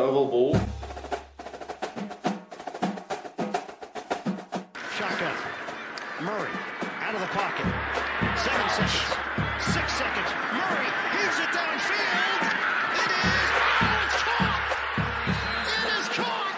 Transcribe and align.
Terrible 0.00 0.24
ball. 0.28 0.54
Shotgun. 4.96 5.36
Murray 6.22 6.48
out 7.04 7.14
of 7.16 7.20
the 7.20 7.26
pocket. 7.36 7.66
Seven 8.40 8.68
seconds. 8.70 9.12
Six 9.60 9.86
seconds. 10.00 10.30
Murray 10.56 10.88
heaves 11.12 11.38
it 11.44 11.52
downfield. 11.52 12.40
It 12.96 13.10
is. 13.28 13.50
Oh, 13.84 14.00
it's 14.06 14.18
caught. 14.24 14.64
It 15.68 15.84
is 15.98 16.08
caught. 16.16 16.56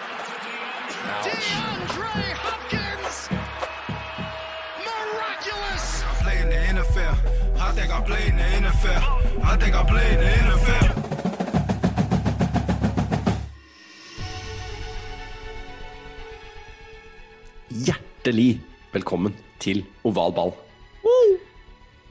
DeAndre 1.27 2.23
Hopkins. 2.45 3.17
Miraculous. 4.87 5.85
I 6.01 6.13
play 6.23 6.37
in 6.43 6.47
the 6.47 6.81
NFL. 6.81 7.15
I 7.59 7.71
think 7.73 7.91
I 7.91 7.99
play 8.03 8.27
in 8.29 8.37
the 8.37 8.43
NFL. 8.69 9.43
I 9.43 9.57
think 9.57 9.75
I 9.75 9.83
play 9.83 10.13
in 10.13 10.19
the 10.21 10.31
NFL. 10.55 10.92
Hjertelig 18.23 18.61
velkommen 18.93 19.33
til 19.59 19.81
oval 20.07 20.31
ball. 20.31 20.51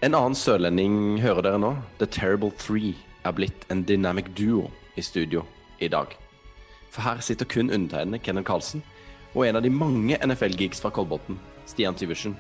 En 0.05 0.13
annen 0.13 0.35
sørlending 0.37 1.23
hører 1.23 1.47
dere 1.47 1.61
nå. 1.63 1.71
The 2.03 2.05
Terrible 2.05 2.51
Three 2.61 2.91
er 3.25 3.33
blitt 3.33 3.65
en 3.73 3.81
dynamic 3.89 4.29
duo 4.37 4.67
i 4.93 5.01
studio 5.01 5.47
i 5.81 5.89
dag. 5.89 6.13
For 6.93 7.01
her 7.07 7.25
sitter 7.25 7.49
kun 7.49 7.73
undertegnede 7.73 8.21
Kenneth 8.21 8.45
Karlsen 8.51 8.85
og 9.33 9.47
en 9.47 9.57
av 9.57 9.65
de 9.65 9.73
mange 9.73 10.21
NFL-geeks 10.21 10.85
fra 10.85 10.93
Kolbotn, 10.93 11.41
Stian 11.65 11.97
Syversen, 11.97 12.37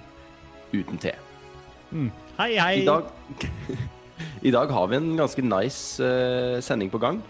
uten 0.76 1.00
T. 1.00 1.16
Hei, 2.42 2.52
hei. 2.52 2.82
I 2.82 2.86
dag, 2.92 3.08
I 4.52 4.52
dag 4.52 4.76
har 4.76 4.92
vi 4.92 5.00
en 5.00 5.12
ganske 5.16 5.48
nice 5.48 6.04
uh, 6.04 6.60
sending 6.60 6.92
på 6.92 7.00
gang. 7.00 7.24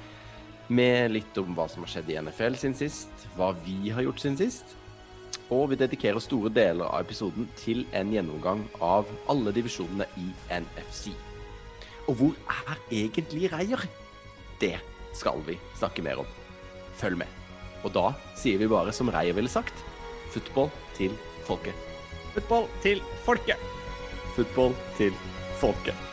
Med 0.67 1.15
litt 1.15 1.39
om 1.39 1.55
hva 1.55 1.71
som 1.71 1.87
har 1.87 1.95
skjedd 1.95 2.11
i 2.11 2.19
NFL 2.19 2.59
siden 2.59 2.81
sist, 2.83 3.29
hva 3.39 3.55
vi 3.63 3.95
har 3.95 4.11
gjort 4.11 4.27
siden 4.27 4.43
sist. 4.43 4.81
Og 5.53 5.69
vi 5.73 5.77
dedikerer 5.77 6.23
store 6.23 6.51
deler 6.55 6.89
av 6.89 7.03
episoden 7.05 7.49
til 7.61 7.85
en 7.97 8.13
gjennomgang 8.15 8.63
av 8.81 9.11
alle 9.33 9.53
divisjonene 9.53 10.07
i 10.21 10.31
NFC. 10.49 11.13
Og 12.09 12.17
hvor 12.19 12.39
er 12.49 12.81
egentlig 13.03 13.51
Reier? 13.53 13.85
Det 14.63 14.79
skal 15.19 15.43
vi 15.47 15.59
snakke 15.77 16.05
mer 16.05 16.23
om. 16.23 16.31
Følg 16.97 17.21
med. 17.21 17.29
Og 17.83 17.93
da 17.93 18.13
sier 18.39 18.63
vi 18.63 18.71
bare 18.71 18.95
som 18.97 19.11
Reier 19.13 19.37
ville 19.37 19.51
sagt, 19.53 19.75
football 20.33 20.71
til 20.97 21.13
folket. 21.45 21.77
Football 22.33 22.69
til 22.85 23.05
folket. 23.27 23.69
Football 24.33 24.77
til 24.97 25.13
folket. 25.61 26.09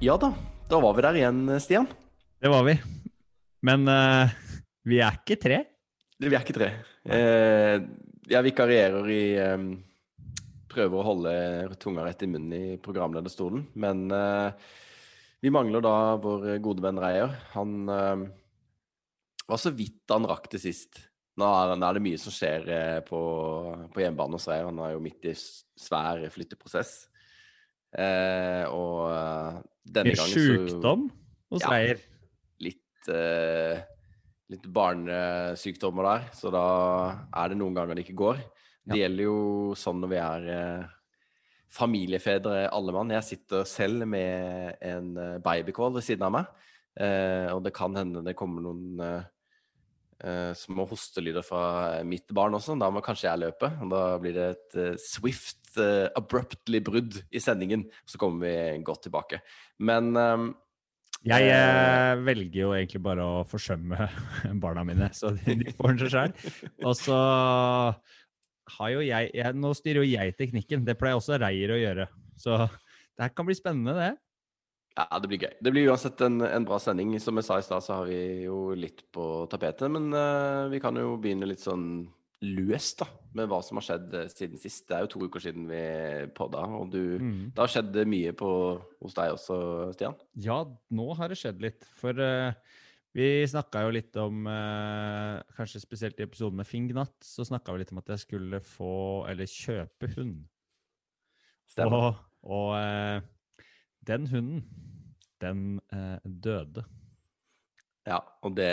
Ja 0.00 0.16
da, 0.20 0.32
da 0.68 0.80
var 0.80 0.96
vi 0.96 1.04
der 1.04 1.20
igjen, 1.20 1.48
Stian. 1.60 1.88
Det 2.40 2.52
var 2.52 2.64
vi. 2.68 2.76
Men 3.66 3.88
uh, 3.90 4.30
vi 4.86 5.00
er 5.02 5.18
ikke 5.18 5.38
tre. 5.40 5.60
Vi 6.22 6.30
er 6.30 6.40
ikke 6.40 6.56
tre. 6.56 6.70
Eh, 7.04 7.76
jeg 8.26 8.44
vikarierer 8.46 9.10
i 9.12 9.24
um, 9.52 9.66
Prøver 10.72 10.98
å 10.98 11.04
holde 11.06 11.32
tunga 11.80 12.04
rett 12.06 12.24
i 12.24 12.28
munnen 12.28 12.54
i 12.56 12.78
programlederstolen. 12.82 13.66
Men 13.80 14.06
uh, 14.12 14.52
vi 15.40 15.52
mangler 15.52 15.84
da 15.84 15.96
vår 16.20 16.56
gode 16.64 16.84
venn 16.84 17.00
Reier. 17.00 17.32
Han 17.54 17.86
var 17.86 19.60
så 19.60 19.70
vidt 19.76 20.10
han 20.10 20.26
rakk 20.28 20.48
det 20.52 20.60
sist. 20.64 20.98
Nå 21.36 21.48
er, 21.48 21.76
det 21.76 22.02
mye 22.02 22.18
som 22.20 22.34
skjer 22.34 22.64
på, 23.06 23.20
på 23.92 24.02
hjemmebane 24.02 24.36
hos 24.38 24.48
Reier. 24.50 24.68
Han 24.68 24.80
er 24.84 24.94
jo 24.96 25.04
midt 25.04 25.28
i 25.28 25.36
svær 25.36 26.24
flytteprosess. 26.32 26.94
Eh, 27.96 28.64
og 28.68 29.62
denne 29.86 30.16
gangen 30.16 30.34
så 30.34 30.44
sjukdom 30.44 31.06
hos 31.52 31.64
Ja. 31.64 31.72
Reier. 31.72 32.02
Litt, 33.06 33.14
eh, 33.14 33.82
litt 34.50 34.66
barnesykdommer 34.66 36.06
der, 36.06 36.28
så 36.34 36.50
da 36.50 36.66
er 37.34 37.48
det 37.50 37.58
noen 37.58 37.74
ganger 37.74 37.94
det 37.94 38.06
ikke 38.06 38.20
går. 38.22 38.42
Det 38.86 39.00
gjelder 39.00 39.26
jo 39.26 39.74
sånn 39.74 40.00
når 40.00 40.10
vi 40.12 40.18
er 40.22 40.48
eh, 40.54 40.84
familiefedre 41.74 42.68
alle 42.70 42.92
mann. 42.94 43.10
Jeg 43.10 43.26
sitter 43.26 43.64
selv 43.66 44.06
med 44.06 44.76
en 44.80 45.14
babycall 45.14 45.42
babykål 45.42 45.96
ved 45.96 46.06
siden 46.06 46.26
av 46.28 46.32
meg, 46.36 46.46
eh, 47.00 47.50
og 47.52 47.64
det 47.64 47.74
kan 47.74 47.96
hende 47.96 48.22
det 48.24 48.36
kommer 48.38 48.62
noen 48.62 49.00
eh, 49.02 49.24
eh, 50.22 50.52
små 50.54 50.86
hostelyder 50.86 51.42
fra 51.42 52.04
mitt 52.06 52.30
barn 52.30 52.54
også. 52.54 52.78
Da 52.78 52.90
må 52.90 53.02
kanskje 53.02 53.28
jeg 53.28 53.42
løpe. 53.42 53.72
og 53.82 53.90
Da 53.90 54.04
blir 54.22 54.36
det 54.36 54.46
et 54.54 54.78
eh, 54.78 55.00
swift, 55.02 55.74
eh, 55.82 56.06
abruptly 56.16 56.80
brudd 56.80 57.18
i 57.32 57.42
sendingen. 57.42 57.88
Så 58.06 58.22
kommer 58.22 58.46
vi 58.46 58.84
godt 58.86 59.08
tilbake. 59.08 59.42
Men 59.82 60.14
eh, 60.16 60.46
Jeg 61.26 61.48
Eh. 61.50 62.12
eh, 62.12 62.20
velger 62.22 62.60
jo 62.60 62.74
egentlig 62.76 63.00
bare 63.02 63.24
å 63.24 63.44
forsømme 63.48 64.08
barna 64.62 64.84
mine, 64.86 65.08
så 65.12 65.32
de, 65.34 65.56
de 65.58 65.72
får 65.74 65.94
den 65.94 66.04
seg 66.04 66.12
sjøl. 66.14 66.36
Og 66.86 66.94
så 66.98 67.16
har 68.76 68.92
jo 68.92 69.02
jeg, 69.04 69.30
jeg 69.34 69.56
Nå 69.58 69.72
styrer 69.78 70.02
jo 70.02 70.10
jeg 70.10 70.36
teknikken. 70.38 70.84
Det 70.86 70.96
pleier 70.98 71.18
også 71.18 71.38
Reier 71.42 71.74
å 71.74 71.80
gjøre. 71.80 72.06
Så 72.38 72.60
det 72.66 73.26
her 73.26 73.34
kan 73.34 73.48
bli 73.48 73.56
spennende, 73.58 73.94
det. 73.98 74.12
Ja, 74.96 75.18
det 75.20 75.28
blir 75.28 75.42
gøy. 75.44 75.52
Det 75.60 75.72
blir 75.74 75.90
uansett 75.90 76.20
en, 76.24 76.40
en 76.46 76.64
bra 76.64 76.78
sending. 76.80 77.10
Som 77.20 77.36
jeg 77.36 77.44
sa 77.44 77.58
i 77.60 77.64
stad, 77.66 77.84
så 77.84 77.98
har 77.98 78.06
vi 78.08 78.46
jo 78.46 78.70
litt 78.78 79.02
på 79.12 79.44
tapetet. 79.52 79.90
Men 79.92 80.08
uh, 80.14 80.70
vi 80.72 80.80
kan 80.80 80.96
jo 80.96 81.18
begynne 81.20 81.48
litt 81.50 81.60
sånn 81.60 82.06
løst, 82.44 83.00
da, 83.00 83.06
med 83.36 83.48
hva 83.48 83.62
som 83.64 83.78
har 83.80 83.86
skjedd 83.86 84.16
eh, 84.16 84.26
siden 84.32 84.60
sist. 84.60 84.84
Det 84.88 84.96
er 84.96 85.04
jo 85.04 85.12
to 85.14 85.28
uker 85.28 85.42
siden 85.42 85.68
vi 85.70 85.82
podda, 86.36 86.64
og 86.78 86.90
du 86.92 87.04
Mm. 87.16 87.52
Det 87.54 87.62
har 87.62 87.70
skjedd 87.72 87.96
mye 88.08 88.32
på, 88.36 88.50
hos 89.02 89.14
deg 89.16 89.32
også, 89.32 89.56
Stian? 89.96 90.16
Ja, 90.34 90.58
nå 90.90 91.06
har 91.16 91.32
det 91.32 91.38
skjedd 91.40 91.62
litt. 91.64 91.86
For 91.96 92.12
uh, 92.12 92.52
vi 93.16 93.46
snakka 93.48 93.86
jo 93.86 93.94
litt 93.94 94.16
om 94.20 94.44
uh, 94.44 95.40
Kanskje 95.56 95.80
spesielt 95.80 96.20
i 96.20 96.26
episoden 96.26 96.60
med 96.60 96.68
Fingnatt, 96.68 97.16
så 97.24 97.46
snakka 97.48 97.72
vi 97.72 97.80
litt 97.80 97.94
om 97.94 98.02
at 98.02 98.12
jeg 98.12 98.24
skulle 98.26 98.60
få 98.60 99.24
Eller 99.30 99.48
kjøpe 99.48 100.10
hund. 100.16 100.44
Stemmer. 101.72 102.12
Og, 102.44 102.52
og 102.52 102.68
uh, 102.76 103.64
den 104.06 104.26
hunden, 104.30 104.62
den 105.40 105.80
eh, 105.92 106.18
døde. 106.24 106.84
Ja, 108.06 108.20
og 108.46 108.54
det 108.54 108.70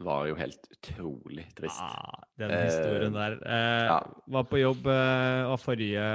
var 0.00 0.24
jo 0.30 0.36
helt 0.38 0.64
utrolig 0.72 1.44
trist. 1.56 1.82
Ah, 1.84 2.24
den 2.40 2.50
Eh, 2.54 2.64
historien 2.64 3.12
der. 3.12 3.36
Eh, 3.44 3.86
ja. 3.90 3.98
Var 4.26 4.46
på 4.48 4.60
jobb 4.62 4.86
eh, 4.88 5.44
av 5.44 5.60
forrige 5.60 6.06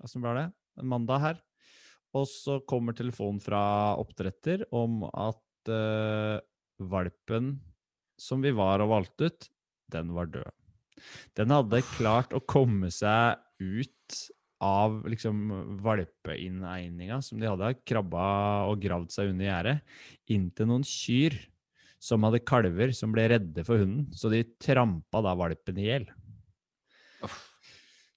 Åssen 0.00 0.24
var 0.24 0.38
det? 0.38 0.46
En 0.80 0.88
mandag 0.88 1.20
her. 1.20 1.40
Og 2.16 2.24
så 2.26 2.58
kommer 2.64 2.96
telefonen 2.96 3.42
fra 3.44 3.94
oppdretter 4.00 4.64
om 4.72 5.04
at 5.12 5.68
eh, 5.68 6.40
valpen 6.80 7.58
som 8.20 8.40
vi 8.40 8.52
var 8.56 8.80
og 8.80 8.90
valgte 8.94 9.28
ut, 9.28 9.48
den 9.92 10.14
var 10.16 10.32
død. 10.32 10.50
Den 11.36 11.52
hadde 11.52 11.84
klart 11.96 12.32
å 12.36 12.40
komme 12.40 12.90
seg 12.92 13.36
ut 13.60 14.16
av 14.60 15.06
liksom 15.08 15.78
valpeinnegninga 15.80 17.20
som 17.24 17.40
de 17.40 17.48
hadde, 17.48 17.74
krabba 17.88 18.68
og 18.68 18.80
gravd 18.82 19.12
seg 19.14 19.32
under 19.32 19.48
gjerdet, 19.48 19.78
inntil 20.28 20.68
noen 20.68 20.84
kyr 20.84 21.36
som 22.00 22.24
hadde 22.24 22.40
kalver 22.48 22.94
som 22.96 23.12
ble 23.12 23.26
redde 23.34 23.64
for 23.66 23.82
hunden, 23.82 24.08
så 24.16 24.32
de 24.32 24.42
trampa 24.62 25.20
da 25.24 25.36
valpen 25.36 25.78
i 25.78 25.90
hjel. 25.90 26.08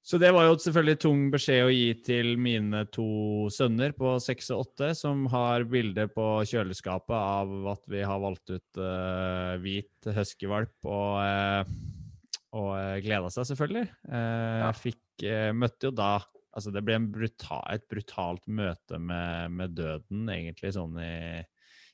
Så 0.03 0.17
det 0.19 0.33
var 0.35 0.49
jo 0.49 0.57
selvfølgelig 0.59 0.99
tung 0.99 1.19
beskjed 1.31 1.63
å 1.63 1.71
gi 1.71 1.93
til 2.03 2.33
mine 2.35 2.81
to 2.91 3.47
sønner 3.55 3.93
på 3.95 4.17
seks 4.19 4.49
og 4.51 4.65
åtte, 4.65 4.89
som 4.99 5.21
har 5.31 5.63
bilde 5.71 6.09
på 6.11 6.25
kjøleskapet 6.49 7.15
av 7.15 7.69
at 7.71 7.83
vi 7.87 8.01
har 8.03 8.19
valgt 8.19 8.51
ut 8.51 8.81
uh, 8.83 9.55
hvit 9.63 10.09
huskyvalp, 10.17 10.75
og, 10.83 11.23
uh, 11.23 12.11
og 12.59 12.69
uh, 12.75 12.99
gleda 13.05 13.31
seg 13.31 13.47
selvfølgelig. 13.53 13.85
Uh, 14.09 14.59
Ja. 14.65 14.73
Fikk, 14.75 15.03
uh, 15.23 15.51
møtte 15.55 15.91
jo 15.91 15.95
da 15.95 16.13
Altså, 16.53 16.69
det 16.69 16.83
ble 16.85 16.93
en 16.99 17.07
brutal, 17.09 17.63
et 17.73 17.87
brutalt 17.89 18.43
møte 18.45 18.99
med, 19.01 19.55
med 19.57 19.71
døden, 19.73 20.27
egentlig, 20.29 20.69
sånn 20.75 20.99
i, 21.01 21.39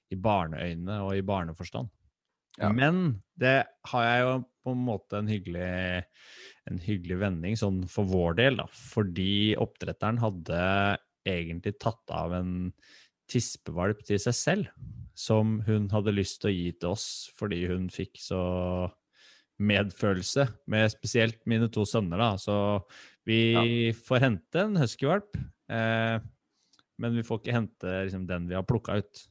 i 0.09 0.17
barneøyne 0.19 1.01
og 1.05 1.15
i 1.17 1.25
barneforstand. 1.25 1.89
Ja. 2.59 2.71
Men 2.75 3.21
det 3.39 3.63
har 3.91 4.05
jeg 4.05 4.23
jo 4.25 4.31
på 4.65 4.73
en 4.75 4.81
måte 4.83 5.19
en 5.19 5.29
hyggelig, 5.31 6.03
en 6.69 6.79
hyggelig 6.83 7.19
vending 7.21 7.59
sånn 7.59 7.83
for 7.89 8.09
vår 8.09 8.39
del, 8.41 8.59
da. 8.59 8.67
Fordi 8.73 9.55
oppdretteren 9.59 10.19
hadde 10.21 10.63
egentlig 11.29 11.77
tatt 11.81 12.15
av 12.15 12.35
en 12.37 12.53
tispevalp 13.29 14.01
til 14.07 14.19
seg 14.21 14.35
selv, 14.35 14.71
som 15.17 15.59
hun 15.67 15.89
hadde 15.93 16.15
lyst 16.15 16.41
til 16.41 16.51
å 16.51 16.55
gi 16.55 16.69
til 16.79 16.95
oss 16.95 17.07
fordi 17.37 17.65
hun 17.69 17.89
fikk 17.93 18.21
så 18.23 18.41
medfølelse 19.59 20.45
med 20.71 20.87
spesielt 20.93 21.41
mine 21.49 21.67
to 21.71 21.85
sønner, 21.87 22.19
da. 22.19 22.31
Så 22.39 22.55
vi 23.27 23.91
får 24.07 24.23
hente 24.25 24.63
en 24.63 24.79
huskyvalp, 24.79 25.35
eh, 25.71 26.17
men 26.99 27.19
vi 27.19 27.25
får 27.27 27.41
ikke 27.41 27.55
hente 27.55 27.97
liksom, 28.07 28.25
den 28.27 28.47
vi 28.49 28.57
har 28.57 28.67
plukka 28.67 28.99
ut. 29.03 29.27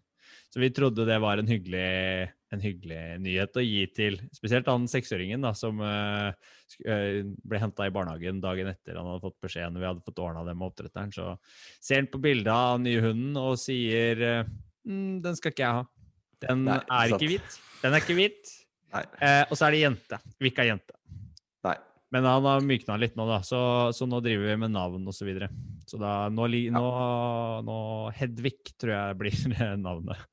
Så 0.48 0.60
vi 0.62 0.70
trodde 0.72 1.04
det 1.04 1.18
var 1.20 1.40
en 1.40 1.48
hyggelig, 1.48 2.28
en 2.54 2.62
hyggelig 2.62 3.02
nyhet 3.20 3.58
å 3.60 3.64
gi 3.64 3.82
til 3.92 4.16
spesielt 4.32 4.68
han 4.70 4.86
seksåringen 4.88 5.44
da, 5.44 5.52
som 5.56 5.82
uh, 5.84 6.30
ble 7.44 7.60
henta 7.60 7.84
i 7.84 7.92
barnehagen 7.92 8.40
dagen 8.40 8.70
etter 8.70 8.96
han 8.96 9.10
hadde 9.10 9.26
fått 9.26 9.36
beskjed 9.44 9.74
når 9.74 9.82
vi 9.82 9.88
hadde 9.90 10.06
fått 10.06 10.22
ordna 10.24 10.46
det 10.48 10.56
med 10.56 10.70
oppdretteren. 10.70 11.12
Så 11.12 11.34
ser 11.84 12.00
han 12.00 12.08
på 12.12 12.22
bildet 12.24 12.52
av 12.54 12.80
nye 12.80 13.02
hunden 13.04 13.36
og 13.40 13.58
sier 13.60 14.24
eh, 14.24 14.50
mm, 14.88 15.20
'Den 15.24 15.36
skal 15.36 15.52
ikke 15.52 15.66
jeg 15.66 15.80
ha'. 15.80 15.86
Den 16.46 16.64
Nei, 16.68 16.78
er 16.80 17.12
sant. 17.12 17.18
ikke 17.18 17.32
hvit. 17.34 17.60
Den 17.82 17.94
er 17.94 18.04
ikke 18.04 18.18
hvit. 18.18 18.54
Eh, 18.94 19.44
og 19.50 19.54
så 19.58 19.66
er 19.66 19.74
det 19.74 19.82
jente. 19.82 20.18
Ha 20.18 20.66
jente. 20.68 20.96
Nei. 21.66 21.76
Men 22.14 22.24
han 22.24 22.46
har 22.48 22.64
mykna 22.64 22.96
litt 22.96 23.18
nå, 23.18 23.26
da, 23.28 23.42
så, 23.44 23.60
så 23.92 24.08
nå 24.08 24.22
driver 24.24 24.48
vi 24.48 24.56
med 24.62 24.72
navn 24.72 25.04
og 25.04 25.16
så 25.16 25.26
videre. 25.28 25.50
Så 25.88 26.00
da, 26.00 26.28
nå, 26.32 26.48
nå, 26.72 26.84
nå 27.64 27.78
Hedvig 28.16 28.56
tror 28.80 28.94
jeg 28.94 29.18
blir 29.20 29.36
navnet. 29.86 30.24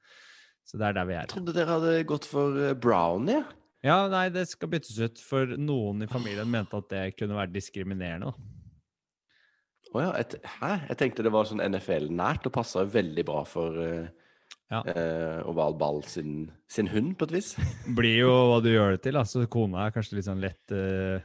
Så 0.66 0.80
det 0.82 0.88
er 0.88 0.98
der 0.98 1.08
vi 1.08 1.14
er. 1.14 1.28
Jeg 1.28 1.34
trodde 1.36 1.54
dere 1.54 1.78
hadde 1.78 1.94
gått 2.10 2.26
for 2.30 2.58
eh, 2.58 2.74
brownie. 2.74 3.44
Ja, 3.86 4.08
nei, 4.10 4.28
det 4.34 4.48
skal 4.50 4.72
byttes 4.72 4.98
ut, 4.98 5.22
for 5.22 5.52
noen 5.62 6.02
i 6.02 6.10
familien 6.10 6.50
mente 6.50 6.80
at 6.80 6.88
det 6.90 7.04
kunne 7.20 7.38
være 7.38 7.54
diskriminerende. 7.54 8.32
Å 9.92 10.00
oh, 10.00 10.02
ja. 10.02 10.12
Et, 10.20 10.34
hæ? 10.58 10.72
Jeg 10.90 10.98
tenkte 11.00 11.24
det 11.24 11.32
var 11.32 11.46
sånn 11.48 11.62
NFL-nært 11.64 12.50
og 12.50 12.56
passa 12.56 12.84
veldig 12.90 13.24
bra 13.28 13.44
for 13.48 13.78
uh, 13.78 14.08
Ja. 14.74 14.82
uh, 14.82 15.46
Oval 15.46 15.78
Ball 15.78 16.02
sin, 16.10 16.50
sin 16.68 16.90
hund, 16.90 17.14
på 17.20 17.30
et 17.30 17.36
vis. 17.38 17.54
Blir 18.00 18.26
jo 18.26 18.34
hva 18.50 18.58
du 18.66 18.72
gjør 18.74 18.98
det 18.98 19.04
til, 19.06 19.22
Altså, 19.22 19.46
Så 19.46 19.52
kona 19.54 19.86
er 19.86 19.94
kanskje 19.96 20.18
litt 20.18 20.28
sånn 20.28 20.42
lett 20.44 20.74
uh, 20.76 21.22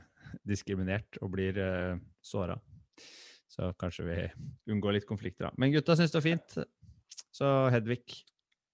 diskriminert 0.46 1.16
og 1.24 1.32
blir 1.32 1.56
uh, 1.58 1.96
såra. 2.22 2.60
Så 3.50 3.72
kanskje 3.80 4.04
vi 4.06 4.18
unngår 4.70 5.00
litt 5.00 5.08
konflikter, 5.08 5.48
da. 5.48 5.56
Men 5.58 5.72
gutta 5.72 5.96
syns 5.98 6.12
det 6.12 6.20
var 6.20 6.28
fint. 6.28 6.60
Så 7.34 7.48
Hedvig. 7.72 8.20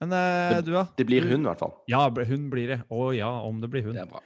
Men 0.02 0.12
eh, 0.12 0.58
du, 0.64 0.75
da? 0.75 0.84
Det 0.98 1.06
blir 1.08 1.25
hun, 1.25 1.40
i 1.40 1.48
hvert 1.48 1.62
fall. 1.62 1.72
Ja, 1.88 2.04
hun 2.10 2.50
blir 2.52 2.75
det. 2.75 2.81
Å 2.93 3.08
ja, 3.16 3.31
om 3.46 3.62
det 3.62 3.70
blir 3.72 3.87
hun. 3.87 3.96
Det 3.96 4.04
er 4.04 4.10
bra. 4.10 4.20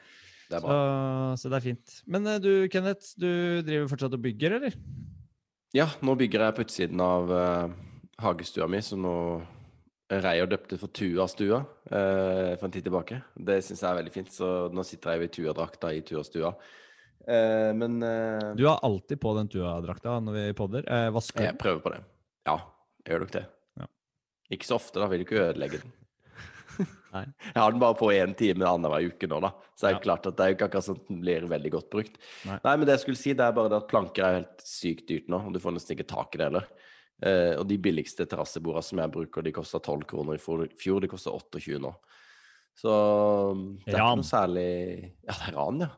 Det 0.51 0.59
er 0.59 0.65
Så, 0.65 0.67
bra. 0.67 1.37
så 1.39 1.53
det 1.53 1.61
er 1.61 1.67
fint. 1.69 2.01
Men 2.11 2.27
eh, 2.27 2.41
du, 2.43 2.51
Kenneth, 2.73 3.15
du 3.21 3.63
driver 3.63 3.87
fortsatt 3.93 4.17
og 4.17 4.25
bygger, 4.25 4.59
eller? 4.59 4.75
Ja, 5.77 5.87
nå 6.03 6.17
bygger 6.19 6.49
jeg 6.49 6.57
på 6.57 6.67
utsiden 6.67 7.03
av 7.05 7.31
uh, 7.31 7.71
hagestua 8.19 8.67
mi, 8.71 8.83
som 8.83 9.03
nå 9.05 9.17
Reier 10.11 10.49
døpte 10.51 10.75
for 10.75 10.91
Tua-stua 10.91 11.61
eh, 11.87 12.57
for 12.59 12.67
en 12.67 12.73
tid 12.75 12.83
tilbake. 12.83 13.21
Det 13.39 13.61
syns 13.63 13.85
jeg 13.85 13.93
er 13.93 13.99
veldig 14.01 14.11
fint, 14.11 14.33
så 14.35 14.49
nå 14.75 14.83
sitter 14.83 15.13
jeg 15.13 15.21
jo 15.21 15.29
i 15.29 15.31
Tua-drakta 15.37 15.93
i 15.95 16.01
Tua-stua. 16.03 16.51
Eh, 17.31 17.71
men 17.79 18.01
uh, 18.03 18.49
Du 18.59 18.65
har 18.67 18.83
alltid 18.83 19.21
på 19.23 19.37
den 19.39 19.53
Tua-drakta 19.53 20.17
når 20.27 20.35
vi 20.35 20.45
podder. 20.59 20.91
Vasker 21.15 21.47
jeg 21.47 21.61
prøver 21.63 21.85
på 21.85 21.95
det. 21.95 22.03
Ja, 22.51 22.57
jeg 23.05 23.15
gjør 23.15 23.23
nok 23.29 23.37
det. 23.39 23.45
Ja. 24.51 24.57
Ikke 24.57 24.67
så 24.67 24.77
ofte, 24.81 24.99
da 25.01 25.07
vil 25.11 25.23
du 25.23 25.25
ikke 25.29 25.45
ødelegge 25.49 25.81
den. 25.85 25.93
Nei. 27.15 27.25
Jeg 27.43 27.59
har 27.59 27.71
den 27.75 27.81
bare 27.83 27.97
på 27.99 28.11
én 28.15 28.35
time 28.39 28.67
annenhver 28.67 29.07
uke 29.11 29.29
nå, 29.31 29.41
da. 29.43 29.51
Så 29.75 29.87
det 29.87 29.89
er 29.89 29.95
Ja. 29.95 29.99
jo 29.99 30.05
klart 30.05 30.27
at 30.27 30.37
det 30.37 30.45
er 30.45 30.51
jo 30.53 30.57
ikke 30.59 30.69
akkurat 30.71 30.87
sånn 30.87 31.01
at 31.01 31.09
den 31.09 31.21
blir 31.25 31.47
veldig 31.51 31.73
godt 31.75 31.91
brukt. 31.91 32.19
Nei. 32.47 32.59
Nei, 32.65 32.75
men 32.77 32.87
det 32.87 32.95
jeg 32.99 33.05
skulle 33.05 33.21
si, 33.23 33.33
det 33.35 33.47
er 33.47 33.53
bare 33.57 33.69
det 33.73 33.81
at 33.83 33.89
planker 33.91 34.25
er 34.27 34.39
helt 34.41 34.63
sykt 34.67 35.07
dyrt 35.11 35.29
nå, 35.33 35.41
og 35.47 35.53
du 35.55 35.61
får 35.63 35.75
nesten 35.77 35.97
ikke 35.97 36.09
tak 36.13 36.35
i 36.35 36.39
det 36.43 36.49
heller. 36.51 36.69
Eh, 37.23 37.55
og 37.61 37.67
de 37.69 37.77
billigste 37.79 38.25
terrassebordene 38.27 38.83
som 38.87 38.99
jeg 39.03 39.13
bruker, 39.13 39.43
de 39.45 39.53
kosta 39.53 39.79
12 39.83 40.07
kroner 40.09 40.39
i 40.39 40.41
fjor, 40.41 40.63
fjor, 40.81 41.01
de 41.05 41.11
koster 41.13 41.35
28 41.37 41.79
nå. 41.85 41.91
Så 42.81 42.93
det 43.85 43.93
er 43.93 43.99
Ran. 43.99 44.15
ikke 44.15 44.23
noe 44.23 44.31
særlig 44.31 44.69
Ja, 45.27 45.35
det 45.35 45.49
er 45.51 45.57
ran, 45.59 45.81
ja. 45.85 45.91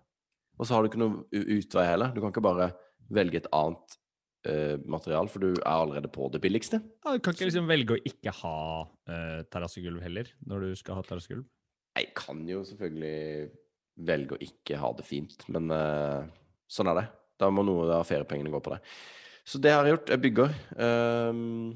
Og 0.58 0.66
så 0.66 0.74
har 0.74 0.82
du 0.82 0.88
ikke 0.90 0.98
noe 1.02 1.22
utvei 1.30 1.84
heller. 1.86 2.10
Du 2.14 2.20
kan 2.20 2.32
ikke 2.32 2.42
bare 2.44 2.72
velge 3.12 3.36
et 3.42 3.46
annet 3.54 3.96
eh, 4.48 4.76
material, 4.84 5.30
for 5.30 5.44
du 5.44 5.50
er 5.52 5.72
allerede 5.72 6.10
på 6.12 6.28
det 6.32 6.42
billigste. 6.44 6.82
Ja, 7.04 7.14
du 7.14 7.22
kan 7.22 7.36
ikke 7.36 7.48
liksom 7.48 7.70
velge 7.70 7.96
å 7.96 8.04
ikke 8.08 8.34
ha 8.42 8.58
uh, 8.84 9.40
terrassegulv 9.52 10.02
heller, 10.04 10.30
når 10.48 10.66
du 10.66 10.78
skal 10.78 10.98
ha 10.98 11.06
terrassegulv? 11.06 11.46
Jeg 11.98 12.12
kan 12.16 12.40
jo 12.48 12.62
selvfølgelig 12.66 13.50
velge 14.08 14.36
å 14.36 14.44
ikke 14.44 14.78
ha 14.80 14.92
det 14.96 15.06
fint, 15.06 15.42
men 15.52 15.68
uh, 15.72 16.24
sånn 16.70 16.90
er 16.92 17.02
det. 17.02 17.06
Da 17.42 17.50
må 17.52 17.64
noe 17.66 17.88
av 17.98 18.06
feriepengene 18.08 18.52
gå 18.52 18.60
på 18.62 18.74
det. 18.74 18.80
Så 19.44 19.58
det 19.58 19.72
har 19.74 19.86
jeg 19.86 19.96
gjort. 19.96 20.12
Jeg 20.14 20.22
bygger. 20.22 20.52
Um, 20.78 21.72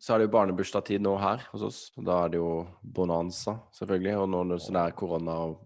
så 0.00 0.14
er 0.14 0.20
det 0.20 0.26
jo 0.26 0.34
barnebursdagstid 0.34 1.04
nå 1.04 1.14
her 1.20 1.44
hos 1.52 1.64
oss. 1.64 1.80
Da 1.96 2.24
er 2.24 2.32
det 2.32 2.40
jo 2.40 2.64
bonanza, 2.96 3.58
selvfølgelig. 3.76 4.14
Og 4.22 4.30
når 4.32 4.54
det 4.54 4.60
sånn 4.64 4.80
er 4.80 4.96
korona 4.96 5.36
og 5.46 5.58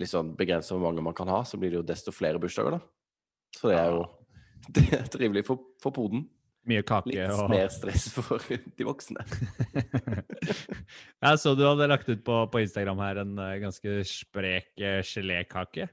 liksom 0.00 0.32
begrenser 0.38 0.76
hvor 0.76 0.86
mange 0.86 1.04
man 1.04 1.16
kan 1.16 1.30
ha, 1.32 1.42
så 1.44 1.60
blir 1.60 1.72
det 1.72 1.80
jo 1.80 1.88
desto 1.88 2.14
flere 2.14 2.40
bursdager, 2.40 2.78
da. 2.78 2.80
Så 3.56 3.70
det 3.70 3.78
er 3.78 3.92
jo 3.94 4.02
det 4.76 4.88
er 4.96 5.06
trivelig 5.12 5.44
for, 5.48 5.70
for 5.82 5.94
poden. 5.94 6.26
Mye 6.68 6.84
kake 6.84 7.08
Litt 7.08 7.32
og 7.32 7.48
mer 7.48 7.70
stress 7.72 8.08
for 8.12 8.42
de 8.76 8.86
voksne. 8.86 9.24
Jeg 11.24 11.40
så 11.40 11.54
du 11.56 11.64
hadde 11.64 11.88
lagt 11.88 12.10
ut 12.10 12.22
på, 12.26 12.42
på 12.52 12.62
Instagram 12.64 13.00
her 13.06 13.22
en 13.22 13.38
eh, 13.40 13.54
ganske 13.62 14.02
sprek 14.08 14.74
eh, 14.76 15.00
gelékake. 15.06 15.88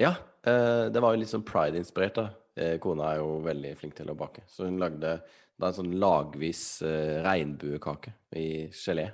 Ja, 0.00 0.16
eh, 0.42 0.88
det 0.90 1.02
var 1.02 1.14
jo 1.14 1.22
litt 1.22 1.30
sånn 1.30 1.46
pride-inspirert. 1.46 2.18
da. 2.18 2.26
Eh, 2.58 2.76
kona 2.82 3.12
er 3.12 3.22
jo 3.22 3.38
veldig 3.46 3.72
flink 3.78 3.96
til 4.00 4.10
å 4.12 4.18
bake, 4.18 4.44
så 4.50 4.66
hun 4.66 4.82
lagde 4.82 5.14
da 5.22 5.68
en 5.68 5.76
sånn 5.76 5.94
lagvis 6.00 6.82
regnbuekake 7.22 8.16
i 8.40 8.48
gelé. 8.74 9.06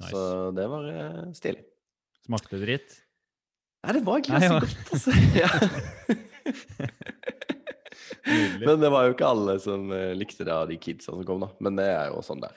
Nice. 0.00 0.10
Så 0.14 0.50
det 0.56 0.64
var 0.70 0.88
stilig. 1.36 1.66
Smakte 2.24 2.58
dritt. 2.62 2.96
Nei, 3.84 3.98
det 3.98 4.04
var 4.06 4.22
ikke 4.22 4.40
så 4.40 4.60
godt, 4.64 4.94
altså. 4.96 5.10
ja. 5.36 5.50
Men 8.64 8.80
det 8.82 8.90
var 8.92 9.06
jo 9.06 9.14
ikke 9.14 9.30
alle 9.30 9.56
som 9.62 9.90
eh, 9.94 10.12
likte 10.18 10.46
det 10.46 10.54
av 10.54 10.68
de 10.70 10.78
kidsa 10.80 11.12
som 11.12 11.24
kom, 11.26 11.44
da. 11.44 11.50
Men 11.64 11.80
det 11.80 11.88
er 11.92 12.12
jo 12.12 12.22
sånn 12.24 12.42
der. 12.42 12.56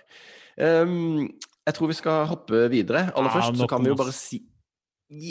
Um, 0.57 1.27
jeg 1.67 1.75
tror 1.77 1.91
vi 1.91 1.97
skal 1.97 2.29
hoppe 2.29 2.67
videre. 2.73 3.07
Aller 3.13 3.29
Ja, 3.29 3.35
først 3.37 3.59
så 3.61 3.67
kan 3.69 3.83
vi 3.83 3.91
jo 3.91 3.99
bare 3.99 4.15
si 4.15 4.41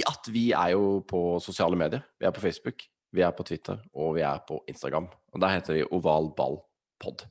at 0.07 0.29
vi 0.33 0.51
er 0.57 0.73
jo 0.75 1.01
på 1.09 1.23
sosiale 1.45 1.77
medier. 1.79 2.05
Vi 2.21 2.29
er 2.29 2.35
på 2.35 2.45
Facebook, 2.45 2.87
vi 3.13 3.25
er 3.25 3.33
på 3.37 3.45
Twitter, 3.49 3.81
og 3.97 4.15
vi 4.17 4.25
er 4.25 4.41
på 4.49 4.61
Instagram. 4.69 5.09
Og 5.35 5.43
der 5.43 5.57
heter 5.57 5.77
vi 5.77 5.89
ovalballpod. 5.91 7.27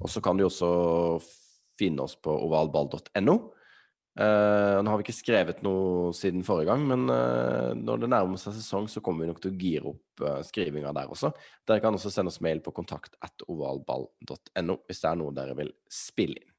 Og 0.00 0.12
så 0.12 0.20
kan 0.24 0.36
du 0.36 0.46
også 0.46 0.70
finne 1.80 2.04
oss 2.04 2.16
på 2.20 2.32
ovalball.no. 2.32 3.36
Eh, 4.16 4.82
nå 4.82 4.88
har 4.88 4.96
vi 4.96 5.04
ikke 5.04 5.12
skrevet 5.12 5.58
noe 5.66 6.08
siden 6.16 6.44
forrige 6.46 6.70
gang, 6.70 6.86
men 6.88 7.04
uh, 7.12 7.74
når 7.76 8.00
det 8.00 8.08
nærmer 8.14 8.40
seg 8.40 8.54
sesong, 8.56 8.88
så 8.88 9.02
kommer 9.04 9.26
vi 9.26 9.28
nok 9.28 9.42
til 9.44 9.52
å 9.52 9.58
gire 9.60 9.90
opp 9.92 10.24
uh, 10.24 10.38
skrivinga 10.46 10.94
der 10.96 11.12
også. 11.12 11.34
Dere 11.68 11.84
kan 11.84 11.98
også 11.98 12.12
sende 12.14 12.32
oss 12.32 12.40
mail 12.44 12.62
på 12.64 12.72
kontakt 12.76 13.18
at 13.20 13.44
ovalball.no 13.44 14.78
hvis 14.88 15.02
det 15.02 15.10
er 15.10 15.20
noe 15.20 15.36
dere 15.36 15.58
vil 15.58 15.74
spille 15.92 16.40
inn. 16.40 16.55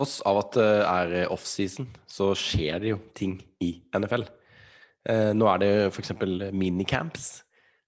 Tross 0.00 0.18
av 0.26 0.40
at 0.40 0.56
det 0.56 0.68
er 0.88 1.30
offseason, 1.30 1.86
så 2.08 2.32
skjer 2.38 2.80
det 2.82 2.94
jo 2.94 2.98
ting 3.16 3.38
i 3.62 3.74
NFL. 3.96 4.24
Eh, 5.08 5.30
nå 5.36 5.46
er 5.48 5.60
det 5.62 5.70
f.eks. 5.92 6.12
minicamps, 6.52 7.42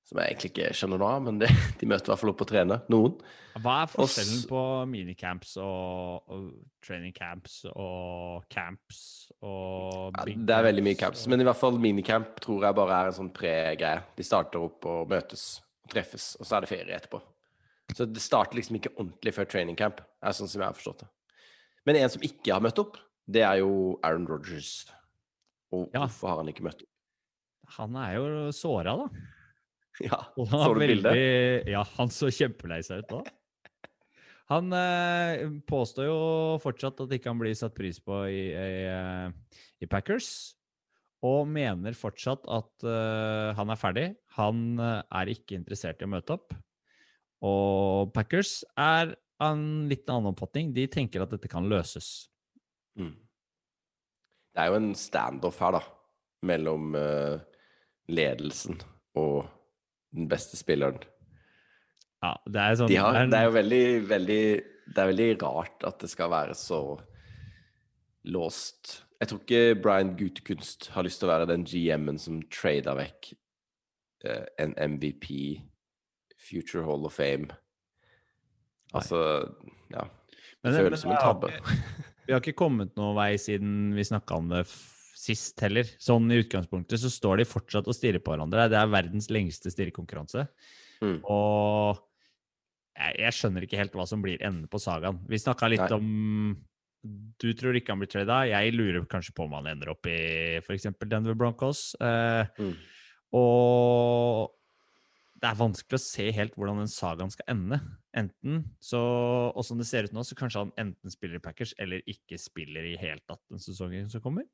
som 0.09 0.19
jeg 0.21 0.33
egentlig 0.35 0.51
ikke 0.53 0.71
skjønner 0.77 1.01
noe 1.01 1.11
av, 1.17 1.23
men 1.25 1.39
det, 1.41 1.49
de 1.81 1.89
møter 1.89 2.09
i 2.09 2.13
hvert 2.13 2.21
fall 2.23 2.33
opp 2.35 2.45
og 2.45 2.51
trener. 2.51 2.83
Noen. 2.93 3.17
Hva 3.63 3.75
er 3.83 3.91
forskjellen 3.93 4.45
på 4.49 4.61
minicamps 4.89 5.57
og, 5.61 6.23
og 6.33 6.47
training 6.85 7.13
camps 7.17 7.59
og 7.73 8.47
camps 8.53 9.01
og 9.45 10.17
Ja, 10.17 10.25
det 10.25 10.57
er 10.57 10.65
veldig 10.71 10.85
mye 10.87 10.97
camps 10.97 11.21
camps, 11.21 11.27
og- 11.27 11.35
men 11.35 11.45
i 11.45 11.49
hvert 11.49 11.61
fall 11.61 11.77
minicamp 11.81 12.41
tror 12.41 12.65
jeg 12.65 12.79
bare 12.81 13.01
er 13.03 13.11
en 13.11 13.19
sånn 13.19 13.33
pre-greie. 13.37 14.01
De 14.17 14.25
starter 14.25 14.65
opp 14.65 14.89
og 14.89 15.09
møtes 15.13 15.45
og 15.85 15.93
treffes, 15.93 16.31
og 16.41 16.49
så 16.49 16.57
er 16.57 16.65
det 16.65 16.73
ferie 16.73 16.97
etterpå. 16.97 17.21
Så 17.93 18.07
det 18.09 18.23
starter 18.25 18.57
liksom 18.57 18.79
ikke 18.79 18.95
ordentlig 18.97 19.35
før 19.37 19.49
training 19.53 19.77
camp, 19.77 20.01
er 20.25 20.33
sånn 20.33 20.49
som 20.49 20.63
jeg 20.63 20.71
har 20.71 20.79
forstått 20.79 21.05
det. 21.05 21.11
Men 21.87 21.99
en 21.99 22.11
som 22.13 22.23
ikke 22.23 22.53
har 22.55 22.63
møtt 22.65 22.79
opp, 22.83 22.97
det 23.27 23.43
er 23.47 23.61
jo 23.63 23.99
Aaron 24.05 24.27
Rodgers. 24.31 24.87
Og 25.73 25.89
Ja. 25.95 26.05
hvorfor 26.07 26.29
har 26.33 26.37
han 26.43 26.51
ikke 26.53 26.65
møtt 26.67 26.83
opp? 26.85 26.89
Han 27.79 27.97
er 27.97 28.15
jo 28.19 28.27
såra, 28.53 28.97
da. 28.99 29.09
Ja, 30.03 30.19
så 30.37 30.73
du 30.73 30.81
du 30.81 30.87
bildet? 30.87 31.13
veldig- 31.13 31.69
Ja, 31.73 31.83
han 31.99 32.09
så 32.09 32.31
kjempelei 32.33 32.81
seg 32.85 33.05
ut 33.05 33.09
da. 33.13 33.23
Han 34.53 34.73
eh, 34.77 35.47
påstår 35.69 36.05
jo 36.11 36.17
fortsatt 36.61 36.99
at 37.01 37.13
ikke 37.15 37.31
han 37.31 37.39
blir 37.41 37.55
satt 37.57 37.73
pris 37.77 37.97
på 38.05 38.19
i, 38.29 38.51
i, 38.53 38.83
eh, 38.91 39.31
i 39.81 39.87
Packers. 39.89 40.27
Og 41.25 41.47
mener 41.49 41.95
fortsatt 41.97 42.45
at 42.51 42.85
eh, 42.85 43.53
han 43.57 43.71
er 43.73 43.79
ferdig. 43.81 44.05
Han 44.37 44.75
eh, 44.83 44.99
er 45.23 45.31
ikke 45.33 45.57
interessert 45.57 46.03
i 46.03 46.05
å 46.05 46.11
møte 46.13 46.35
opp. 46.37 46.53
Og 47.47 48.13
Packers 48.13 48.59
er 48.77 49.15
av 49.43 49.57
en 49.57 49.89
litt 49.91 50.09
annen 50.11 50.31
oppfatning. 50.33 50.73
De 50.77 50.87
tenker 50.91 51.25
at 51.25 51.33
dette 51.35 51.51
kan 51.51 51.67
løses. 51.71 52.29
Mm. 52.99 53.15
Det 54.53 54.61
er 54.63 54.69
jo 54.71 54.79
en 54.81 54.91
standoff 54.99 55.61
her, 55.65 55.79
da, 55.79 55.83
mellom 56.49 56.93
uh, 56.99 57.39
ledelsen 58.13 58.79
og 59.19 59.47
den 60.13 60.29
beste 60.29 60.59
spilleren. 60.61 61.01
Ja, 62.23 62.35
det 62.47 62.61
er 62.63 62.77
sånn 62.79 62.91
De 62.93 62.99
har, 63.01 63.13
det 63.17 63.19
er 63.19 63.25
en- 63.27 63.33
det 63.33 63.39
er 63.41 63.47
jo 63.49 63.55
veldig, 63.57 63.85
veldig 64.11 64.43
Det 64.93 64.99
er 64.99 65.09
veldig 65.09 65.31
rart 65.43 65.85
at 65.89 65.99
det 66.03 66.11
skal 66.11 66.29
være 66.31 66.55
så 66.59 66.79
låst. 68.25 69.03
Jeg 69.21 69.29
tror 69.31 69.41
ikke 69.41 69.81
Brian 69.83 70.17
Gutekunst 70.19 70.89
har 70.95 71.05
lyst 71.07 71.21
til 71.23 71.29
å 71.29 71.33
være 71.33 71.47
den 71.53 71.65
GM-en 71.65 72.19
som 72.19 72.41
trader 72.51 72.97
vekk 72.99 73.33
eh, 74.27 74.45
en 74.59 74.75
MVP, 74.79 75.63
Future 76.43 76.83
Hall 76.87 77.07
of 77.07 77.15
Fame. 77.15 77.49
Altså, 78.95 79.19
ja. 79.93 80.07
Det 80.63 80.73
føles 80.79 81.01
som 81.03 81.11
en 81.15 81.19
tabbe. 81.23 81.51
Vi 82.27 82.33
har 82.35 82.41
ikke 82.43 82.55
kommet 82.59 82.93
noen 82.97 83.17
vei 83.19 83.33
siden 83.41 83.93
vi 83.97 84.05
snakka 84.07 84.37
om 84.39 84.49
det 84.53 84.63
sist 85.23 85.59
heller. 85.63 85.87
Sånn 86.03 86.29
i 86.35 86.39
utgangspunktet 86.43 87.01
så 87.03 87.11
står 87.11 87.43
de 87.43 87.47
fortsatt 87.51 87.89
og 87.91 87.95
stirrer 87.97 88.23
på 88.23 88.33
hverandre. 88.35 88.69
Det 88.71 88.79
er 88.79 88.91
verdens 88.91 89.29
lengste 89.35 89.71
stirrekonkurranse. 89.75 90.45
Mm. 91.03 91.17
Og 91.31 91.99
jeg, 92.99 93.17
jeg 93.25 93.37
skjønner 93.39 93.67
ikke 93.67 93.81
helt 93.81 93.95
hva 93.99 94.07
som 94.07 94.23
blir 94.23 94.43
enden 94.43 94.69
på 94.71 94.79
sagaen. 94.83 95.19
Vi 95.31 95.39
snakka 95.43 95.71
litt 95.73 95.83
Nei. 95.87 95.99
om 95.99 96.57
Du 97.43 97.49
tror 97.59 97.75
ikke 97.75 97.91
han 97.95 97.99
blir 98.03 98.11
trada. 98.13 98.43
Jeg 98.47 98.75
lurer 98.77 99.03
kanskje 99.11 99.35
på 99.35 99.49
om 99.49 99.55
han 99.59 99.67
ender 99.73 99.91
opp 99.91 100.07
i 100.07 100.61
f.eks. 100.63 100.87
Denver 101.11 101.35
Broncos. 101.35 101.97
Eh, 101.99 102.47
Mm. 102.59 102.75
og 103.35 104.53
det 105.43 105.49
er 105.51 105.59
vanskelig 105.59 105.99
å 105.99 106.03
se 106.05 106.25
helt 106.37 106.55
hvordan 106.55 106.79
den 106.85 106.91
sagaen 106.93 107.33
skal 107.35 107.49
ende. 107.51 107.81
Enten 108.15 108.61
så, 108.85 109.01
og 109.51 109.65
som 109.67 109.81
det 109.81 109.89
ser 109.89 110.07
ut 110.07 110.15
nå, 110.15 110.23
så 110.25 110.37
kanskje 110.39 110.63
han 110.63 110.73
enten 110.79 111.11
spiller 111.11 111.41
i 111.41 111.43
Packers 111.43 111.73
eller 111.83 112.05
ikke 112.07 112.39
spiller 112.39 112.87
i 112.87 112.97
helt 113.01 113.25
tatt 113.27 113.43
den 113.51 113.63
sesongen 113.63 114.07
som 114.13 114.23
kommer. 114.23 114.47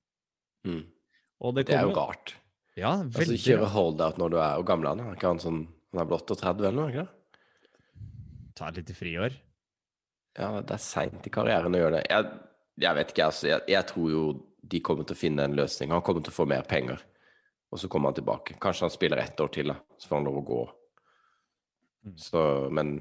Mm. 0.64 0.86
Det, 0.88 1.66
Det 1.68 1.76
er 1.76 1.84
jo 1.86 1.92
rart. 1.94 2.32
Ja, 2.78 2.94
veldig 3.02 3.10
Altså, 3.12 3.20
veldig 3.20 3.42
kjøre 3.44 3.60
rart. 3.66 3.74
holdout 3.76 4.18
når 4.22 4.32
du 4.32 4.38
er 4.40 4.56
og 4.62 4.66
gammel 4.70 4.88
er 4.88 4.96
han? 4.96 5.04
Er 5.12 5.18
ikke 5.18 5.32
han 5.34 5.42
sånn 5.42 5.60
Han 5.92 6.00
er 6.02 6.08
vel 6.08 6.18
38 6.18 6.66
eller 6.68 6.76
noe? 6.78 6.88
ikke? 6.92 7.06
Ta 8.58 8.68
et 8.72 8.80
lite 8.80 8.96
friår. 8.96 9.36
Ja, 10.38 10.50
det 10.62 10.74
er 10.76 10.82
seint 10.82 11.26
i 11.26 11.32
karrieren 11.32 11.74
å 11.74 11.80
gjøre 11.80 11.98
det. 11.98 12.02
Jeg, 12.10 12.32
jeg 12.84 12.98
vet 12.98 13.12
ikke, 13.14 13.28
altså. 13.30 13.48
Jeg, 13.52 13.62
jeg 13.72 13.86
tror 13.92 14.10
jo 14.12 14.24
de 14.68 14.80
kommer 14.84 15.06
til 15.08 15.16
å 15.16 15.20
finne 15.20 15.46
en 15.48 15.56
løsning. 15.56 15.92
Han 15.94 16.02
kommer 16.04 16.24
til 16.26 16.34
å 16.34 16.38
få 16.38 16.46
mer 16.50 16.66
penger, 16.68 17.00
og 17.68 17.80
så 17.80 17.88
kommer 17.90 18.10
han 18.10 18.16
tilbake. 18.16 18.56
Kanskje 18.60 18.86
han 18.86 18.94
spiller 18.94 19.20
ett 19.22 19.40
år 19.40 19.52
til, 19.52 19.72
da, 19.72 19.76
så 19.98 20.10
får 20.10 20.20
han 20.20 20.28
lov 20.28 20.40
å 20.40 20.46
gå. 20.48 20.64
Mm. 22.06 22.16
Så, 22.16 22.42
men 22.72 22.98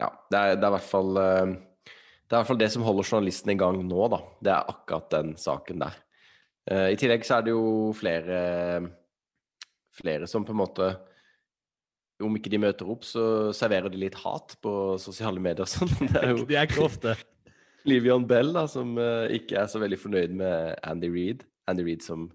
ja, 0.00 0.10
det 0.32 0.38
er, 0.38 0.56
det 0.56 0.66
er 0.66 0.72
i 0.72 0.74
hvert 0.74 0.88
fall 0.88 1.20
eh, 1.20 1.52
Det 1.86 2.34
er 2.34 2.34
i 2.34 2.38
hvert 2.38 2.48
fall 2.48 2.60
det 2.60 2.70
som 2.74 2.84
holder 2.84 3.06
journalisten 3.06 3.52
i 3.52 3.58
gang 3.60 3.80
nå, 3.86 4.00
da. 4.12 4.20
Det 4.40 4.52
er 4.54 4.72
akkurat 4.72 5.10
den 5.14 5.34
saken 5.40 5.84
der. 5.84 6.00
Eh, 6.70 6.88
I 6.94 6.98
tillegg 7.00 7.24
så 7.26 7.38
er 7.38 7.46
det 7.46 7.54
jo 7.54 7.92
flere 7.96 8.40
Flere 10.00 10.28
som 10.30 10.44
på 10.46 10.54
en 10.54 10.60
måte 10.60 10.86
Om 12.22 12.36
ikke 12.38 12.52
de 12.52 12.60
møter 12.62 12.88
opp, 12.92 13.04
så 13.04 13.50
serverer 13.56 13.92
de 13.92 14.00
litt 14.00 14.18
hat 14.22 14.54
på 14.62 14.72
sosiale 15.02 15.40
medier 15.42 15.64
og 15.64 15.72
sånn. 15.72 16.10
Det 16.12 16.20
er 16.20 16.34
jo 16.34 16.44
Det 16.48 16.58
er 16.60 16.68
ikke 16.68 16.84
ofte. 16.84 17.16
Livion 17.88 18.26
Bell, 18.28 18.52
da, 18.52 18.66
som 18.68 18.92
eh, 19.00 19.38
ikke 19.38 19.62
er 19.62 19.70
så 19.72 19.80
veldig 19.80 19.98
fornøyd 20.00 20.36
med 20.36 20.76
Andy 20.84 21.08
Reid. 21.12 21.46
Andy 21.70 21.86
Reid 21.86 22.04
som 22.04 22.28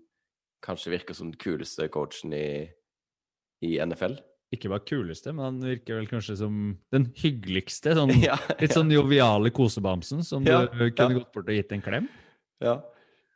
kanskje 0.66 0.94
virker 0.96 1.16
som 1.18 1.30
den 1.32 1.40
kuleste 1.42 1.88
coachen 1.94 2.34
i, 2.36 2.48
i 3.66 3.76
NFL. 3.86 4.18
Ikke 4.54 4.70
bare 4.72 4.86
kuleste, 4.88 5.34
men 5.34 5.44
han 5.46 5.58
virker 5.64 5.98
vel 6.00 6.08
kanskje 6.10 6.36
som 6.40 6.58
den 6.94 7.08
hyggeligste. 7.22 7.96
Sånn, 7.98 8.14
Ja, 8.24 8.38
litt 8.62 8.76
sånn 8.76 8.92
joviale 8.94 9.52
kosebamsen 9.56 10.24
som 10.26 10.46
Ja, 10.48 10.64
du 10.70 10.86
kunne 10.92 11.16
ja. 11.16 11.20
gått 11.20 11.32
bort 11.36 11.50
og 11.50 11.58
gitt 11.58 11.74
en 11.76 11.84
klem. 11.86 12.10
ja. 12.64 12.80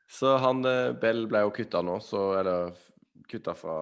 Så 0.09 0.31
han 0.41 0.63
eh, 0.65 0.87
Bell 0.97 1.27
ble 1.29 1.43
jo 1.45 1.51
kutta 1.53 1.83
nå, 1.85 1.99
så 2.01 2.31
Eller 2.39 2.71
kutta 3.29 3.53
fra 3.53 3.75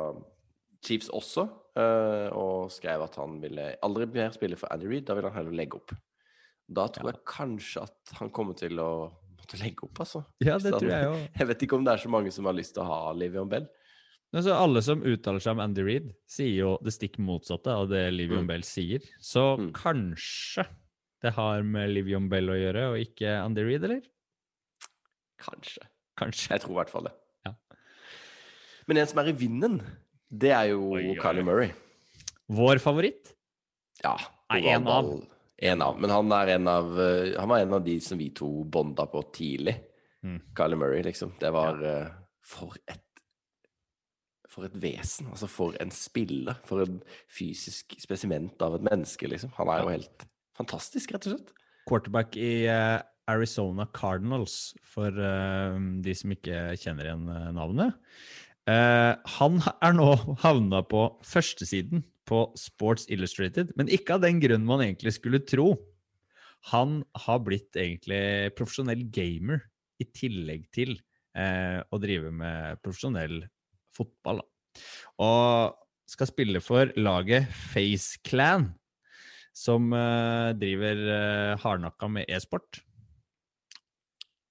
Chiefs 0.84 1.08
også. 1.16 1.46
eh, 1.80 2.28
og 2.36 2.68
skrev 2.76 3.06
at 3.06 3.16
han 3.16 3.38
ville 3.40 3.70
aldri 3.86 4.10
mer 4.12 4.34
spille 4.36 4.58
for 4.60 4.68
Andy 4.76 4.90
Reid. 4.92 5.06
Da 5.08 5.16
vil 5.16 5.24
han 5.30 5.38
heller 5.38 5.56
legge 5.56 5.80
opp. 5.80 5.94
Da 6.68 6.90
tror 6.92 7.14
jeg 7.14 7.24
kanskje 7.32 7.86
at 7.88 8.12
han 8.20 8.34
kommer 8.36 8.58
til 8.60 8.76
å 8.84 8.90
måtte 9.48 9.64
legge 9.64 9.84
opp, 9.88 10.00
altså. 10.04 10.24
Ja, 10.44 10.58
det 10.60 10.74
tror 10.76 10.90
jeg 10.92 11.08
også. 11.08 11.28
Jeg 11.40 11.48
vet 11.48 11.62
ikke 11.64 11.76
om 11.78 11.84
det 11.88 11.94
er 11.94 12.02
så 12.04 12.10
mange 12.12 12.32
som 12.36 12.46
har 12.50 12.54
lyst 12.58 12.74
til 12.76 12.84
å 12.84 12.88
ha 12.88 13.14
Livion 13.16 13.50
Bell. 13.50 13.68
Altså, 14.36 14.52
alle 14.60 14.82
som 14.84 15.02
uttaler 15.08 15.40
seg 15.40 15.54
om 15.56 15.62
Andy 15.64 15.84
Reid, 15.88 16.10
sier 16.28 16.52
jo 16.58 16.74
det 16.84 16.92
stikk 16.92 17.16
motsatte 17.24 17.72
av 17.72 17.88
det 17.90 18.12
Livion 18.12 18.44
Mm. 18.44 18.48
Bell 18.50 18.62
sier. 18.68 19.00
Så 19.24 19.58
Mm. 19.58 19.72
kanskje 19.72 20.68
det 21.24 21.34
har 21.34 21.64
med 21.64 21.90
Livion 21.90 22.28
Bell 22.30 22.50
å 22.50 22.58
gjøre, 22.60 22.92
og 22.92 22.98
ikke 23.00 23.42
Andy 23.46 23.62
Reid, 23.64 23.84
eller? 23.86 24.02
Kanskje. 25.40 25.88
Kanskje. 26.18 26.50
Jeg 26.52 26.62
tror 26.62 26.72
i 26.72 26.80
hvert 26.82 26.90
fall 26.92 27.04
det. 27.08 27.14
Ja. 27.46 27.54
Men 28.88 28.98
en 28.98 29.08
som 29.08 29.20
er 29.20 29.30
i 29.30 29.32
vinden, 29.38 29.80
det 30.30 30.52
er 30.52 30.70
jo 30.74 30.92
Kylie. 31.22 31.44
Murray. 31.46 31.72
Vår 32.50 32.80
favoritt? 32.80 33.34
Ja. 34.04 34.18
Nei, 34.52 34.62
en 34.68 34.88
av. 34.88 35.06
En 35.58 35.82
av. 35.82 35.98
Men 36.00 36.14
han 36.14 36.32
er 36.38 36.54
en 36.54 36.70
av 36.70 37.00
eh, 37.02 37.34
Han 37.40 37.50
var 37.50 37.64
en 37.64 37.76
av 37.80 37.84
de 37.86 37.98
som 38.04 38.20
vi 38.20 38.30
to 38.36 38.50
bonda 38.70 39.08
på 39.10 39.24
tidlig. 39.34 39.74
Mm. 40.24 40.40
Kylie 40.58 40.78
Murray, 40.78 41.04
liksom. 41.06 41.34
Det 41.42 41.50
var 41.54 41.82
eh, 41.82 42.16
For 42.46 42.78
et 42.86 43.04
For 44.48 44.68
et 44.70 44.78
vesen. 44.82 45.32
Altså, 45.34 45.50
for 45.50 45.78
en 45.82 45.94
spiller. 45.94 46.62
For 46.70 46.86
en 46.86 47.02
fysisk 47.34 47.98
spesiment 48.02 48.62
av 48.62 48.78
et 48.78 48.86
menneske, 48.86 49.30
liksom. 49.30 49.54
Han 49.58 49.74
er 49.74 49.84
jo 49.84 49.94
helt 49.96 50.28
fantastisk, 50.58 51.14
rett 51.14 51.30
og 51.30 51.38
slett. 51.38 51.54
Quarterback 51.90 52.38
i 52.40 52.66
uh... 52.70 52.98
Arizona 53.28 53.84
Cardinals, 53.92 54.72
for 54.88 55.12
uh, 55.12 55.76
de 55.76 56.14
som 56.16 56.32
ikke 56.32 56.78
kjenner 56.80 57.10
igjen 57.10 57.26
navnet. 57.58 57.98
Uh, 58.64 59.20
han 59.36 59.60
er 59.84 59.98
nå 59.98 60.14
havna 60.46 60.80
på 60.88 61.02
førstesiden 61.28 62.06
på 62.28 62.44
Sports 62.60 63.08
Illustrated, 63.14 63.72
men 63.80 63.92
ikke 63.94 64.18
av 64.18 64.26
den 64.26 64.42
grunn 64.44 64.66
man 64.68 64.84
egentlig 64.84 65.16
skulle 65.16 65.44
tro. 65.48 65.74
Han 66.74 67.02
har 67.26 67.44
blitt 67.46 67.78
egentlig 67.80 68.56
profesjonell 68.58 69.06
gamer 69.14 69.64
i 70.02 70.08
tillegg 70.12 70.68
til 70.76 70.98
eh, 71.38 71.80
å 71.80 72.00
drive 72.02 72.34
med 72.36 72.82
profesjonell 72.84 73.42
fotball. 73.96 74.42
Og 75.24 75.78
skal 76.08 76.30
spille 76.30 76.62
for 76.64 76.92
laget 77.00 77.48
Face 77.72 78.20
Clan, 78.28 78.70
som 79.56 79.92
eh, 79.96 80.52
driver 80.60 81.02
eh, 81.16 81.54
hardnakka 81.64 82.12
med 82.12 82.30
e-sport. 82.30 82.82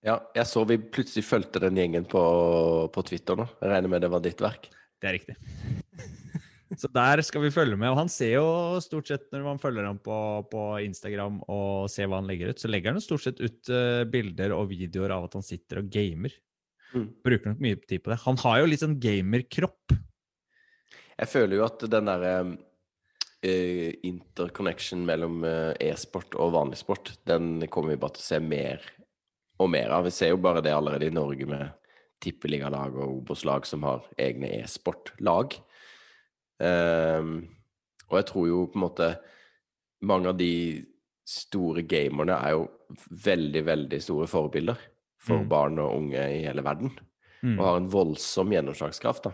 Ja, 0.07 0.21
jeg 0.37 0.47
så 0.47 0.63
vi 0.69 0.79
plutselig 0.79 1.25
fulgte 1.27 1.63
den 1.65 1.79
gjengen 1.81 2.07
på, 2.07 2.23
på 2.95 3.07
Twitter 3.09 3.39
nå. 3.39 3.49
Jeg 3.59 3.73
regner 3.73 3.91
med 3.91 4.05
det 4.05 4.13
var 4.13 4.23
ditt 4.23 4.43
verk. 4.43 4.69
Det 5.03 5.09
er 5.11 5.19
riktig. 5.19 5.37
Så 6.77 6.91
der 6.93 7.23
skal 7.25 7.45
vi 7.45 7.53
følge 7.55 7.79
med. 7.79 7.89
Og 7.93 8.01
han 8.03 8.11
ser 8.13 8.35
jo 8.37 8.49
stort 8.85 9.09
sett, 9.09 9.29
når 9.33 9.45
man 9.47 9.61
følger 9.63 9.87
ham 9.89 10.01
på, 10.03 10.17
på 10.51 10.65
Instagram 10.85 11.41
og 11.53 11.89
ser 11.93 12.11
hva 12.11 12.21
han 12.21 12.29
legger 12.29 12.53
ut, 12.53 12.61
så 12.61 12.71
legger 12.71 12.93
han 12.93 13.01
jo 13.01 13.07
stort 13.07 13.25
sett 13.25 13.41
ut 13.41 13.73
uh, 13.73 14.05
bilder 14.11 14.55
og 14.57 14.69
videoer 14.73 15.17
av 15.17 15.29
at 15.29 15.39
han 15.39 15.47
sitter 15.47 15.81
og 15.83 15.91
gamer. 15.93 16.35
Mm. 16.93 17.09
Bruker 17.25 17.53
nok 17.53 17.65
mye 17.65 17.81
tid 17.83 18.05
på 18.05 18.13
det. 18.13 18.21
Han 18.27 18.41
har 18.45 18.61
jo 18.61 18.71
litt 18.71 18.85
sånn 18.85 18.99
gamerkropp. 19.03 19.97
Jeg 21.17 21.33
føler 21.33 21.59
jo 21.59 21.67
at 21.67 21.87
den 21.97 22.11
derre 22.11 22.35
uh, 22.45 23.91
interconnection 24.05 25.07
mellom 25.09 25.41
uh, 25.47 25.73
e-sport 25.81 26.37
og 26.37 26.55
vanlig 26.59 26.83
sport, 26.83 27.15
den 27.29 27.65
kommer 27.73 27.95
vi 27.95 28.03
bare 28.05 28.19
til 28.19 28.27
å 28.27 28.29
se 28.35 28.43
mer 28.45 28.85
og 29.63 29.73
mer 29.73 29.97
av. 29.97 30.05
Vi 30.05 30.13
ser 30.13 30.35
jo 30.35 30.43
bare 30.45 30.61
det 30.65 30.77
allerede 30.77 31.09
i 31.09 31.15
Norge 31.15 31.49
med 31.49 31.73
tippeligalag 32.25 32.97
og 32.97 33.23
Obos-lag 33.23 33.67
som 33.69 33.85
har 33.87 34.05
egne 34.21 34.51
e-sportlag. 34.61 35.57
Ehm, 36.61 37.49
og 38.11 38.19
jeg 38.21 38.27
tror 38.31 38.47
jo 38.49 38.67
på 38.73 38.79
en 38.79 38.85
måte 38.87 39.09
mange 40.07 40.29
av 40.31 40.37
de 40.39 40.85
store 41.27 41.83
gamerne 41.83 42.37
er 42.39 42.55
jo 42.55 42.69
veldig, 43.27 43.65
veldig 43.67 43.99
store 44.03 44.29
forbilder 44.31 44.79
for 45.19 45.43
Mm. 45.43 45.49
barn 45.49 45.79
og 45.83 45.97
unge 45.97 46.23
i 46.39 46.45
hele 46.47 46.63
verden 46.63 46.93
Mm. 47.43 47.59
og 47.59 47.65
har 47.67 47.77
en 47.77 47.89
voldsom 47.91 48.51
gjennomslagskraft. 48.53 49.25
da. 49.25 49.33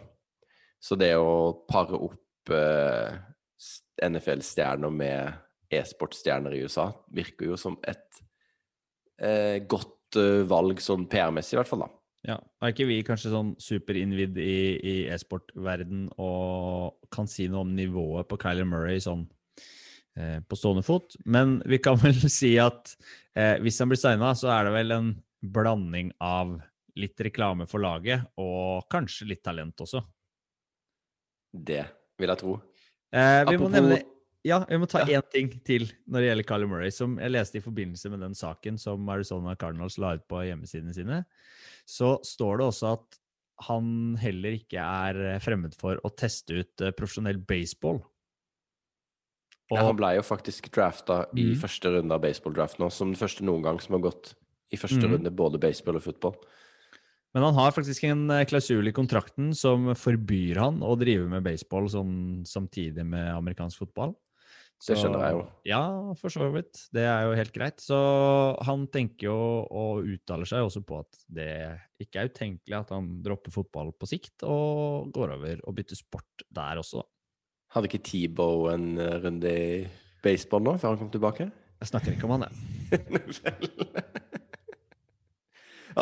Så 0.81 0.97
det 0.99 1.15
å 1.17 1.67
pare 1.69 1.93
opp 1.95 2.51
eh, 2.51 3.19
NFL-stjerner 4.03 4.91
med 4.91 5.33
e-sportstjerner 5.71 6.53
i 6.57 6.63
USA 6.65 6.93
virker 7.13 7.47
jo 7.47 7.57
som 7.57 7.77
et 7.85 8.21
eh, 9.19 9.61
godt 9.61 10.17
eh, 10.17 10.43
valg 10.49 10.81
sånn 10.81 11.07
PR-messig, 11.09 11.55
i 11.55 11.57
hvert 11.61 11.69
fall. 11.69 11.81
da. 11.81 11.89
Ja, 12.23 12.37
Er 12.63 12.71
ikke 12.71 12.87
vi 12.87 13.01
kanskje 13.03 13.33
sånn 13.33 13.55
superinnvidd 13.59 14.37
i, 14.39 14.57
i 14.79 14.95
e-sportverden 15.11 16.05
og 16.23 17.09
kan 17.11 17.27
si 17.31 17.49
noe 17.51 17.65
om 17.67 17.73
nivået 17.75 18.29
på 18.31 18.39
Kyler 18.45 18.69
Murray 18.69 19.03
sånn 19.03 19.25
eh, 20.15 20.39
på 20.47 20.59
stående 20.59 20.85
fot? 20.87 21.17
Men 21.27 21.59
vi 21.67 21.81
kan 21.83 21.99
vel 21.99 22.15
si 22.41 22.55
at 22.63 22.95
eh, 23.35 23.59
hvis 23.63 23.81
han 23.83 23.91
blir 23.91 23.99
signa, 23.99 24.37
så 24.39 24.53
er 24.55 24.69
det 24.69 24.77
vel 24.77 24.95
en 24.95 25.11
blanding 25.43 26.13
av 26.23 26.61
litt 26.95 27.19
reklame 27.27 27.67
for 27.67 27.83
laget 27.83 28.23
og 28.39 28.87
kanskje 28.93 29.27
litt 29.33 29.43
talent 29.43 29.83
også. 29.83 30.05
Det 31.53 31.83
vil 32.21 32.31
jeg 32.31 32.41
tro. 32.41 32.55
Eh, 33.13 33.43
vi 33.51 33.59
må 33.59 33.73
nevne 33.73 33.99
ja, 34.45 34.65
vi 34.69 34.79
må 34.81 34.89
ta 34.91 35.05
Ja. 35.07 35.21
ting 35.23 35.51
til 35.65 35.87
når 36.09 36.21
det 36.21 36.29
gjelder 36.29 36.47
Carly 36.49 36.67
Murray, 36.67 36.91
som 36.91 37.17
jeg 37.19 37.31
leste 37.31 37.59
i 37.59 37.65
forbindelse 37.65 38.11
med 38.11 38.21
den 38.21 38.35
saken 38.35 38.79
som 38.79 39.09
Arizona 39.09 39.55
Cardinals 39.57 39.99
la 39.99 40.15
ut 40.15 40.27
på 40.29 40.43
hjemmesidene 40.47 40.95
sine. 40.95 41.25
Så 41.87 42.17
står 42.27 42.59
det 42.59 42.67
også 42.67 42.93
at 42.99 43.19
han 43.69 44.17
heller 44.19 44.57
ikke 44.59 44.81
er 44.83 45.39
fremmed 45.41 45.75
for 45.79 46.01
å 46.03 46.11
teste 46.17 46.63
ut 46.63 46.81
eh, 46.83 46.91
profesjonell 46.91 47.39
baseball. 47.39 48.03
Og, 49.71 49.79
Ja, 49.79 49.87
han 49.87 49.97
ble 49.97 50.17
jo 50.19 50.23
faktisk 50.27 50.69
drafta 50.75 51.23
i 51.37 51.53
Mhm. 51.53 51.61
første 51.61 51.93
runde 51.95 52.13
av 52.13 52.21
baseball-draft 52.21 52.79
nå, 52.79 52.91
som 52.93 53.13
den 53.13 53.21
første 53.21 53.43
noen 53.43 53.63
gang 53.63 53.79
som 53.81 53.95
har 53.95 54.11
gått 54.11 54.35
i 54.73 54.77
første 54.77 55.07
mm. 55.07 55.13
runde 55.13 55.31
både 55.31 55.61
baseball 55.61 55.97
og 55.97 56.03
fotball. 56.03 56.35
Men 57.35 57.45
han 57.45 57.55
har 57.55 57.73
faktisk 57.73 58.05
en 58.05 58.31
eh, 58.31 58.45
klausul 58.45 58.87
i 58.89 58.93
kontrakten 58.93 59.55
som 59.55 59.95
forbyr 59.95 60.57
han 60.61 60.81
å 60.85 60.99
drive 60.99 61.29
med 61.29 61.45
baseball 61.45 61.89
sånn 61.89 62.45
samtidig 62.45 63.05
med 63.07 63.31
amerikansk 63.33 63.79
fotball. 63.79 64.15
Det 64.83 64.97
skjønner 64.99 65.23
jeg 65.23 65.35
jo. 65.37 65.43
Ja, 65.71 65.83
for 66.19 66.35
så 66.35 66.49
vidt. 66.51 66.81
Det 66.95 67.05
er 67.07 67.29
jo 67.29 67.37
helt 67.39 67.53
greit. 67.55 67.79
Så 67.83 67.97
han 68.67 68.89
tenker 68.91 69.29
jo 69.29 69.37
og 69.71 70.09
uttaler 70.11 70.49
seg 70.49 70.67
også 70.67 70.83
på 70.87 70.99
at 71.05 71.21
det 71.31 71.53
ikke 72.03 72.19
er 72.19 72.33
utenkelig 72.33 72.79
at 72.81 72.91
han 72.95 73.11
dropper 73.23 73.55
fotball 73.55 73.93
på 73.95 74.09
sikt 74.11 74.43
og 74.43 75.13
går 75.15 75.37
over 75.37 75.63
og 75.63 75.77
bytter 75.79 75.99
sport 75.99 76.47
der 76.51 76.83
også. 76.83 77.05
Hadde 77.73 77.89
ikke 77.89 78.03
T-Bow 78.05 78.67
en 78.73 78.89
eh, 79.01 79.15
runde 79.23 79.53
i 79.53 79.85
baseball 80.25 80.67
nå, 80.67 80.75
før 80.83 80.93
han 80.93 81.01
kom 81.01 81.13
tilbake? 81.15 81.47
Jeg 81.83 81.91
snakker 81.91 82.13
ikke 82.15 82.27
om 82.29 82.35
han, 82.37 82.49
jeg. 82.51 83.71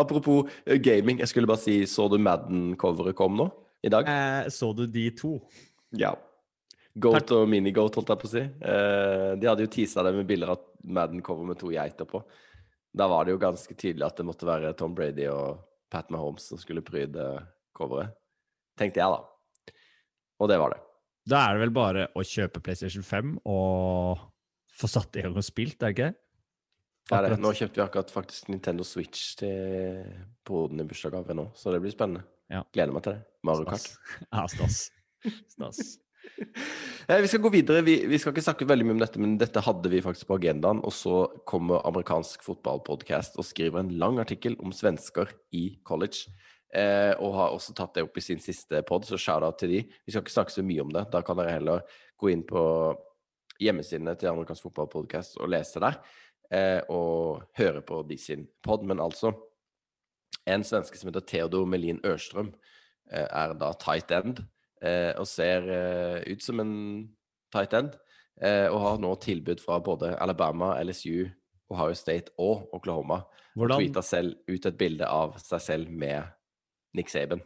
Apropos 0.01 0.49
eh, 0.65 0.81
gaming, 0.83 1.21
jeg 1.21 1.31
skulle 1.31 1.51
bare 1.51 1.63
si, 1.63 1.83
så 1.87 2.09
du 2.11 2.19
Madden-coveret 2.19 3.17
kom 3.19 3.37
nå? 3.39 3.51
I 3.85 3.93
dag? 3.93 4.09
Eh, 4.09 4.51
så 4.53 4.73
du 4.77 4.87
de 4.91 5.07
to? 5.17 5.37
Ja. 5.97 6.15
Goat 6.99 7.31
og 7.37 7.47
mini-goat, 7.49 7.95
holdt 8.01 8.11
jeg 8.11 8.21
på 8.21 8.27
å 8.27 8.33
si. 8.33 8.43
Eh, 8.43 9.27
de 9.39 9.47
hadde 9.47 9.67
jo 9.67 9.71
teasa 9.71 10.03
det 10.07 10.15
med 10.17 10.27
bilder 10.27 10.55
av 10.57 10.65
Madden-cover 10.91 11.47
med 11.47 11.61
to 11.61 11.71
geiter 11.71 12.09
på. 12.09 12.23
Da 12.91 13.07
var 13.11 13.25
det 13.25 13.37
jo 13.37 13.43
ganske 13.43 13.77
tydelig 13.79 14.09
at 14.09 14.19
det 14.19 14.27
måtte 14.27 14.49
være 14.49 14.73
Tom 14.79 14.97
Brady 14.99 15.29
og 15.31 15.61
Pat 15.91 16.11
Mahomes 16.11 16.49
som 16.51 16.59
skulle 16.59 16.83
pryde 16.83 17.27
coveret. 17.77 18.17
Tenkte 18.79 19.03
jeg, 19.03 19.13
da. 19.13 19.77
Og 20.41 20.51
det 20.51 20.59
var 20.59 20.75
det. 20.75 20.81
Da 21.31 21.45
er 21.45 21.55
det 21.55 21.63
vel 21.67 21.75
bare 21.77 22.09
å 22.17 22.25
kjøpe 22.27 22.63
PlayStation 22.65 23.05
5 23.07 23.37
og 23.45 24.27
få 24.81 24.91
satt 24.91 25.21
i 25.21 25.25
gang 25.25 25.37
og 25.37 25.47
spilt, 25.47 25.79
er 25.83 25.93
det 25.93 25.95
ikke? 25.95 26.11
det, 27.11 27.17
er 27.19 27.27
det. 27.29 27.41
Nå 27.43 27.53
kjøpte 27.55 27.81
vi 27.81 27.85
akkurat 27.85 28.13
faktisk 28.15 28.51
Nintendo 28.51 28.87
Switch 28.87 29.35
til 29.39 30.05
broren 30.47 30.81
i 30.81 30.87
bursdagsgave 30.89 31.37
nå, 31.37 31.51
så 31.55 31.75
det 31.75 31.83
blir 31.85 31.95
spennende. 31.95 32.25
Ja. 32.51 32.65
Gleder 32.75 32.95
meg 32.97 33.05
til 33.07 33.19
det. 33.19 33.27
Mario 33.47 33.69
Kart. 33.69 33.91
Ja, 34.33 34.47
stas. 34.51 34.89
Stas. 35.53 35.99
Eh, 37.11 37.21
Vi 37.25 37.29
skal 37.29 37.41
gå 37.43 37.51
videre. 37.51 37.83
Vi, 37.83 37.97
vi 38.07 38.19
skal 38.23 38.31
ikke 38.31 38.45
snakke 38.45 38.67
veldig 38.69 38.85
mye 38.87 38.95
om 38.95 39.01
dette, 39.03 39.19
men 39.19 39.33
dette 39.41 39.63
hadde 39.67 39.91
vi 39.91 40.03
faktisk 40.05 40.29
på 40.29 40.37
agendaen. 40.39 40.79
Og 40.87 40.93
så 40.95 41.25
kommer 41.49 41.83
amerikansk 41.89 42.45
fotballpodkast 42.47 43.35
og 43.41 43.47
skriver 43.49 43.83
en 43.83 43.91
lang 43.99 44.21
artikkel 44.23 44.55
om 44.63 44.71
svensker 44.75 45.33
i 45.57 45.65
college. 45.87 46.31
Eh, 46.71 47.11
og 47.19 47.35
har 47.35 47.57
også 47.57 47.75
tatt 47.75 47.97
det 47.99 48.05
opp 48.07 48.21
i 48.21 48.23
sin 48.23 48.39
siste 48.43 48.85
pod, 48.87 49.09
så 49.09 49.19
shout-out 49.19 49.59
til 49.59 49.73
de. 49.75 49.81
Vi 50.07 50.15
skal 50.15 50.23
ikke 50.23 50.37
snakke 50.37 50.55
så 50.55 50.63
mye 50.63 50.85
om 50.85 50.93
det. 50.95 51.09
Da 51.11 51.23
kan 51.27 51.41
dere 51.41 51.57
heller 51.57 51.83
gå 52.21 52.31
inn 52.31 52.45
på 52.47 52.63
hjemmesidene 53.61 54.15
til 54.21 54.31
amerikansk 54.31 54.69
fotballpodkast 54.69 55.41
og 55.43 55.51
lese 55.51 55.83
der. 55.83 55.99
Eh, 56.51 56.79
og 56.95 57.43
høre 57.59 57.83
på 57.87 58.05
de 58.07 58.21
sin 58.23 58.47
pod. 58.63 58.87
Men 58.87 59.03
altså, 59.03 59.35
en 60.47 60.63
svenske 60.67 60.99
som 60.99 61.11
heter 61.11 61.27
Theodor 61.27 61.67
Melin 61.67 61.99
Ørstrøm, 62.07 62.55
eh, 63.11 63.27
er 63.27 63.59
da 63.59 63.75
tight 63.83 64.15
end 64.15 64.45
og 65.19 65.27
ser 65.29 65.67
eh, 65.75 66.33
ut 66.33 66.43
som 66.45 66.61
en 66.63 66.73
tight 67.53 67.75
end. 67.77 67.97
Eh, 68.41 68.67
og 68.73 68.81
har 68.81 68.99
nå 69.03 69.11
tilbud 69.21 69.61
fra 69.61 69.77
både 69.85 70.15
Alabama, 70.23 70.73
LSU, 70.81 71.27
Ohio 71.71 71.95
State 71.99 72.33
og 72.41 72.71
Oklahoma. 72.75 73.21
Og 73.53 73.65
Hvordan, 73.67 73.83
tweeta 73.83 74.03
selv 74.07 74.37
ut 74.49 74.67
et 74.71 74.79
bilde 74.81 75.07
av 75.11 75.37
seg 75.43 75.61
selv 75.61 75.91
med 75.93 76.25
Nick 76.97 77.11
Saban. 77.13 77.43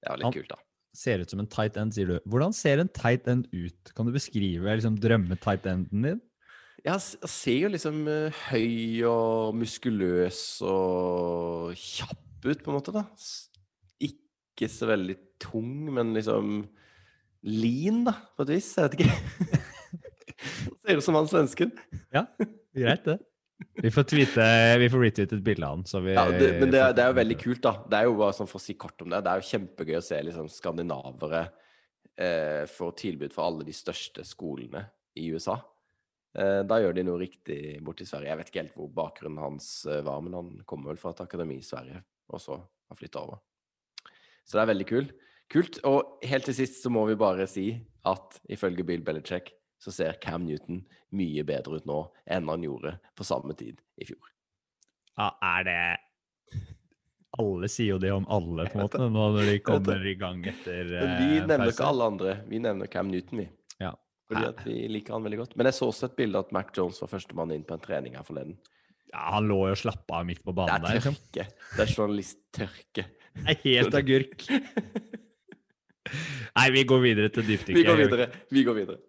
Det 0.00 0.08
er 0.08 0.16
litt 0.16 0.24
Han- 0.30 0.32
kult, 0.38 0.48
da. 0.48 0.56
ser 0.96 1.20
ut 1.20 1.30
som 1.30 1.40
en 1.40 1.46
tight 1.46 1.76
end, 1.76 1.92
sier 1.94 2.06
du. 2.06 2.16
Hvordan 2.26 2.54
ser 2.56 2.80
en 2.80 2.88
tight 2.88 3.28
end 3.28 3.46
ut? 3.52 3.92
Kan 3.94 4.06
du 4.06 4.12
beskrive 4.12 4.64
liksom, 4.64 4.96
drømme-tight 4.98 5.66
enden 5.66 6.02
din? 6.02 6.20
Ja, 6.84 6.92
han 6.96 7.00
ser 7.28 7.58
jo 7.60 7.68
liksom 7.68 8.08
eh, 8.08 8.32
høy 8.48 9.04
og 9.04 9.54
muskuløs 9.60 10.62
og 10.64 11.74
kjapp 11.76 12.46
ut, 12.48 12.62
på 12.64 12.70
en 12.72 12.78
måte, 12.78 12.94
da. 12.96 13.04
Ikke 14.50 14.68
så 14.72 14.90
veldig 14.90 15.16
tung, 15.40 15.88
men 15.94 16.12
liksom 16.16 16.60
lean, 17.46 18.04
da, 18.08 18.16
på 18.36 18.44
et 18.44 18.54
vis. 18.56 18.70
Jeg 18.76 18.90
vet 18.90 19.00
ikke. 19.00 19.60
ser 20.84 21.00
ut 21.00 21.06
som 21.06 21.18
han 21.18 21.28
svensken. 21.30 21.72
Ja, 22.14 22.26
greit 22.76 23.06
det. 23.08 23.18
Vi 23.80 23.90
får 23.92 24.06
tweete, 24.08 24.44
vi 24.80 24.88
får 24.88 25.02
retweete 25.04 25.36
et 25.36 25.44
bilde 25.44 25.66
av 25.66 25.74
han, 25.76 25.82
så 25.88 26.00
vi 26.00 26.14
Ja, 26.14 26.24
det, 26.32 26.52
men 26.62 26.70
det, 26.72 26.80
det 26.96 27.02
er 27.04 27.10
jo 27.10 27.16
veldig 27.18 27.36
kult, 27.40 27.62
da. 27.64 27.74
Det 27.84 27.98
er 27.98 28.06
jo 28.08 28.14
bare 28.16 28.36
sånn 28.36 28.48
For 28.48 28.56
å 28.56 28.62
si 28.64 28.76
kort 28.80 29.02
om 29.04 29.10
det, 29.12 29.20
det 29.24 29.32
er 29.32 29.42
jo 29.42 29.48
kjempegøy 29.50 29.98
å 29.98 30.04
se 30.04 30.20
liksom 30.24 30.48
skandinavere 30.52 31.42
eh, 32.16 32.64
få 32.70 32.90
tilbud 32.96 33.34
fra 33.34 33.50
alle 33.50 33.66
de 33.68 33.74
største 33.76 34.24
skolene 34.24 34.86
i 35.20 35.28
USA. 35.34 35.58
Eh, 36.38 36.60
da 36.64 36.80
gjør 36.80 36.96
de 36.96 37.04
noe 37.06 37.20
riktig 37.20 37.60
borti 37.84 38.08
Sverige. 38.08 38.32
Jeg 38.32 38.40
vet 38.40 38.52
ikke 38.52 38.62
helt 38.64 38.80
hvor 38.80 38.90
bakgrunnen 38.96 39.44
hans 39.44 39.70
eh, 39.90 40.02
var, 40.06 40.24
men 40.24 40.38
han 40.38 40.50
kommer 40.64 40.94
vel 40.94 41.02
fra 41.02 41.12
et 41.14 41.24
akademi 41.26 41.60
i 41.60 41.66
Sverige, 41.66 42.00
og 42.32 42.42
så 42.42 42.56
har 42.56 42.98
flytta 42.98 43.24
over. 43.26 43.44
Så 44.50 44.58
det 44.58 44.64
er 44.64 44.72
veldig 44.72 44.88
kul. 44.90 45.10
kult. 45.50 45.78
Og 45.86 46.18
helt 46.26 46.48
til 46.48 46.56
sist 46.58 46.82
så 46.82 46.90
må 46.90 47.04
vi 47.06 47.14
bare 47.18 47.46
si 47.50 47.68
at 48.10 48.40
ifølge 48.50 48.82
Bill 48.86 49.04
Belichick 49.06 49.52
så 49.80 49.92
ser 49.94 50.18
Cam 50.22 50.42
Newton 50.44 50.82
mye 51.16 51.44
bedre 51.46 51.78
ut 51.78 51.86
nå 51.88 52.00
enn 52.30 52.50
han 52.50 52.64
gjorde 52.66 52.96
på 53.18 53.26
samme 53.26 53.54
tid 53.58 53.78
i 54.00 54.08
fjor. 54.08 54.30
Ja, 55.18 55.30
er 55.42 55.66
det 55.68 55.80
Alle 57.40 57.68
sier 57.70 57.94
jo 57.94 57.98
det 58.02 58.10
om 58.10 58.24
alle, 58.26 58.64
på 58.66 58.80
en 58.80 58.82
måte, 58.84 58.98
nå 59.06 59.26
når 59.36 59.46
de 59.52 59.58
kommer 59.62 60.02
i 60.02 60.16
gang 60.18 60.40
etter 60.50 60.88
Men 60.90 61.12
vi 61.14 61.28
eh, 61.38 61.44
nevner 61.46 61.68
pause. 61.68 61.76
ikke 61.76 61.90
alle 61.92 62.08
andre. 62.10 62.32
Vi 62.50 62.58
nevner 62.58 62.90
Cam 62.90 63.10
Newton, 63.12 63.44
vi. 63.44 63.46
Ja. 63.78 63.92
Fordi 64.30 64.42
at 64.48 64.64
vi 64.66 64.74
liker 64.90 65.14
han 65.14 65.24
veldig 65.28 65.38
godt. 65.44 65.54
Men 65.58 65.70
jeg 65.70 65.76
så 65.78 65.88
også 65.92 66.08
et 66.10 66.16
bilde 66.18 66.42
at 66.42 66.50
Mac 66.54 66.74
Jones 66.76 66.98
var 67.04 67.12
førstemann 67.12 67.54
inn 67.54 67.62
på 67.66 67.76
en 67.78 67.84
trening 67.84 68.18
her 68.18 68.26
forleden. 68.26 68.58
Ja, 69.12 69.28
han 69.36 69.46
lå 69.50 69.60
jo 69.70 69.76
og 69.76 69.78
slappa 69.78 70.20
av 70.20 70.26
midt 70.26 70.42
på 70.42 70.50
Det 70.50 70.58
banen 70.58 70.84
tørke. 70.84 70.90
der. 70.90 70.98
Liksom. 70.98 71.16
Det 71.78 71.86
er 71.86 71.94
journalisttørke. 71.94 73.06
Det 73.34 73.54
er 73.54 73.62
helt 73.64 73.94
agurk. 73.94 74.48
Nei, 76.56 76.66
vi 76.74 76.82
går 76.84 77.00
videre 77.04 77.30
til 77.30 77.46
dypdykket. 77.46 77.78
Vi 77.78 77.86
går 77.86 78.02
videre. 78.02 78.26
Vi 78.50 78.64
går 78.66 78.78
videre. 78.82 79.00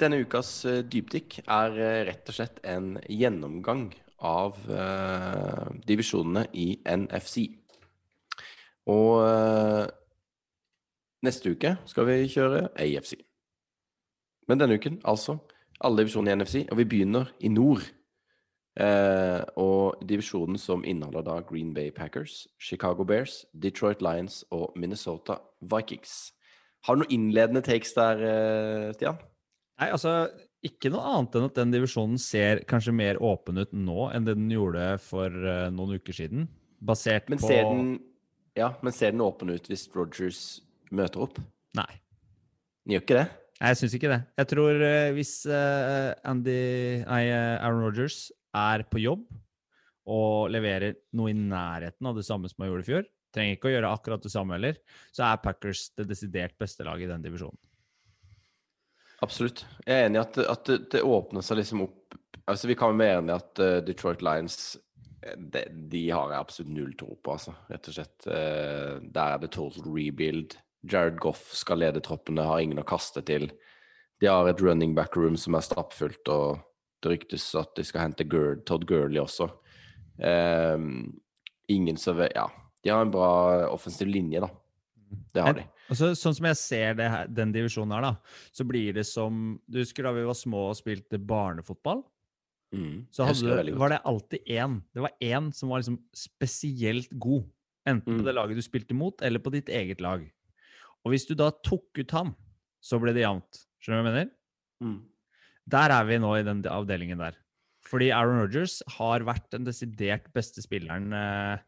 Denne 0.00 0.22
ukas 0.24 0.64
eh, 0.64 0.80
dypdykk 0.88 1.42
er 1.44 1.74
eh, 1.76 2.02
rett 2.08 2.30
og 2.30 2.36
slett 2.38 2.62
en 2.64 2.94
gjennomgang 3.04 3.90
av 4.24 4.56
eh, 4.72 5.66
divisjonene 5.84 6.46
i 6.56 6.70
NFC. 6.88 7.59
Og 8.90 9.22
eh, 9.22 9.86
neste 11.26 11.54
uke 11.54 11.76
skal 11.90 12.08
vi 12.08 12.18
kjøre 12.32 12.68
AFC. 12.74 13.14
Men 14.50 14.58
denne 14.58 14.80
uken, 14.80 14.98
altså, 15.06 15.38
alle 15.80 16.02
divisjoner 16.02 16.34
i 16.34 16.40
NFC, 16.40 16.64
og 16.70 16.80
vi 16.80 16.88
begynner 16.90 17.30
i 17.40 17.52
nord. 17.52 17.84
Eh, 18.80 19.40
og 19.60 20.02
divisjonen 20.08 20.58
som 20.58 20.84
inneholder 20.86 21.24
da 21.26 21.38
Green 21.46 21.72
Bay 21.74 21.90
Packers, 21.94 22.46
Chicago 22.58 23.04
Bears, 23.04 23.44
Detroit 23.52 24.02
Lions 24.02 24.44
og 24.50 24.72
Minnesota 24.76 25.40
Vikings. 25.60 26.32
Har 26.86 26.96
du 26.96 27.02
noen 27.02 27.12
innledende 27.12 27.62
takes 27.62 27.92
der, 27.92 28.22
eh, 28.24 28.92
Stian? 28.96 29.18
Nei, 29.80 29.90
altså, 29.90 30.30
ikke 30.64 30.90
noe 30.92 31.04
annet 31.08 31.36
enn 31.36 31.48
at 31.48 31.58
den 31.58 31.74
divisjonen 31.74 32.18
ser 32.20 32.64
kanskje 32.68 32.92
mer 32.92 33.20
åpen 33.24 33.60
ut 33.60 33.72
nå 33.72 34.10
enn 34.14 34.26
det 34.26 34.36
den 34.36 34.50
gjorde 34.52 34.98
for 35.00 35.28
eh, 35.28 35.68
noen 35.72 36.00
uker 36.00 36.16
siden. 36.16 36.48
Basert 36.80 37.28
Men 37.28 37.40
på 37.40 37.48
ser 37.48 37.68
den, 37.68 37.94
ja, 38.60 38.74
men 38.84 38.94
ser 38.94 39.14
den 39.14 39.24
åpen 39.24 39.52
ut 39.54 39.68
hvis 39.70 39.88
Rogers 39.94 40.40
møter 40.94 41.24
opp? 41.24 41.38
Nei. 41.78 41.90
Den 42.84 42.96
gjør 42.96 43.04
ikke 43.04 43.20
det? 43.20 43.28
Nei, 43.60 43.70
jeg 43.74 43.78
syns 43.82 43.94
ikke 43.96 44.10
det. 44.10 44.20
Jeg 44.40 44.48
tror 44.54 44.82
eh, 44.86 45.12
hvis 45.16 45.34
eh, 45.52 46.10
Andy 46.28 46.58
Nei, 47.04 47.22
eh, 47.28 47.56
Aaron 47.60 47.84
Rogers 47.84 48.30
er 48.56 48.86
på 48.88 49.02
jobb 49.02 49.26
og 50.10 50.48
leverer 50.50 50.96
noe 51.16 51.30
i 51.30 51.36
nærheten 51.36 52.08
av 52.08 52.16
det 52.16 52.24
samme 52.26 52.48
som 52.50 52.64
han 52.64 52.70
gjorde 52.70 52.86
i 52.86 52.88
fjor, 52.88 53.08
trenger 53.36 53.58
ikke 53.58 53.68
å 53.68 53.74
gjøre 53.74 53.90
akkurat 53.94 54.24
det 54.24 54.32
samme 54.32 54.56
heller, 54.56 54.80
så 55.14 55.28
er 55.28 55.42
Packers 55.44 55.84
det 55.94 56.08
desidert 56.08 56.56
beste 56.58 56.86
laget 56.88 57.06
i 57.06 57.10
den 57.12 57.26
divisjonen. 57.28 57.60
Absolutt. 59.22 59.66
Jeg 59.84 59.92
er 59.92 60.08
enig 60.08 60.18
i 60.18 60.22
at, 60.24 60.40
at 60.56 60.64
det, 60.66 60.78
det 60.96 61.04
åpner 61.04 61.44
seg 61.44 61.60
liksom 61.60 61.86
opp 61.86 61.96
Altså 62.50 62.66
Vi 62.66 62.74
kan 62.74 62.96
være 62.98 63.20
enige 63.20 63.36
i 63.36 63.38
at 63.38 63.60
Detroit 63.86 64.22
Lions 64.26 64.56
de, 65.36 65.64
de 65.92 66.02
har 66.10 66.32
jeg 66.32 66.40
absolutt 66.40 66.72
null 66.72 66.92
tro 66.98 67.14
på, 67.20 67.34
altså. 67.36 67.54
Rett 67.70 67.88
og 67.90 67.96
slett. 67.96 68.26
eh, 68.26 69.00
der 69.02 69.34
er 69.34 69.42
det 69.42 69.52
total 69.52 69.84
rebuild. 69.88 70.56
Jared 70.90 71.18
Goff 71.20 71.50
skal 71.56 71.82
lede 71.82 72.00
troppene, 72.00 72.46
har 72.46 72.62
ingen 72.62 72.80
å 72.80 72.86
kaste 72.88 73.22
til. 73.28 73.50
De 74.20 74.28
har 74.28 74.48
et 74.48 74.62
running 74.64 74.94
back 74.96 75.16
room 75.16 75.36
som 75.36 75.56
er 75.56 75.64
stappfullt, 75.64 76.28
og 76.32 76.62
det 77.02 77.12
ryktes 77.14 77.44
at 77.56 77.74
de 77.76 77.84
skal 77.84 78.06
hente 78.06 78.24
Gerd, 78.28 78.64
Todd 78.68 78.86
Gurley 78.88 79.20
også. 79.20 79.50
Eh, 80.20 80.78
ingen 81.68 81.96
som 82.00 82.18
Ja. 82.34 82.48
De 82.82 82.88
har 82.88 83.02
en 83.04 83.12
bra 83.12 83.68
offensiv 83.68 84.08
linje, 84.08 84.40
da. 84.40 84.48
Det 85.34 85.42
har 85.42 85.52
de. 85.58 85.64
Altså, 85.90 86.12
sånn 86.14 86.36
som 86.36 86.46
jeg 86.46 86.56
ser 86.56 86.94
det 86.94 87.10
her, 87.10 87.26
den 87.26 87.52
divisjonen 87.52 87.92
her, 87.96 88.00
da, 88.00 88.12
så 88.54 88.64
blir 88.64 88.94
det 88.94 89.04
som 89.08 89.60
Du 89.68 89.80
husker 89.82 90.06
da 90.06 90.12
vi 90.14 90.22
var 90.24 90.38
små 90.38 90.68
og 90.70 90.78
spilte 90.78 91.18
barnefotball? 91.18 92.04
Mm. 92.72 93.06
Så 93.10 93.24
hadde, 93.26 93.72
var 93.78 93.88
det 93.90 94.00
alltid 94.06 94.44
én. 94.46 94.76
Det 94.94 95.02
var 95.02 95.10
én 95.20 95.48
som 95.54 95.68
var 95.72 95.80
liksom 95.82 95.98
spesielt 96.14 97.10
god. 97.18 97.48
Enten 97.88 98.04
på 98.18 98.20
Mm. 98.20 98.24
det 98.26 98.34
laget 98.36 98.56
du 98.56 98.62
spilte 98.62 98.94
mot, 98.94 99.22
eller 99.22 99.38
på 99.42 99.50
ditt 99.50 99.68
eget 99.68 100.00
lag. 100.00 100.22
Og 101.04 101.10
hvis 101.12 101.26
du 101.26 101.34
da 101.34 101.50
tok 101.50 101.98
ut 101.98 102.10
han, 102.12 102.34
så 102.80 103.00
ble 103.00 103.12
det 103.16 103.22
jevnt. 103.24 103.64
Skjønner 103.80 104.02
du 104.02 104.04
hva 104.04 104.10
jeg 104.10 104.12
mener? 104.14 104.30
Mm. 104.84 104.98
Der 105.70 105.90
er 105.90 106.04
vi 106.04 106.18
nå 106.18 106.34
i 106.38 106.42
den 106.44 106.62
avdelingen 106.68 107.18
der. 107.18 107.34
Fordi 107.88 108.10
Aaron 108.12 108.42
Rodgers 108.42 108.82
har 108.98 109.20
vært 109.24 109.48
den 109.50 109.64
desidert 109.64 110.30
beste 110.32 110.62
spilleren, 110.62 111.12
eh, 111.12 111.58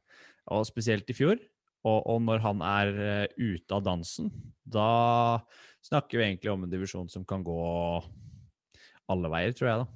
og 0.53 0.67
spesielt 0.69 1.09
i 1.11 1.17
fjor. 1.17 1.39
Og, 1.85 2.07
og 2.07 2.21
når 2.23 2.39
han 2.45 2.61
er 2.63 2.93
eh, 3.03 3.27
ute 3.41 3.73
av 3.75 3.83
dansen, 3.83 4.31
da 4.69 5.41
snakker 5.83 6.21
vi 6.21 6.29
egentlig 6.29 6.53
om 6.53 6.63
en 6.63 6.71
divisjon 6.71 7.09
som 7.11 7.25
kan 7.25 7.43
gå 7.43 7.57
alle 9.11 9.31
veier, 9.33 9.53
tror 9.57 9.69
jeg, 9.69 9.83
da. 9.83 9.87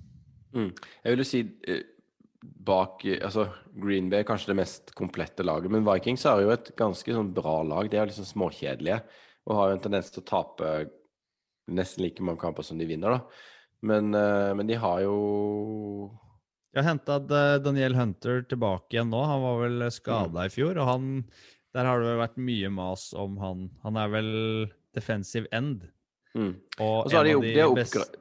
Mm. 0.56 0.70
Jeg 1.04 1.12
vil 1.12 1.20
jo 1.22 1.28
si 1.28 1.40
eh, 1.68 1.82
bak 2.66 3.02
eh, 3.04 3.18
Altså, 3.26 3.48
Green 3.76 4.08
Bay 4.12 4.22
er 4.22 4.28
kanskje 4.28 4.52
det 4.54 4.56
mest 4.62 4.94
komplette 4.96 5.44
laget, 5.44 5.70
men 5.74 5.84
Vikings 5.84 6.24
har 6.28 6.40
jo 6.40 6.52
et 6.54 6.70
ganske 6.78 7.12
sånn 7.16 7.32
bra 7.36 7.58
lag. 7.66 7.90
De 7.92 7.98
er 8.00 8.08
liksom 8.08 8.24
småkjedelige 8.28 9.02
og 9.46 9.58
har 9.60 9.68
jo 9.70 9.76
en 9.76 9.82
tendens 9.84 10.08
til 10.10 10.24
å 10.24 10.26
tape 10.26 10.70
nesten 11.70 12.02
like 12.06 12.22
mange 12.24 12.40
kamper 12.42 12.64
som 12.66 12.78
de 12.80 12.86
vinner, 12.88 13.10
da. 13.18 13.20
Men, 13.86 14.08
eh, 14.14 14.52
men 14.58 14.66
de 14.70 14.74
har 14.80 15.02
jo 15.04 15.16
Jeg 16.74 16.82
har 16.84 16.90
henta 16.94 17.18
Daniel 17.62 17.94
Hunter 17.96 18.42
tilbake 18.48 18.96
igjen 18.96 19.08
nå. 19.12 19.20
Han 19.24 19.42
var 19.44 19.60
vel 19.62 19.84
skada 19.94 20.46
i 20.46 20.52
fjor, 20.52 20.76
og 20.80 20.88
han 20.90 21.24
Der 21.76 21.84
har 21.84 22.00
det 22.00 22.06
vel 22.08 22.22
vært 22.22 22.36
mye 22.40 22.70
mas 22.72 23.10
om 23.12 23.36
han. 23.36 23.70
Han 23.84 23.96
er 24.00 24.08
vel 24.08 24.30
defensive 24.96 25.46
end. 25.52 25.82
mm. 26.34 26.54
Og, 26.80 27.04
Og 27.04 27.10
så 27.10 27.16
har 27.18 27.24
de, 27.28 27.34
de 27.42 27.60
har 27.60 27.74
best- 27.76 28.16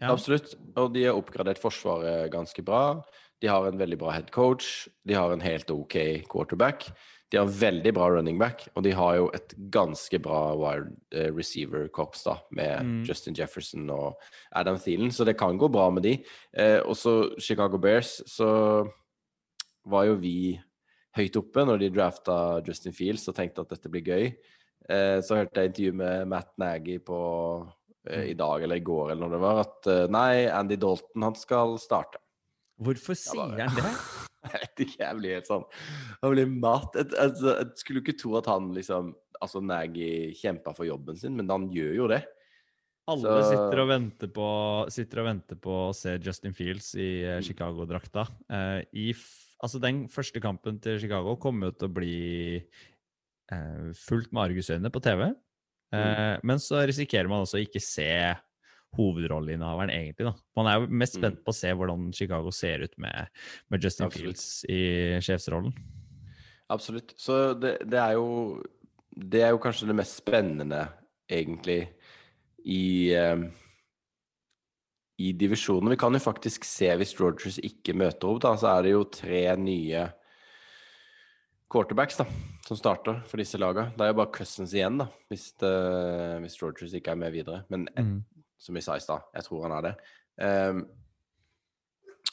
Ja. 0.00 0.12
Absolutt. 0.12 0.54
Og 0.76 0.92
de 0.94 1.06
har 1.08 1.16
oppgradert 1.16 1.60
forsvaret 1.62 2.30
ganske 2.32 2.62
bra. 2.64 3.02
De 3.40 3.48
har 3.48 3.66
en 3.68 3.78
veldig 3.78 3.98
bra 4.00 4.12
head 4.14 4.30
coach. 4.32 4.88
De 5.04 5.16
har 5.16 5.32
en 5.32 5.44
helt 5.44 5.70
OK 5.72 5.96
quarterback. 6.28 6.88
De 7.32 7.40
har 7.40 7.50
veldig 7.50 7.90
bra 7.96 8.06
running 8.14 8.38
back, 8.38 8.68
og 8.78 8.84
de 8.86 8.92
har 8.94 9.16
jo 9.18 9.24
et 9.34 9.54
ganske 9.74 10.18
bra 10.22 10.54
wide 10.54 10.92
eh, 11.10 11.32
receiver-korps 11.34 12.22
da, 12.22 12.36
med 12.54 12.84
Mm. 12.86 13.00
Justin 13.08 13.34
Jefferson 13.34 13.90
og 13.90 14.20
Adam 14.54 14.78
Thielen, 14.78 15.10
så 15.10 15.24
det 15.26 15.36
kan 15.36 15.58
gå 15.58 15.68
bra 15.68 15.90
med 15.90 16.02
de. 16.06 16.12
Eh, 16.54 16.78
og 16.86 16.94
så 16.94 17.34
Chicago 17.40 17.78
Bears, 17.78 18.22
så 18.30 18.86
var 19.84 20.04
jo 20.06 20.14
vi 20.22 20.60
høyt 21.16 21.36
oppe 21.36 21.64
når 21.66 21.78
de 21.82 21.90
drafta 21.90 22.62
Justin 22.66 22.94
Fields 22.94 23.26
og 23.28 23.34
tenkte 23.34 23.64
at 23.64 23.74
dette 23.74 23.90
blir 23.90 24.06
gøy. 24.06 24.36
Eh, 24.88 25.18
så 25.20 25.40
hørte 25.40 25.60
jeg 25.60 25.72
intervju 25.72 25.92
med 25.98 26.28
Matt 26.28 26.52
Nagy 26.58 27.00
på 27.02 27.18
i 28.30 28.34
dag 28.38 28.62
eller 28.62 28.76
i 28.80 28.84
går 28.86 29.10
eller 29.12 29.22
når 29.26 29.34
det 29.36 29.40
var, 29.42 29.60
at 29.64 29.88
eh, 29.92 30.06
nei, 30.12 30.30
Andy 30.52 30.76
Dalton 30.80 31.26
han 31.26 31.34
skal 31.38 31.76
starte. 31.82 32.20
Hvorfor 32.82 33.16
sier 33.18 33.56
han 33.56 33.76
det? 33.76 33.92
Jeg 34.46 34.60
vet 34.62 34.80
ikke, 34.84 34.98
jeg 35.02 35.16
blir 35.18 35.32
helt 35.34 35.48
sånn 35.48 35.62
Han 36.22 36.30
blir 36.36 36.46
mat. 36.46 36.92
Jeg, 36.94 37.08
altså, 37.18 37.54
jeg 37.56 37.80
skulle 37.80 38.02
ikke 38.04 38.12
tro 38.20 38.36
at 38.38 38.46
han 38.46 38.68
liksom 38.76 39.08
Altså, 39.42 39.58
Nagy 39.64 40.36
kjempa 40.38 40.70
for 40.76 40.86
jobben 40.86 41.16
sin, 41.18 41.34
men 41.34 41.50
han 41.50 41.64
gjør 41.74 41.94
jo 41.96 42.06
det. 42.12 42.20
Alle 43.10 43.32
Så- 43.42 43.48
sitter 43.50 43.80
og 43.82 43.88
venter 43.90 44.30
på 44.32 44.46
sitter 44.94 45.20
og 45.20 45.26
venter 45.32 45.58
på 45.60 45.74
å 45.88 45.94
se 45.94 46.14
Justin 46.22 46.54
Fields 46.54 46.92
i 46.94 47.08
Mm. 47.24 47.26
eh, 47.32 47.40
Chicago-drakta. 47.48 48.24
Uh, 48.48 48.80
i 48.94 49.08
altså, 49.62 49.80
den 49.82 50.06
første 50.08 50.40
kampen 50.40 50.78
til 50.80 50.98
Chicago 51.02 51.34
kommer 51.42 51.68
jo 51.72 51.76
til 51.80 51.88
å 51.88 51.94
bli 51.98 52.16
uh, 53.52 53.90
fullt 53.94 54.32
med 54.32 54.50
argusøyne 54.50 54.90
på 54.94 55.02
TV. 55.02 55.34
Mm. 55.94 56.00
Eh, 56.00 56.38
Men 56.42 56.58
så 56.58 56.80
risikerer 56.86 57.28
man 57.30 57.44
også 57.46 57.60
ikke 57.62 57.80
se 57.82 58.08
hovedrolleinnehaveren, 58.96 59.90
egentlig. 59.92 60.24
da. 60.26 60.32
Man 60.56 60.66
er 60.66 60.80
jo 60.80 60.86
mest 60.88 61.16
Mm. 61.16 61.20
spent 61.20 61.44
på 61.44 61.52
å 61.52 61.54
se 61.54 61.68
hvordan 61.72 62.12
Chicago 62.14 62.50
ser 62.50 62.82
ut 62.86 62.94
med, 62.98 63.28
med 63.70 63.82
Justin 63.84 64.06
Absolutt. 64.06 64.24
Fields 64.38 64.64
i 64.68 65.20
sjefsrollen. 65.20 65.74
Absolutt. 66.70 67.12
Så 67.16 67.54
det, 67.60 67.78
det 67.88 67.98
er 67.98 68.12
jo 68.16 68.62
Det 69.16 69.40
er 69.42 69.50
jo 69.54 69.58
kanskje 69.58 69.86
det 69.88 69.94
mest 69.96 70.16
spennende, 70.20 70.88
egentlig, 71.30 71.88
i 72.66 73.12
eh, 73.14 73.46
i 75.18 75.30
divisjonen. 75.32 75.88
Vi 75.88 75.96
kan 75.96 76.12
jo 76.12 76.18
faktisk 76.20 76.64
se, 76.68 76.90
hvis 77.00 77.14
Rogers 77.18 77.56
ikke 77.64 77.94
møter 77.96 78.28
opp, 78.28 78.42
da, 78.42 78.50
så 78.60 78.68
er 78.76 78.82
det 78.82 78.90
jo 78.92 79.04
tre 79.08 79.56
nye 79.56 80.02
quarterbacks 81.72 82.18
da, 82.20 82.26
som 82.66 82.78
starter 82.78 83.20
for 83.30 83.38
disse 83.38 83.58
lagene. 83.60 83.92
Det 83.94 84.02
er 84.04 84.10
jo 84.10 84.18
bare 84.18 84.34
Cousins 84.34 84.74
igjen, 84.74 84.98
da, 84.98 85.06
hvis, 85.30 85.52
det, 85.62 85.72
hvis 86.42 86.58
Rogers 86.62 86.94
ikke 86.98 87.14
er 87.14 87.20
med 87.20 87.34
videre. 87.34 87.62
Men 87.70 87.86
et, 87.92 88.04
Mm. 88.04 88.24
som 88.58 88.74
vi 88.74 88.82
sa 88.82 88.96
i 88.96 89.04
stad, 89.04 89.22
jeg 89.34 89.46
tror 89.46 89.66
han 89.68 89.76
er 89.76 89.82
det. 89.86 89.94
Um, 90.42 90.80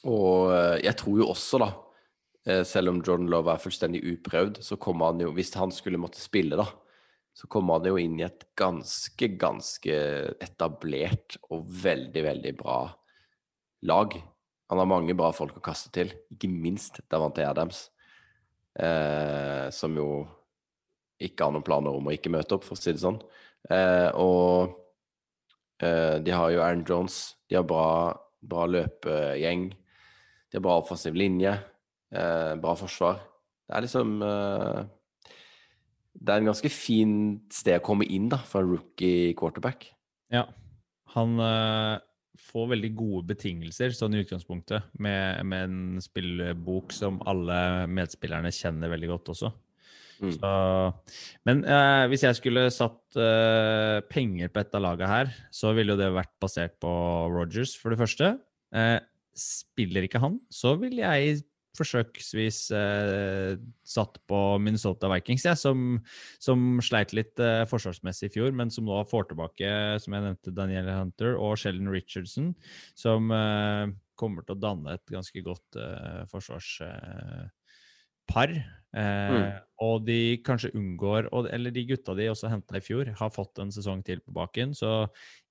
og 0.10 0.52
eh, 0.52 0.80
jeg 0.84 0.98
tror 1.00 1.20
jo 1.22 1.30
også, 1.32 1.60
da, 1.62 1.70
eh, 2.50 2.64
selv 2.68 2.92
om 2.92 3.02
Jordan 3.06 3.30
Love 3.32 3.54
er 3.54 3.62
fullstendig 3.62 4.02
uprøvd, 4.04 4.60
så 4.66 4.76
kommer 4.82 5.12
han 5.14 5.22
jo, 5.24 5.32
hvis 5.32 5.54
han 5.56 5.72
skulle 5.72 6.02
måtte 6.02 6.20
spille, 6.20 6.58
da, 6.60 6.66
så 7.34 7.48
kommer 7.48 7.80
han 7.80 7.88
jo 7.88 8.02
inn 8.02 8.20
i 8.20 8.26
et 8.28 8.44
ganske, 8.60 9.30
ganske 9.40 9.96
etablert 10.44 11.38
og 11.50 11.64
veldig, 11.66 12.24
veldig 12.28 12.54
bra 12.60 12.82
lag. 13.90 14.18
Han 14.70 14.82
har 14.82 14.90
mange 14.90 15.16
bra 15.18 15.32
folk 15.36 15.58
å 15.58 15.64
kaste 15.64 15.94
til, 15.96 16.12
ikke 16.34 16.50
minst 16.52 17.00
Davante 17.10 17.46
Adams, 17.48 17.88
eh, 18.80 19.68
som 19.74 19.98
jo 19.98 20.08
ikke 21.24 21.46
har 21.46 21.54
noen 21.56 21.66
planer 21.66 21.96
om 21.96 22.08
å 22.10 22.14
ikke 22.16 22.32
møte 22.34 22.58
opp, 22.58 22.66
for 22.68 22.78
å 22.78 22.80
si 22.80 22.94
det 22.94 23.04
sånn. 23.04 23.20
Eh, 23.72 24.10
og 24.20 24.74
eh, 25.84 26.20
de 26.24 26.34
har 26.34 26.52
jo 26.54 26.64
Aaron 26.64 26.86
Jones, 26.88 27.20
de 27.50 27.60
har 27.60 27.68
bra, 27.68 27.86
bra 28.42 28.66
løpegjeng, 28.70 29.70
de 29.74 30.60
har 30.60 30.66
bra 30.66 30.80
offensiv 30.82 31.16
linje, 31.18 31.54
eh, 32.14 32.54
bra 32.62 32.76
forsvar. 32.80 33.22
Det 33.64 33.78
er 33.78 33.86
liksom 33.86 34.18
eh, 34.28 34.82
Det 36.14 36.34
er 36.34 36.42
en 36.42 36.50
ganske 36.52 36.70
fint 36.70 37.56
sted 37.56 37.80
å 37.80 37.86
komme 37.86 38.06
inn 38.06 38.28
da, 38.30 38.38
for 38.38 38.62
en 38.62 38.76
rookie 38.76 39.32
quarterback. 39.40 39.88
Ja. 40.34 40.46
Han 41.16 41.38
får 42.40 42.72
veldig 42.74 42.90
gode 42.98 43.28
betingelser, 43.34 43.94
sånn 43.96 44.16
i 44.18 44.24
utgangspunktet, 44.24 44.90
med, 45.02 45.44
med 45.46 45.68
en 45.68 46.02
spillebok 46.04 46.94
som 46.96 47.20
alle 47.30 47.86
medspillerne 47.92 48.52
kjenner 48.54 48.92
veldig 48.94 49.12
godt 49.14 49.34
også. 49.36 49.52
Mm. 50.24 50.32
Så, 50.38 50.52
men 51.48 51.64
eh, 51.68 52.06
hvis 52.12 52.24
jeg 52.26 52.38
skulle 52.40 52.68
satt 52.74 53.18
eh, 53.20 54.00
penger 54.10 54.52
på 54.54 54.62
et 54.62 54.78
av 54.78 54.86
laga 54.86 55.10
her, 55.10 55.34
så 55.54 55.74
ville 55.76 55.96
jo 55.96 56.00
det 56.00 56.12
vært 56.16 56.34
basert 56.42 56.78
på 56.84 56.92
Rogers, 57.34 57.76
for 57.80 57.94
det 57.94 58.00
første. 58.02 58.36
Eh, 58.74 59.00
spiller 59.38 60.06
ikke 60.08 60.22
han, 60.24 60.38
så 60.54 60.76
vil 60.80 61.02
jeg 61.02 61.42
forsøksvis 61.78 62.60
eh, 62.78 63.56
satt 63.88 64.20
på 64.30 64.40
Minnesota 64.64 65.10
Vikings, 65.14 65.46
ja, 65.48 65.56
som, 65.60 66.00
som 66.42 66.82
sleit 66.86 67.14
litt 67.18 67.40
eh, 67.42 67.66
forsvarsmessig 67.70 68.30
i 68.30 68.34
fjor, 68.38 68.52
men 68.56 68.72
som 68.74 68.86
nå 68.88 69.04
får 69.10 69.24
tilbake, 69.32 69.68
som 70.04 70.14
jeg 70.16 70.24
nevnte, 70.28 70.58
Daniel 70.58 70.90
Hunter 70.94 71.32
og 71.38 71.58
Sheldon 71.62 71.94
Richardson, 71.94 72.48
som 73.00 73.32
eh, 73.34 73.86
kommer 74.20 74.42
til 74.46 74.56
å 74.58 74.64
danne 74.68 74.94
et 74.98 75.08
ganske 75.12 75.40
godt 75.46 75.70
eh, 75.82 76.22
forsvarspar. 76.32 77.50
Eh, 78.54 78.74
Mm. 78.94 79.56
Og 79.82 80.04
de 80.06 80.38
kanskje 80.46 80.70
unngår 80.78 81.26
og, 81.34 81.48
Eller 81.50 81.74
de 81.74 81.82
gutta 81.90 82.14
de 82.14 82.28
også 82.30 82.52
henta 82.52 82.78
i 82.78 82.84
fjor, 82.84 83.10
har 83.18 83.32
fått 83.34 83.58
en 83.60 83.74
sesong 83.74 84.04
til 84.06 84.22
på 84.22 84.36
baken. 84.36 84.76
Så 84.78 85.08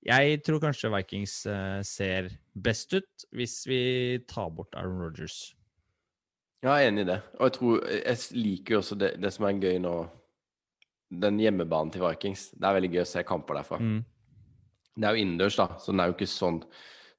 jeg 0.07 0.43
tror 0.47 0.63
kanskje 0.63 0.93
Vikings 0.95 1.35
eh, 1.51 1.81
ser 1.87 2.31
best 2.55 2.95
ut 2.95 3.27
hvis 3.35 3.63
vi 3.67 3.83
tar 4.31 4.53
bort 4.55 4.79
Aaron 4.79 5.03
Rodgers. 5.03 5.57
Ja, 6.63 6.77
jeg 6.79 6.87
er 6.87 6.93
enig 6.93 7.03
i 7.03 7.11
det. 7.11 7.19
Og 7.41 7.49
jeg 7.49 7.55
tror 7.57 7.85
Jeg 7.91 8.19
liker 8.39 8.77
jo 8.77 8.81
også 8.85 8.97
det, 8.99 9.13
det 9.19 9.33
som 9.35 9.49
er 9.49 9.59
gøy 9.59 9.81
nå 9.83 9.97
Den 11.25 11.41
hjemmebanen 11.43 11.91
til 11.93 12.05
Vikings. 12.05 12.53
Det 12.55 12.69
er 12.69 12.79
veldig 12.79 12.91
gøy 12.95 13.03
å 13.03 13.11
se 13.11 13.25
kamper 13.27 13.59
derfra. 13.59 13.81
Mm. 13.83 14.01
Det 14.93 15.09
er 15.09 15.17
jo 15.17 15.25
innendørs, 15.25 15.57
da, 15.59 15.67
så 15.81 15.93
den 15.93 16.03
er 16.05 16.11
jo 16.11 16.19
ikke 16.19 16.31
sånn 16.31 16.63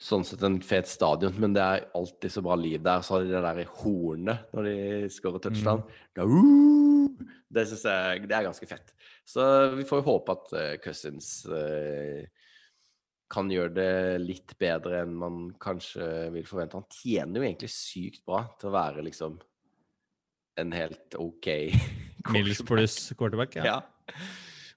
Sånn 0.03 0.25
sett 0.27 0.41
en 0.43 0.57
fet 0.65 0.89
stadion, 0.89 1.35
men 1.39 1.53
det 1.55 1.63
er 1.63 1.83
alltid 1.95 2.33
så 2.33 2.41
bra 2.43 2.57
liv 2.59 2.81
der. 2.83 3.03
Så 3.05 3.13
har 3.13 3.21
de 3.23 3.29
det 3.31 3.43
der 3.45 3.61
i 3.61 3.69
hornet 3.79 4.49
når 4.51 4.65
de 4.67 4.73
skårer 5.13 5.39
touchdown. 5.45 5.83
Uh, 6.17 7.21
det 7.53 7.63
syns 7.69 7.85
jeg 7.87 8.25
det 8.27 8.35
er 8.35 8.47
ganske 8.49 8.67
fett. 8.67 8.91
Så 9.23 9.45
vi 9.77 9.85
får 9.87 10.01
jo 10.01 10.07
håpe 10.09 10.35
at 10.35 10.51
uh, 10.57 10.65
Cousins 10.83 11.29
uh, 11.47 12.19
kan 13.33 13.49
gjøre 13.51 13.73
det 13.75 13.93
litt 14.21 14.53
bedre 14.61 15.01
enn 15.03 15.15
man 15.17 15.41
kanskje 15.61 16.05
vil 16.35 16.45
forvente. 16.47 16.77
Han 16.77 16.89
tjener 16.93 17.39
jo 17.39 17.47
egentlig 17.47 17.71
sykt 17.73 18.23
bra 18.27 18.43
til 18.59 18.69
å 18.69 18.75
være 18.75 19.05
liksom 19.07 19.39
en 20.61 20.73
helt 20.75 21.15
OK 21.17 21.47
Mills 22.33 22.61
pluss 22.65 22.97
quarterback, 23.17 23.57
ja. 23.57 23.65
Ja. 23.65 24.17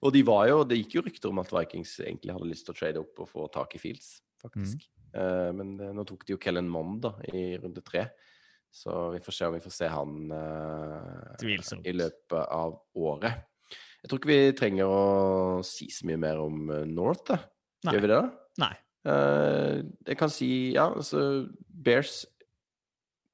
Og 0.04 0.12
de 0.14 0.22
var 0.26 0.46
jo, 0.48 0.60
det 0.68 0.78
gikk 0.80 0.98
jo 0.98 1.02
rykter 1.06 1.32
om 1.32 1.40
at 1.42 1.52
Vikings 1.52 1.98
egentlig 2.04 2.34
hadde 2.34 2.48
lyst 2.48 2.66
til 2.68 2.74
å 2.74 2.78
trade 2.78 3.02
opp 3.02 3.22
og 3.22 3.28
få 3.30 3.46
tak 3.52 3.76
i 3.76 3.80
Fields, 3.80 4.16
faktisk. 4.42 4.86
Eh, 5.16 5.50
men 5.56 5.74
eh, 5.80 5.92
nå 5.96 6.04
tok 6.08 6.26
de 6.26 6.34
jo 6.34 6.40
Kellen 6.42 6.68
Mond 6.70 7.00
da, 7.06 7.14
i 7.32 7.56
runde 7.60 7.84
tre. 7.86 8.06
Så 8.72 8.92
vi 9.14 9.22
får 9.24 9.36
se 9.36 9.48
om 9.48 9.54
vi 9.56 9.62
får 9.64 9.72
se 9.72 9.88
han 9.88 10.32
uh, 10.34 11.78
i 11.86 11.94
løpet 11.94 12.42
av 12.42 12.74
året. 12.98 13.46
Jeg 14.02 14.10
tror 14.10 14.20
ikke 14.20 14.32
vi 14.32 14.56
trenger 14.58 14.90
å 14.90 15.04
si 15.64 15.86
så 15.94 16.04
mye 16.10 16.20
mer 16.20 16.42
om 16.42 16.66
North, 16.90 17.30
da. 17.30 17.38
Nei. 17.86 17.94
Gjør 17.94 18.04
vi 18.04 18.10
det, 18.12 18.18
da? 18.18 18.62
Nei. 18.64 18.74
Uh, 19.06 19.84
jeg 20.08 20.18
kan 20.18 20.32
si 20.34 20.48
ja, 20.74 20.88
altså 20.90 21.20
Bears 21.70 22.24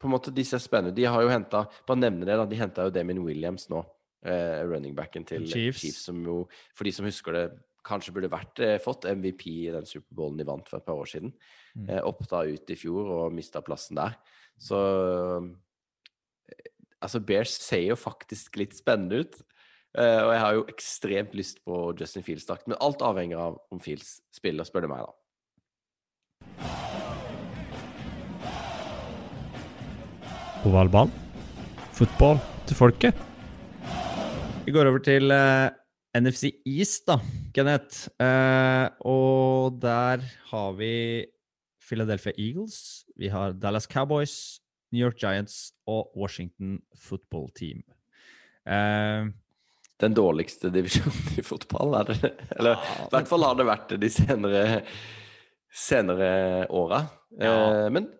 på 0.03 0.09
en 0.09 0.12
måte, 0.17 0.35
de 0.35 0.45
ser 0.45 0.61
spennende 0.61 0.91
ut. 0.91 0.99
De 0.99 1.07
har 1.07 1.23
jo 1.23 1.31
henta 1.31 1.65
Bare 1.87 2.01
nevne 2.01 2.27
det, 2.27 2.35
da. 2.35 2.47
De 2.49 2.59
henta 2.59 2.88
jo 2.88 2.95
Damien 2.95 3.23
Williams 3.23 3.69
nå. 3.71 3.85
Uh, 4.23 4.62
running 4.71 4.95
backen 4.95 5.25
til 5.27 5.47
Chiefs. 5.51 5.81
Chiefs. 5.83 6.05
som 6.07 6.21
jo, 6.23 6.45
for 6.79 6.87
de 6.87 6.93
som 6.95 7.07
husker 7.07 7.35
det, 7.35 7.47
kanskje 7.87 8.12
burde 8.15 8.31
vært 8.31 8.61
uh, 8.62 8.77
fått 8.83 9.09
MVP 9.11 9.49
i 9.51 9.73
den 9.75 9.87
Superbowlen 9.88 10.38
de 10.38 10.47
vant 10.47 10.69
for 10.71 10.79
et 10.79 10.87
par 10.87 11.01
år 11.03 11.11
siden. 11.11 11.33
Mm. 11.75 11.88
Uh, 11.88 12.01
oppta 12.11 12.45
ut 12.47 12.71
i 12.71 12.79
fjor 12.79 13.11
og 13.17 13.35
mista 13.35 13.62
plassen 13.67 13.99
der. 13.99 14.19
Så 14.62 14.79
eh, 14.79 15.53
Altså, 17.03 17.19
Bears 17.19 17.57
ser 17.59 17.81
jo 17.83 17.97
faktisk 17.99 18.61
litt 18.61 18.77
spennende 18.79 19.25
ut. 19.25 19.41
Eh, 19.92 20.20
og 20.24 20.31
jeg 20.33 20.40
har 20.40 20.55
jo 20.57 20.62
ekstremt 20.72 21.35
lyst 21.37 21.59
på 21.66 21.92
Justin 21.98 22.24
Fields-takt, 22.24 22.64
men 22.64 22.81
alt 22.81 23.02
avhenger 23.05 23.37
av 23.37 23.59
om 23.72 23.81
Fields 23.83 24.22
spiller, 24.33 24.64
spør 24.64 24.87
du 24.87 24.92
meg, 24.92 25.05
da. 25.05 25.12
Ovalball. 30.64 31.12
Fotball 31.92 32.40
til 32.70 32.78
folket. 32.78 33.22
Vi 34.64 34.72
går 34.72 34.88
over 34.88 35.02
til 35.05 35.35
uh, 35.35 35.68
NFC 36.16 36.55
East, 36.64 37.05
da, 37.11 37.18
Kenneth. 37.52 38.09
Uh, 38.16 38.88
og 39.05 39.76
der 39.83 40.24
har 40.52 40.72
vi 40.78 41.26
Philadelphia 41.85 42.33
Eagles, 42.38 43.05
vi 43.18 43.28
har 43.28 43.52
Dallas 43.52 43.85
Cowboys, 43.90 44.61
New 44.92 45.05
York 45.05 45.18
Giants 45.20 45.72
og 45.87 46.16
Washington 46.16 46.81
Football 46.96 47.50
Team. 47.57 47.83
Eh, 48.62 49.26
Den 50.03 50.17
dårligste 50.19 50.71
divisjonen 50.75 51.38
i 51.38 51.45
fotball, 51.47 51.95
er 52.01 52.11
det? 52.11 52.33
Eller 52.57 52.79
i 52.79 53.11
hvert 53.12 53.31
fall 53.31 53.47
har 53.47 53.59
det 53.59 53.69
vært 53.69 53.93
det 53.93 54.01
de 54.03 54.11
senere, 54.12 54.65
senere 55.73 56.33
åra. 56.75 57.05
Ja. 57.38 57.53
Eh, 57.53 57.87
men 57.95 58.11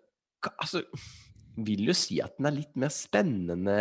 altså 0.55 0.81
Vil 1.63 1.83
jo 1.85 1.93
si 1.93 2.17
at 2.23 2.39
den 2.39 2.47
er 2.49 2.55
litt 2.55 2.73
mer 2.79 2.89
spennende 2.89 3.75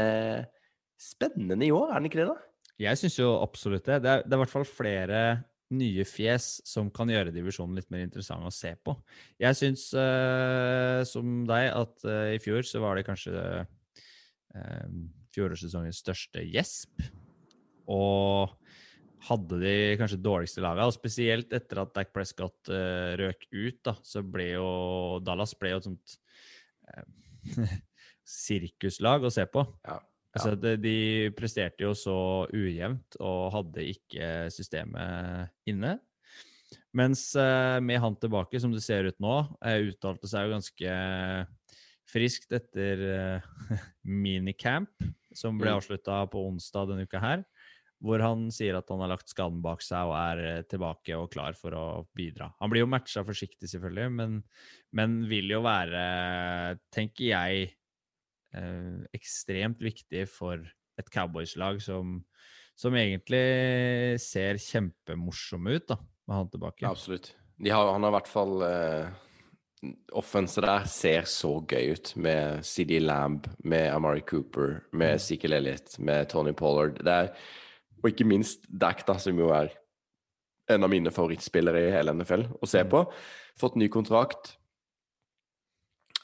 Spennende 1.01 1.67
i 1.67 1.73
år, 1.75 1.89
er 1.89 1.99
den 1.99 2.11
ikke 2.11 2.21
det, 2.21 2.29
da? 2.29 2.53
Jeg 2.83 2.99
syns 3.01 3.17
jo 3.19 3.33
absolutt 3.43 3.89
det. 3.89 3.97
Det 4.05 4.11
er, 4.11 4.21
det 4.23 4.35
er 4.35 4.39
i 4.39 4.43
hvert 4.45 4.53
fall 4.53 4.67
flere 4.69 5.23
nye 5.73 6.05
fjes 6.07 6.61
som 6.69 6.91
kan 6.95 7.11
gjøre 7.11 7.33
divisjonen 7.35 7.79
litt 7.79 7.91
mer 7.93 8.05
interessant 8.05 8.47
å 8.47 8.53
se 8.55 8.75
på. 8.85 8.95
Jeg 9.41 9.59
syns, 9.59 9.89
eh, 9.99 11.01
som 11.09 11.43
deg, 11.49 11.71
at 11.73 12.07
eh, 12.09 12.35
i 12.37 12.41
fjor 12.43 12.67
så 12.69 12.83
var 12.85 12.99
det 12.99 13.07
kanskje 13.09 13.35
eh, 13.63 14.97
fjorårssesongens 15.35 16.03
største 16.05 16.45
gjesp. 16.45 17.07
Og 17.91 18.53
hadde 19.29 19.59
de 19.63 19.75
kanskje 20.01 20.21
dårligste 20.23 20.63
laget, 20.65 20.89
og 20.89 20.97
spesielt 20.97 21.53
etter 21.55 21.83
at 21.85 21.93
Dac 21.95 22.11
Prescott 22.15 22.71
uh, 22.73 23.15
røk 23.21 23.47
ut, 23.55 23.79
da, 23.87 23.95
så 24.03 24.23
ble 24.27 24.49
jo 24.57 24.69
Dallas 25.23 25.55
ble 25.59 25.75
jo 25.75 25.83
et 25.83 25.87
sånt 25.87 26.17
uh, 26.91 27.77
sirkuslag 28.43 29.27
å 29.27 29.33
se 29.33 29.47
på. 29.51 29.65
Ja. 29.87 30.01
Altså, 30.33 30.55
de, 30.57 30.79
de 30.81 30.97
presterte 31.37 31.85
jo 31.85 31.93
så 31.99 32.17
ujevnt 32.49 33.19
og 33.21 33.51
hadde 33.53 33.85
ikke 33.93 34.49
systemet 34.55 35.53
inne. 35.69 35.99
Mens 36.97 37.27
uh, 37.37 37.79
med 37.85 38.01
han 38.03 38.17
tilbake, 38.19 38.59
som 38.61 38.73
det 38.73 38.83
ser 38.85 39.07
ut 39.11 39.21
nå, 39.23 39.37
uttalte 39.61 40.31
seg 40.31 40.49
jo 40.49 40.55
ganske 40.57 40.97
friskt 42.11 42.51
etter 42.57 43.05
minicamp, 44.25 44.91
som 45.33 45.61
ble 45.61 45.71
Mm. 45.71 45.79
avslutta 45.79 46.25
på 46.33 46.43
onsdag 46.49 46.91
denne 46.91 47.07
uka 47.07 47.21
her. 47.23 47.45
Hvor 48.03 48.23
han 48.25 48.49
sier 48.55 48.75
at 48.79 48.89
han 48.91 49.03
har 49.05 49.13
lagt 49.13 49.31
skaden 49.31 49.61
bak 49.63 49.85
seg 49.85 50.11
og 50.11 50.17
er 50.19 50.43
eh, 50.49 50.65
tilbake 50.67 51.15
og 51.19 51.31
klar 51.31 51.55
for 51.59 51.77
å 51.79 51.85
bidra. 52.17 52.51
Han 52.59 52.73
blir 52.73 52.83
jo 52.83 52.91
matcha 52.91 53.23
forsiktig, 53.27 53.71
selvfølgelig, 53.71 54.09
men, 54.19 54.41
men 54.99 55.21
vil 55.31 55.55
jo 55.55 55.63
være, 55.63 56.03
tenker 56.95 57.29
jeg, 57.31 57.69
eh, 58.59 58.97
ekstremt 59.15 59.83
viktig 59.83 60.27
for 60.31 60.63
et 60.99 61.13
Cowboys-lag 61.15 61.79
som, 61.83 62.19
som 62.79 62.97
egentlig 62.99 64.19
ser 64.23 64.61
kjempemorsom 64.61 65.71
ut, 65.71 65.87
da, 65.95 66.01
med 66.27 66.41
han 66.41 66.51
tilbake. 66.53 66.89
Absolutt. 66.89 67.33
De 67.63 67.71
har, 67.71 67.93
han 67.95 68.03
har 68.03 68.11
i 68.13 68.19
hvert 68.19 68.31
fall 68.31 68.65
eh, 68.67 69.21
Offenset 70.15 70.63
der 70.63 70.85
ser 70.87 71.25
så 71.27 71.57
gøy 71.67 71.97
ut, 71.97 72.13
med 72.15 72.63
CD 72.67 73.01
Lamb, 73.03 73.49
med 73.67 73.89
Amari 73.91 74.23
Cooper, 74.23 74.85
med 74.95 75.17
Ezekiel 75.17 75.57
Elliott, 75.57 75.97
med 75.99 76.29
Tony 76.31 76.53
Pollard. 76.55 77.01
Det 77.03 77.17
er, 77.17 77.33
og 78.03 78.11
ikke 78.11 78.27
minst 78.29 78.67
Dak, 78.69 79.05
da, 79.07 79.17
som 79.23 79.39
jo 79.39 79.53
er 79.55 79.71
en 80.71 80.87
av 80.87 80.91
mine 80.91 81.13
favorittspillere 81.15 81.87
i 81.87 81.95
hele 81.95 82.15
NFL 82.17 82.47
å 82.63 82.69
se 82.69 82.83
på. 82.89 83.05
Fått 83.61 83.79
ny 83.79 83.89
kontrakt. 83.93 84.57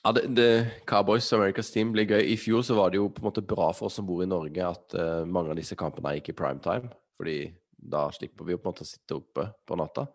Ja, 0.05 0.12
det, 0.14 0.29
det, 0.38 0.49
Cowboys 0.88 1.27
America's 1.35 1.73
Team 1.75 1.91
blir 1.93 2.09
gøy. 2.09 2.23
I 2.33 2.38
fjor 2.41 2.62
så 2.67 2.77
var 2.79 2.93
det 2.93 3.01
jo 3.01 3.11
på 3.12 3.23
en 3.23 3.29
måte 3.29 3.45
bra 3.45 3.73
for 3.77 3.88
oss 3.88 3.99
som 3.99 4.07
bor 4.09 4.23
i 4.25 4.31
Norge 4.31 4.64
at 4.64 4.97
uh, 4.97 5.27
mange 5.29 5.53
av 5.53 5.59
disse 5.59 5.77
kampene 5.79 6.14
gikk 6.17 6.33
i 6.33 6.38
primetime. 6.38 6.91
Fordi 7.19 7.38
da 7.79 8.07
slipper 8.14 8.47
vi 8.47 8.55
jo 8.55 8.61
på 8.62 8.69
en 8.69 8.75
måte 8.75 8.87
å 8.87 8.88
sitte 8.88 9.19
oppe 9.19 9.49
på 9.67 9.79
natta. 9.79 10.07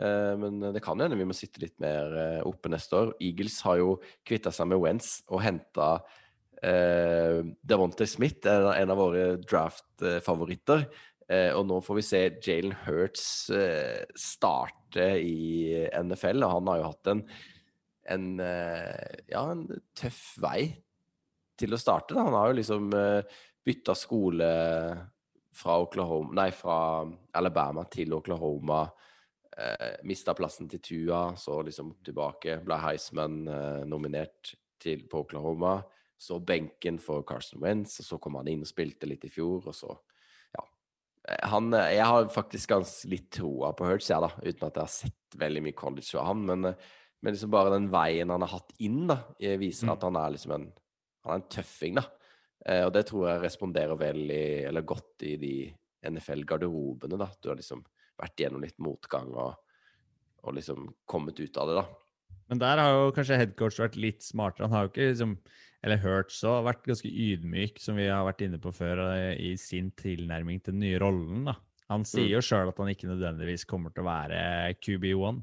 Uh, 0.00 0.34
men 0.40 0.62
det 0.74 0.82
kan 0.82 1.02
hende 1.02 1.18
vi 1.18 1.26
må 1.28 1.36
sitte 1.36 1.62
litt 1.62 1.76
mer 1.82 2.14
uh, 2.14 2.40
oppe 2.46 2.70
neste 2.72 3.00
år. 3.00 3.14
Eagles 3.22 3.58
har 3.66 3.82
jo 3.82 3.96
kvitta 4.26 4.54
seg 4.54 4.70
med 4.70 4.82
Wentz 4.82 5.18
og 5.28 5.42
henta 5.44 5.90
uh, 5.98 6.22
Devonte 6.64 8.06
Smith, 8.08 8.46
er 8.48 8.70
en 8.78 8.92
av 8.94 8.96
våre 8.96 9.24
draft-favoritter. 9.42 10.86
Eh, 11.32 11.50
og 11.56 11.64
nå 11.68 11.78
får 11.80 11.98
vi 11.98 12.04
se 12.04 12.20
Jalen 12.44 12.74
Hurts 12.84 13.48
eh, 13.54 14.04
starte 14.18 15.06
i 15.24 15.72
NFL, 15.96 16.44
og 16.44 16.52
han 16.58 16.70
har 16.70 16.80
jo 16.80 16.88
hatt 16.90 17.10
en, 17.14 17.22
en, 18.12 18.26
eh, 18.44 19.22
ja, 19.32 19.44
en 19.54 19.64
tøff 19.96 20.34
vei 20.44 20.68
til 21.60 21.72
å 21.72 21.80
starte. 21.80 22.16
Da. 22.16 22.26
Han 22.26 22.36
har 22.36 22.50
jo 22.50 22.58
liksom 22.58 22.90
uh, 22.92 23.40
bytta 23.64 23.94
skole 23.94 24.48
fra, 25.54 25.76
Oklahoma, 25.78 26.34
nei, 26.34 26.48
fra 26.50 26.76
Alabama 27.38 27.84
til 27.86 28.16
Oklahoma. 28.16 28.80
Uh, 29.54 29.92
Mista 30.02 30.34
plassen 30.34 30.66
til 30.68 30.82
Tua, 30.82 31.28
så 31.38 31.60
liksom 31.62 31.94
tilbake. 32.04 32.58
Ble 32.66 32.80
Heisman-nominert 32.82 34.56
til 34.82 35.06
på 35.06 35.22
Oklahoma. 35.22 35.76
Så 36.18 36.38
benken 36.46 36.98
for 37.02 37.24
Carson 37.26 37.60
Wentz, 37.60 37.98
og 38.00 38.06
så 38.06 38.18
kom 38.22 38.36
han 38.38 38.48
inn 38.48 38.62
og 38.64 38.70
spilte 38.70 39.08
litt 39.10 39.24
i 39.26 39.32
fjor, 39.32 39.66
og 39.66 39.74
så 39.74 39.90
ja. 40.54 40.62
Eh, 41.28 41.48
Han, 41.50 41.72
eh, 41.74 41.96
jeg 41.96 42.06
har 42.06 42.28
faktisk 42.32 42.70
ganske 42.70 43.10
litt 43.10 43.30
troa 43.34 43.72
på 43.76 43.88
Hurts, 43.88 44.10
jeg, 44.12 44.22
da, 44.22 44.30
uten 44.40 44.68
at 44.68 44.76
jeg 44.78 44.84
har 44.84 44.92
sett 44.94 45.38
veldig 45.40 45.64
mye 45.66 45.76
college 45.76 46.06
fra 46.12 46.26
han. 46.30 46.44
Men, 46.46 46.64
eh, 46.70 46.92
men 47.24 47.34
liksom 47.34 47.50
bare 47.50 47.72
den 47.74 47.90
veien 47.92 48.30
han 48.30 48.44
har 48.44 48.52
hatt 48.58 48.72
inn, 48.78 49.06
da, 49.10 49.18
viser 49.40 49.88
Mm. 49.88 49.92
at 49.92 50.02
han 50.02 50.16
er 50.20 50.30
liksom 50.36 50.54
en, 50.54 50.72
han 51.24 51.32
er 51.32 51.42
en 51.42 51.48
tøffing, 51.48 51.94
da. 51.96 52.04
Og 52.86 52.92
det 52.92 53.06
tror 53.06 53.28
jeg 53.28 53.40
responderer 53.42 53.96
veldig, 53.96 54.44
eller 54.68 54.80
godt 54.88 55.22
i 55.22 55.36
de 55.36 55.54
NFL-garderobene, 56.04 57.18
da. 57.18 57.28
Du 57.40 57.48
har 57.50 57.56
liksom 57.56 57.82
vært 58.20 58.36
gjennom 58.40 58.62
litt 58.62 58.78
motgang 58.78 59.32
og, 59.34 59.54
og 60.44 60.54
liksom 60.54 60.86
kommet 61.08 61.40
ut 61.40 61.56
av 61.60 61.68
det, 61.68 61.74
da. 61.80 61.84
Men 62.50 62.58
der 62.60 62.76
har 62.82 62.90
jo 62.92 63.12
kanskje 63.16 63.38
headcoach 63.40 63.78
vært 63.80 63.96
litt 63.96 64.22
smartere. 64.22 64.66
Han 64.68 64.76
har 64.76 64.86
jo 64.88 64.92
ikke 64.92 65.10
liksom 65.12 65.38
Eller 65.84 65.98
Hurts 66.00 66.38
så, 66.40 66.62
vært 66.64 66.82
ganske 66.88 67.08
ydmyk, 67.12 67.78
som 67.78 67.96
vi 67.96 68.06
har 68.08 68.24
vært 68.24 68.40
inne 68.46 68.56
på 68.58 68.70
før, 68.72 69.02
eh, 69.18 69.34
i 69.36 69.50
sin 69.60 69.90
tilnærming 69.92 70.62
til 70.64 70.72
den 70.72 70.80
nye 70.80 70.98
rollen. 70.98 71.44
da. 71.44 71.54
Han 71.90 72.04
sier 72.08 72.24
Mm. 72.24 72.30
jo 72.32 72.40
sjøl 72.40 72.68
at 72.68 72.78
han 72.78 72.88
ikke 72.88 73.08
nødvendigvis 73.10 73.66
kommer 73.66 73.92
til 73.92 74.02
å 74.02 74.06
være 74.08 74.74
QB1, 74.80 75.42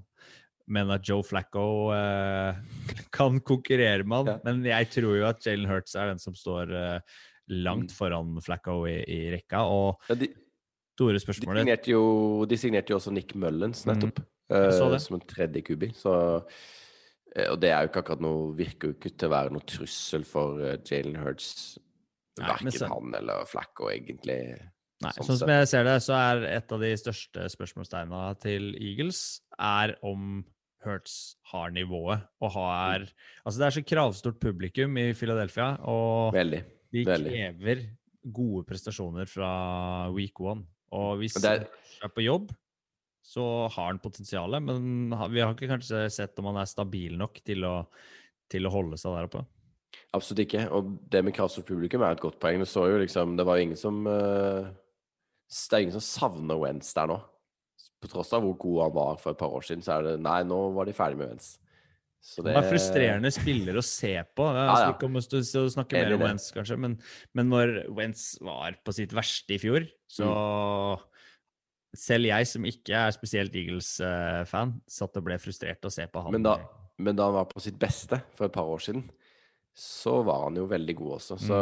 men 0.68 0.90
at 0.90 1.04
Joe 1.08 1.22
Flacco 1.22 1.92
eh, 1.94 2.56
kan 3.12 3.40
konkurrere 3.40 4.04
med 4.04 4.18
han. 4.18 4.26
Ja. 4.26 4.40
Men 4.46 4.64
jeg 4.64 4.90
tror 4.90 5.20
jo 5.20 5.28
at 5.28 5.46
Jalen 5.46 5.68
Hurts 5.70 5.94
er 5.96 6.08
den 6.10 6.18
som 6.18 6.34
står 6.34 6.74
eh, 6.74 7.00
langt 7.50 7.92
Mm. 7.92 7.96
foran 7.98 8.42
Flacco 8.42 8.86
i, 8.88 8.98
i 9.08 9.30
rekka. 9.38 9.62
Og 9.70 10.02
Ja, 10.10 10.16
de, 10.16 10.28
store 10.98 11.20
de, 11.20 11.20
signerte 11.20 11.86
jo, 11.94 12.46
de 12.46 12.58
signerte 12.58 12.90
jo 12.90 12.98
også 12.98 13.14
Nick 13.14 13.36
Mullins 13.36 13.86
Mhm. 13.86 13.94
nettopp, 13.94 14.26
mm. 14.50 14.94
eh, 14.94 14.98
som 14.98 15.20
en 15.22 15.28
tredje 15.28 15.62
kubi. 15.64 15.92
Så, 15.94 16.44
og 17.52 17.60
det 17.62 17.70
er 17.72 17.82
jo 17.86 17.90
ikke 17.92 18.02
akkurat 18.04 18.22
noe, 18.26 18.52
virker 18.58 18.90
jo 18.92 18.96
ikke 18.98 19.14
til 19.18 19.30
å 19.30 19.32
være 19.36 19.52
noe 19.56 19.66
trussel 19.68 20.24
for 20.28 20.62
eh, 20.66 20.78
Jalen 20.90 21.16
Hurts. 21.22 21.78
Verken 22.40 22.72
så- 22.72 22.88
han 22.92 23.14
eller 23.16 23.46
Flacco, 23.46 23.90
egentlig. 23.92 24.40
Nei, 25.02 25.12
sånn 25.18 25.26
sånn 25.32 25.38
som 25.40 25.50
jeg 25.50 25.68
ser 25.68 25.84
det, 25.84 25.96
så 26.06 26.14
er 26.14 26.44
et 26.46 26.72
av 26.72 26.80
de 26.80 26.92
største 26.96 27.46
spørsmålstegna 27.50 28.40
til 28.40 28.76
Eagles 28.76 29.42
er 29.60 29.96
om 30.04 30.44
Hurts 30.84 31.36
har 31.52 31.70
nivået 31.72 32.22
og 32.42 32.52
har 32.54 33.00
Mm. 33.00 33.08
Altså, 33.46 33.58
det 33.60 33.66
er 33.68 33.82
så 33.82 33.86
kravstort 33.86 34.40
publikum 34.40 34.98
i 34.98 35.14
Philadelphia, 35.14 35.78
og 35.82 36.34
Veldig. 36.34 36.64
de 36.92 37.06
veldig. 37.06 37.32
krever 37.32 37.90
gode 38.32 38.66
prestasjoner 38.66 39.28
fra 39.28 40.12
week 40.12 40.40
one. 40.40 40.66
Og 40.92 41.18
hvis 41.20 41.34
Hurts 41.36 41.46
er 42.04 42.10
på 42.10 42.24
jobb, 42.26 42.52
så 43.22 43.46
har 43.70 43.92
han 43.92 44.02
potensialet, 44.02 44.64
men 44.66 45.14
vi 45.32 45.44
har 45.44 45.54
ikke 45.54 45.70
kanskje 45.70 46.08
sett 46.12 46.40
om 46.42 46.50
han 46.50 46.62
er 46.64 46.70
stabil 46.70 47.18
nok 47.20 47.42
til 47.46 47.66
å, 47.68 47.76
til 48.52 48.66
å 48.68 48.74
holde 48.74 49.00
seg 49.00 49.16
der 49.16 49.30
oppe. 49.30 49.44
Absolutt 50.16 50.44
ikke. 50.46 50.66
Og 50.76 50.94
det 51.12 51.22
med 51.24 51.36
kravstort 51.36 51.68
publikum 51.70 52.04
er 52.04 52.16
et 52.16 52.24
godt 52.24 52.40
poeng. 52.42 52.60
Det 52.64 52.68
så 52.68 52.86
jo 52.90 53.00
liksom 53.00 53.38
Det 53.40 53.46
var 53.48 53.60
jo 53.60 53.66
ingen 53.68 53.80
som 53.80 54.02
eh, 54.08 54.68
Det 55.52 55.76
er 55.76 55.84
ingen 55.86 55.96
som 55.96 56.04
savner 56.04 56.60
Wentz 56.60 56.92
der 56.96 57.12
nå. 57.12 57.18
På 58.02 58.10
tross 58.12 58.32
av 58.36 58.44
hvor 58.44 58.58
god 58.60 58.80
han 58.86 58.96
var 58.96 59.20
for 59.22 59.32
et 59.34 59.40
par 59.40 59.54
år 59.56 59.66
siden, 59.68 59.84
så 59.86 59.98
er 59.98 60.08
det 60.08 60.16
Nei, 60.24 60.42
nå 60.48 60.60
var 60.76 60.88
de 60.88 60.96
ferdig 60.96 61.20
med 61.20 61.34
Wentz. 61.34 61.54
Så 62.22 62.44
Det 62.46 62.54
er 62.54 62.68
frustrerende 62.70 63.32
spiller 63.34 63.80
å 63.80 63.84
se 63.86 64.14
på. 64.38 64.46
Jeg 64.54 64.68
Ja, 64.68 64.76
ja. 64.92 64.92
om 65.08 65.16
å 65.18 65.22
snakke 65.24 66.02
mer 66.04 66.16
om. 66.16 66.22
Wentz, 66.22 66.52
kanskje, 66.54 66.78
men, 66.78 67.00
men 67.38 67.50
når 67.50 67.72
Wentz 67.98 68.26
var 68.46 68.78
på 68.86 68.94
sitt 68.94 69.16
verste 69.18 69.58
i 69.58 69.62
fjor, 69.62 69.88
så 70.12 70.28
Mm. 70.28 71.08
Selv 71.98 72.26
jeg 72.30 72.48
som 72.48 72.64
ikke 72.66 72.94
er 72.96 73.12
spesielt 73.12 73.56
Eagles-fan, 73.56 74.78
satt 74.88 75.18
og 75.20 75.26
ble 75.26 75.36
frustrert 75.44 75.84
å 75.84 75.92
se 75.92 76.06
på 76.08 76.22
han. 76.24 76.32
Men 76.38 76.46
da, 76.46 76.54
men 77.04 77.18
da 77.20 77.26
han 77.28 77.36
var 77.36 77.50
på 77.52 77.60
sitt 77.60 77.76
beste 77.82 78.22
for 78.38 78.48
et 78.48 78.54
par 78.56 78.70
år 78.72 78.80
siden, 78.80 79.04
så 79.76 80.22
var 80.24 80.46
han 80.46 80.56
jo 80.60 80.66
veldig 80.72 80.96
god 81.00 81.12
også. 81.18 81.38
Så 81.40 81.58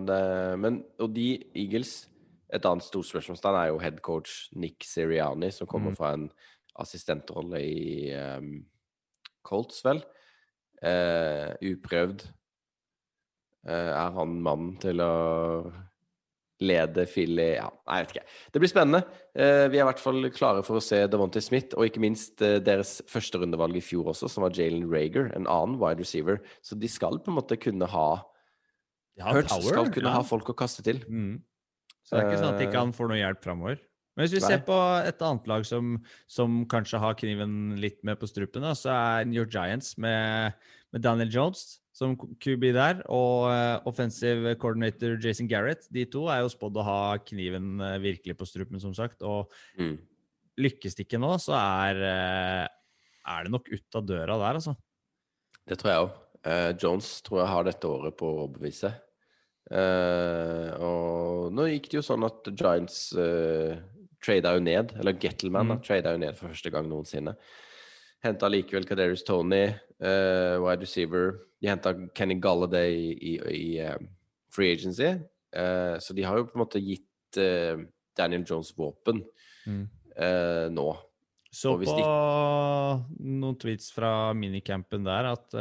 Mm. 0.00 0.06
det, 0.06 0.20
men, 0.58 0.84
og 0.98 1.14
de 1.14 1.28
Eagles 1.54 2.08
Et 2.50 2.64
annet 2.64 2.82
stort 2.82 3.04
spørsmålstegn 3.04 3.56
er 3.60 3.66
jo 3.68 3.78
headcoach 3.78 4.48
Nick 4.56 4.82
Siriani, 4.82 5.50
som 5.52 5.66
kommer 5.66 5.90
Mm. 5.90 5.96
fra 5.98 6.12
en 6.14 6.30
assistentrolle 6.80 7.60
i 7.60 8.14
um, 8.16 8.64
Colts, 9.44 9.82
vel. 9.84 10.00
Uh, 10.82 11.52
uprøvd. 11.60 12.24
Uh, 13.68 13.92
er 13.92 14.10
han 14.16 14.40
mannen 14.40 14.78
til 14.80 14.96
å 15.04 15.70
lede 16.64 17.04
Philly 17.06 17.52
Ja, 17.56 17.68
jeg 17.70 18.06
vet 18.06 18.14
ikke. 18.14 18.36
Det 18.52 18.62
blir 18.62 18.70
spennende. 18.70 19.02
Eh, 19.38 19.66
vi 19.70 19.78
er 19.78 19.84
i 19.84 19.88
hvert 19.88 20.02
fall 20.02 20.30
klare 20.34 20.64
for 20.66 20.80
å 20.80 20.84
se 20.84 21.00
Devontae 21.10 21.44
Smith, 21.44 21.76
og 21.78 21.86
ikke 21.86 22.02
minst 22.02 22.42
eh, 22.44 22.58
deres 22.64 22.98
førsterundevalg 23.10 23.78
i 23.78 23.84
fjor 23.84 24.10
også, 24.14 24.30
som 24.32 24.46
var 24.46 24.56
Jalen 24.56 24.88
Rager, 24.90 25.30
en 25.38 25.46
annen 25.46 25.78
wide 25.80 26.02
receiver. 26.02 26.40
Så 26.62 26.78
de 26.78 26.90
skal 26.90 27.20
på 27.22 27.32
en 27.32 27.38
måte 27.38 27.60
kunne 27.60 27.88
ha 27.92 28.08
Ja, 29.18 29.32
Hurts 29.34 29.54
skal 29.66 29.92
kunne 29.94 30.10
ja. 30.10 30.16
ha 30.18 30.24
folk 30.26 30.50
å 30.50 30.56
kaste 30.58 30.84
til. 30.86 31.02
Mm. 31.06 31.38
Så 32.06 32.16
det 32.16 32.22
er 32.22 32.30
ikke 32.30 32.42
sånn 32.42 32.56
at 32.56 32.64
ikke 32.64 32.82
Eh, 32.82 32.96
får 32.96 33.10
noe 33.10 33.20
hjelp 33.20 33.44
framover. 33.44 33.80
Men 34.16 34.26
hvis 34.26 34.34
vi 34.34 34.42
nei. 34.42 34.48
ser 34.50 34.62
på 34.66 34.76
et 35.06 35.20
annet 35.22 35.44
lag 35.46 35.66
som, 35.66 35.92
som 36.26 36.62
kanskje 36.66 36.98
har 36.98 37.14
kniven 37.20 37.76
litt 37.78 38.00
med 38.02 38.18
på 38.18 38.26
strupen, 38.26 38.64
da, 38.66 38.72
så 38.74 38.90
er 38.90 39.28
New 39.28 39.38
York 39.38 39.52
Giants 39.54 39.92
med, 40.02 40.56
med 40.90 41.04
Daniel 41.04 41.30
Jones 41.30 41.78
som 41.98 42.12
QB 42.16 42.68
der, 42.76 43.00
og 43.10 43.48
eh, 43.50 43.80
offensive 43.90 44.52
coordinator 44.62 45.16
Jason 45.18 45.48
Garrett. 45.50 45.88
De 45.90 46.04
to 46.06 46.28
er 46.30 46.44
jo 46.44 46.52
spådd 46.52 46.78
å 46.78 46.84
ha 46.86 47.00
kniven 47.26 47.80
eh, 47.82 47.96
virkelig 48.04 48.36
på 48.38 48.46
strupen, 48.46 48.78
som 48.82 48.94
sagt. 48.94 49.24
Og 49.26 49.50
Mm. 49.78 49.96
lykkes 50.62 50.94
det 50.94 51.08
ikke 51.08 51.18
nå, 51.22 51.32
så 51.42 51.54
er, 51.58 51.98
eh, 52.06 52.68
er 53.34 53.44
det 53.44 53.50
nok 53.52 53.66
ut 53.74 53.98
av 53.98 54.06
døra 54.06 54.38
der, 54.38 54.60
altså. 54.62 54.76
Det 55.66 55.76
tror 55.82 55.90
jeg 55.92 56.06
òg. 56.06 56.16
Jones 56.80 57.08
tror 57.26 57.40
jeg 57.42 57.50
har 57.50 57.64
dette 57.66 57.84
året 57.90 58.14
på 58.16 58.24
å 58.30 58.36
overbevise. 58.46 58.92
Og 60.78 61.52
nå 61.52 61.66
gikk 61.68 61.90
det 61.90 61.98
jo 61.98 62.04
sånn 62.06 62.24
at 62.24 62.48
Giants 62.56 63.00
uh, 63.18 63.74
trada 64.24 64.54
jo 64.56 64.62
ned, 64.64 64.94
eller 64.98 65.18
Gettelman 65.20 65.68
da, 65.68 65.76
Mm. 65.78 65.82
trada 65.84 66.14
jo 66.14 66.18
ned 66.22 66.36
for 66.38 66.48
første 66.48 66.72
gang 66.72 66.88
noensinne. 66.88 67.34
Henta 68.24 68.48
likevel 68.50 68.86
Kaderis 68.88 69.22
Tony, 69.24 69.68
uh, 70.02 70.58
wide 70.64 70.80
receiver. 70.82 71.36
De 71.62 71.68
henta 71.70 71.92
Kenny 72.14 72.34
Galladay 72.34 72.94
i, 72.94 73.12
i, 73.18 73.34
i 73.54 73.78
eh, 73.82 73.96
free 74.50 74.72
agency. 74.72 75.12
Uh, 75.54 75.98
så 75.98 76.14
de 76.14 76.22
har 76.26 76.38
jo 76.38 76.46
på 76.46 76.54
en 76.58 76.62
måte 76.62 76.82
gitt 76.82 77.38
uh, 77.38 77.80
Daniel 78.18 78.44
Jones 78.46 78.72
våpen 78.78 79.24
Mm. 79.68 79.82
eh, 80.16 80.68
nå. 80.72 80.84
Så 81.52 81.74
på 81.76 81.84
de 81.84 82.04
noen 83.20 83.56
tweets 83.60 83.90
fra 83.92 84.32
minicampen 84.32 85.04
der 85.04 85.26
at 85.28 85.52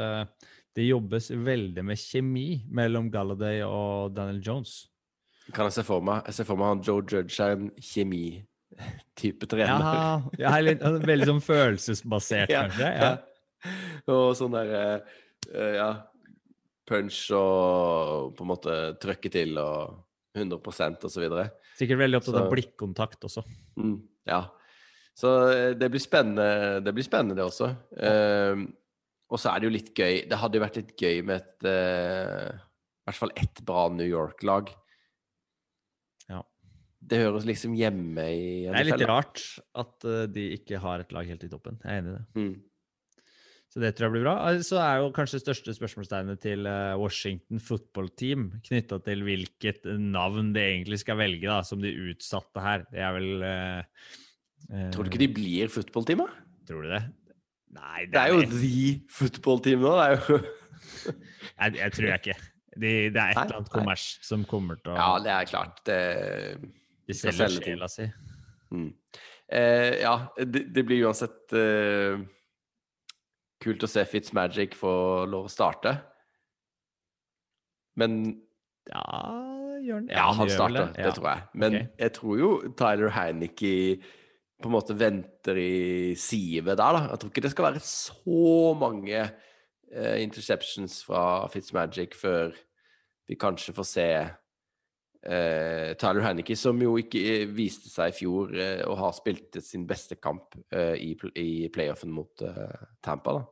det 0.77 0.85
jobbes 0.85 1.27
veldig 1.31 1.83
med 1.83 1.99
kjemi 1.99 2.61
mellom 2.71 3.09
Galladay 3.11 3.65
og 3.65 4.13
Daniel 4.15 4.39
Jones. 4.45 4.77
Kan 5.51 5.67
jeg 5.67 5.79
se 5.79 5.83
for 5.83 6.05
meg 6.05 6.23
Jeg 6.29 6.37
ser 6.37 6.47
for 6.47 6.59
meg 6.61 6.71
han 6.71 6.85
Joe 6.87 7.03
Judge 7.03 7.43
er 7.43 7.57
en 7.57 7.67
kjemi-type 8.77 9.47
trener. 9.49 10.27
Ja, 10.39 10.57
litt, 10.61 10.81
altså, 10.81 11.05
veldig 11.07 11.29
sånn 11.31 11.43
følelsesbasert, 11.45 12.51
Ja, 12.53 12.65
kanskje. 12.67 12.91
Ja. 12.93 13.13
Og 14.13 14.35
sånn 14.37 14.53
der 14.53 14.73
eh, 14.77 15.15
eh, 15.51 15.73
Ja, 15.79 15.89
punch 16.87 17.23
og 17.35 18.35
på 18.37 18.45
en 18.45 18.51
måte 18.51 18.75
trøkke 19.01 19.31
til 19.33 19.57
og 19.59 20.03
100% 20.37 21.07
og 21.07 21.11
så 21.11 21.23
videre. 21.23 21.49
Sikkert 21.77 22.03
veldig 22.03 22.21
opptatt 22.21 22.39
av 22.39 22.51
blikkontakt 22.51 23.25
også. 23.27 23.43
Mm, 23.79 23.97
ja. 24.29 24.45
Så 25.17 25.33
eh, 25.51 25.71
det 25.77 25.89
blir 25.91 26.03
spennende, 26.03 26.79
det 26.85 26.93
blir 26.93 27.05
spennende, 27.05 27.37
det 27.39 27.47
også. 27.47 27.73
Eh, 27.97 28.67
og 29.27 29.41
så 29.41 29.51
er 29.51 29.59
det 29.59 29.67
jo 29.67 29.73
litt 29.73 29.89
gøy 29.91 30.21
Det 30.29 30.37
hadde 30.39 30.55
jo 30.55 30.63
vært 30.63 30.77
litt 30.79 30.91
gøy 30.95 31.17
med 31.27 31.41
et 31.41 31.65
uh, 31.67 32.47
I 32.55 33.09
hvert 33.09 33.17
fall 33.17 33.33
ett 33.35 33.59
bra 33.67 33.89
New 33.91 34.07
York-lag. 34.07 34.69
Det 37.07 37.21
høres 37.23 37.45
liksom 37.47 37.75
hjemme 37.77 38.23
i 38.35 38.47
Det 38.67 38.79
er 38.81 38.87
litt 38.89 39.05
rart 39.07 39.43
at 39.79 40.07
eh, 40.07 40.25
de 40.31 40.47
ikke 40.57 40.79
har 40.83 41.03
et 41.03 41.13
lag 41.15 41.29
helt 41.29 41.45
i 41.47 41.51
toppen. 41.51 41.77
Jeg 41.83 41.93
er 41.93 42.01
enig 42.01 42.11
i 42.11 42.17
det. 42.17 42.25
Mm. 42.41 42.55
Så 43.67 43.81
det 43.83 43.91
tror 43.95 44.07
jeg 44.07 44.13
blir 44.15 44.25
bra. 44.25 44.35
Eh, 44.49 44.61
Så 44.65 44.79
er 44.81 45.01
jo 45.03 45.11
kanskje 45.15 45.37
det 45.39 45.43
største 45.45 45.75
spørsmålstegnet 45.77 46.41
til 46.43 46.67
eh, 46.67 46.95
Washington 46.99 47.61
football 47.63 48.09
team 48.19 48.49
knytta 48.67 48.99
til 49.05 49.23
hvilket 49.27 49.87
navn 50.01 50.51
de 50.55 50.63
egentlig 50.63 50.99
skal 51.03 51.19
velge, 51.21 51.47
da, 51.47 51.61
som 51.67 51.83
de 51.83 51.93
utsatte 52.09 52.63
her. 52.63 52.83
Det 52.91 53.03
er 53.03 53.15
vel 53.19 53.47
eh, 53.47 54.11
Tror 54.91 55.05
du 55.05 55.11
ikke 55.13 55.21
de 55.21 55.31
blir 55.31 55.71
footballteam, 55.71 56.25
da? 56.25 56.43
Tror 56.67 56.83
du 56.83 56.91
det? 56.91 57.03
Nei, 57.77 58.05
Det 58.11 58.19
er 58.19 58.33
jo 58.33 58.41
de 58.51 58.83
football-team 59.13 59.83
nå. 59.83 59.93
Det 59.99 60.05
er 60.07 60.15
jo 60.17 60.39
Nei, 61.59 61.69
jeg 61.77 61.93
tror 61.95 62.07
jeg 62.09 62.21
ikke. 62.23 62.37
De, 62.77 62.89
det 63.13 63.21
er 63.21 63.31
et 63.31 63.37
Nei, 63.37 63.43
eller 63.45 63.59
annet 63.59 63.71
kommers 63.73 64.03
som 64.25 64.43
kommer 64.49 64.79
til 64.81 64.93
å 64.93 64.97
Ja, 64.97 65.07
det 65.23 65.31
er 65.33 65.47
klart. 65.49 65.79
Det 65.87 65.99
De 67.07 67.15
selger 67.15 67.47
selge 67.47 67.63
sjela 67.63 67.87
si. 67.91 68.07
mm. 68.71 68.89
eh, 69.49 69.93
Ja, 70.01 70.15
det, 70.37 70.65
det 70.75 70.83
blir 70.87 71.05
uansett 71.07 71.53
eh, 71.55 72.19
kult 73.63 73.83
å 73.83 73.89
se 73.89 74.03
Fitzmagic 74.05 74.75
få 74.77 74.91
lov 75.29 75.47
å 75.47 75.51
starte. 75.53 75.95
Men 77.97 78.19
Ja, 78.87 79.03
gjør 79.83 79.97
han 80.01 80.07
Ja, 80.11 80.27
han 80.35 80.49
starter, 80.51 80.93
det 80.93 81.05
Ja. 81.05 81.11
tror 81.15 81.29
jeg. 81.31 81.41
Men 81.53 81.75
okay. 81.75 81.87
jeg 81.99 82.13
tror 82.13 82.39
jo 82.39 82.49
Tyler 82.77 83.09
Heineke 83.15 83.73
på 84.61 84.69
en 84.69 84.73
måte 84.73 84.95
venter 84.97 85.57
i 85.59 86.15
sivet 86.17 86.77
der, 86.79 86.93
da. 86.95 87.07
Jeg 87.11 87.19
tror 87.19 87.29
ikke 87.29 87.41
det 87.45 87.51
skal 87.51 87.67
være 87.67 87.81
så 87.83 88.73
mange 88.79 89.19
eh, 89.91 90.17
interceptions 90.23 91.03
fra 91.05 91.47
Fitzmagic 91.47 92.15
før 92.17 92.55
vi 93.27 93.35
kanskje 93.35 93.75
får 93.75 93.85
se 93.85 94.07
eh, 95.27 95.93
Tyler 95.99 96.25
Heineke, 96.25 96.55
som 96.57 96.79
jo 96.81 96.95
ikke 97.01 97.21
eh, 97.33 97.45
viste 97.51 97.91
seg 97.91 98.11
i 98.11 98.15
fjor 98.15 98.55
eh, 98.55 98.81
å 98.87 98.95
ha 98.99 99.11
spilt 99.15 99.59
sin 99.63 99.85
beste 99.89 100.19
kamp 100.21 100.55
eh, 100.71 100.95
i, 101.03 101.11
i 101.41 101.67
playoffen 101.73 102.13
mot 102.13 102.43
eh, 102.45 102.87
Tampa, 103.03 103.37
da. 103.39 103.45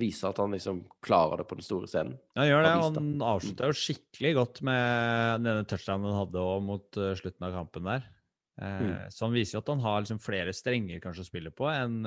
Vise 0.00 0.26
at 0.26 0.40
han 0.42 0.50
liksom 0.56 0.80
klarer 1.04 1.40
det 1.40 1.46
på 1.46 1.56
den 1.60 1.66
store 1.66 1.86
scenen. 1.86 2.16
Han 2.34 2.48
gjør 2.48 2.64
det, 2.64 2.70
da. 2.74 2.88
han 2.98 3.26
avslutta 3.30 3.68
jo 3.70 3.76
skikkelig 3.78 4.32
godt 4.40 4.60
med 4.66 5.44
denne 5.46 5.66
touchdownen 5.70 6.10
han 6.10 6.18
hadde 6.24 6.42
også 6.42 6.66
mot 6.66 6.98
eh, 7.00 7.12
slutten 7.20 7.48
av 7.48 7.58
kampen 7.60 7.90
der. 7.92 8.10
Mm. 8.54 9.10
Så 9.10 9.24
han 9.24 9.32
viser 9.34 9.56
jo 9.56 9.60
at 9.64 9.70
han 9.72 9.80
har 9.82 10.02
liksom 10.04 10.20
flere 10.22 10.52
strenger 10.54 11.00
kanskje 11.02 11.24
å 11.24 11.26
spille 11.26 11.50
på 11.50 11.66
enn 11.72 12.04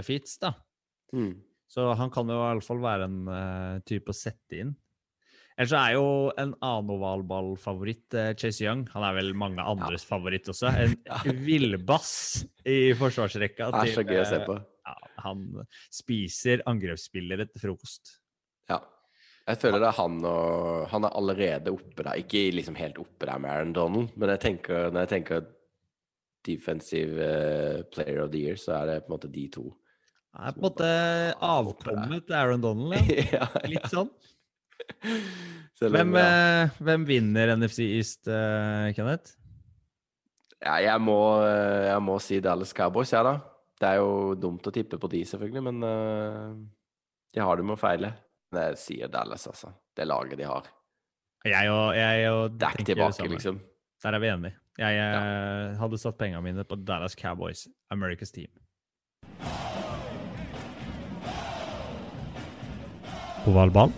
Fitz, 0.00 0.38
da. 0.40 0.54
Mm. 1.12 1.34
Så 1.68 1.84
han 1.92 2.08
kan 2.14 2.32
jo 2.32 2.38
i 2.38 2.46
alle 2.46 2.64
fall 2.64 2.80
være 2.80 3.04
en 3.04 3.82
type 3.84 4.08
å 4.08 4.16
sette 4.16 4.62
inn. 4.62 4.72
Ellers 5.60 5.74
er 5.76 5.92
jo 5.92 6.04
en 6.40 6.54
annen 6.64 6.92
ovalballfavoritt 6.94 8.14
uh, 8.16 8.30
Chase 8.32 8.64
Young. 8.64 8.86
Han 8.94 9.04
er 9.04 9.18
vel 9.18 9.34
mange 9.36 9.60
andres 9.60 10.06
favoritt 10.08 10.48
også. 10.48 10.70
En 10.72 10.94
villbass 11.48 12.46
i 12.64 12.94
forsvarsrekka. 12.96 13.68
Det 13.74 13.82
er 13.82 13.92
så 13.92 14.04
gøy 14.08 14.22
å 14.22 14.28
se 14.30 14.38
eh, 14.40 14.46
på. 14.48 14.56
Ja, 14.88 14.94
han 15.26 15.44
spiser 15.92 16.64
angrepsspillere 16.70 17.50
til 17.50 17.64
frokost. 17.66 18.14
Ja. 18.72 18.80
Jeg 19.50 19.60
føler 19.60 19.82
det 19.82 19.88
er 19.90 19.96
han 19.98 20.18
og 20.28 20.88
Han 20.92 21.04
er 21.08 21.14
allerede 21.18 21.72
oppe 21.74 22.08
der. 22.08 22.24
Ikke 22.24 22.46
liksom 22.56 22.80
helt 22.80 22.96
oppe 23.02 23.28
der 23.28 23.44
med 23.44 23.52
Aaron 23.52 23.76
Donald, 23.76 24.16
men 24.16 24.32
jeg 24.36 24.44
tenker, 24.46 24.88
når 24.88 25.04
jeg 25.04 25.14
tenker 25.14 25.46
defensive 26.48 27.20
eh, 27.20 27.84
player 27.92 28.24
of 28.24 28.32
the 28.32 28.46
year, 28.46 28.56
så 28.56 28.78
er 28.80 28.94
det 28.94 28.98
på 29.04 29.10
en 29.12 29.18
måte 29.18 29.34
de 29.36 29.48
to. 29.52 29.68
Det 30.30 30.40
er 30.40 30.56
på 30.56 30.62
en 30.62 30.70
måte 30.70 30.90
avkommet 31.44 32.32
Aaron 32.32 32.64
Donald, 32.64 32.96
ja. 32.96 33.24
ja, 33.42 33.44
ja. 33.44 33.68
Litt 33.68 33.92
sånn. 33.92 34.08
Selv 35.80 35.94
om, 35.94 35.96
Hvem, 35.96 36.16
ja. 36.18 36.24
eh, 36.64 36.80
hvem 36.84 37.04
vinner 37.08 37.54
NFC 37.56 37.86
East, 37.96 38.28
eh, 38.28 38.90
Kenneth? 38.96 39.36
ja, 40.60 40.74
jeg 40.84 41.00
må, 41.00 41.20
eh, 41.44 41.88
jeg 41.88 42.02
må 42.04 42.18
si 42.20 42.40
Dallas 42.44 42.74
Cowboys, 42.76 43.12
jeg, 43.14 43.24
da. 43.24 43.38
Det 43.80 43.88
er 43.88 44.02
jo 44.02 44.34
dumt 44.36 44.66
å 44.68 44.72
tippe 44.74 44.98
på 45.00 45.08
de, 45.08 45.22
selvfølgelig, 45.24 45.62
men 45.64 45.84
uh, 45.88 46.50
de 47.32 47.40
har 47.40 47.56
det 47.56 47.64
med 47.64 47.78
å 47.78 47.80
feile. 47.80 48.10
Men 48.52 48.66
jeg 48.68 48.80
sier 48.82 49.08
Dallas, 49.08 49.46
altså. 49.48 49.70
Det 49.96 50.04
laget 50.04 50.36
de 50.36 50.44
har. 50.44 50.68
Jeg 51.48 51.70
og, 51.72 51.94
jeg 51.96 52.26
og 52.28 52.58
Dak 52.60 52.76
er 52.76 52.82
det 52.82 52.88
tilbake, 52.90 53.28
liksom. 53.32 53.62
Der 54.04 54.16
er 54.16 54.20
vi 54.20 54.28
enige. 54.28 54.58
Jeg 54.80 55.00
eh, 55.00 55.78
hadde 55.80 55.98
satt 56.00 56.16
pengene 56.20 56.40
mine 56.44 56.64
på 56.68 56.76
Dallas 56.84 57.16
Cowboys, 57.16 57.66
America's 57.92 58.32
team. 58.32 58.52
Ovalball. 63.48 63.92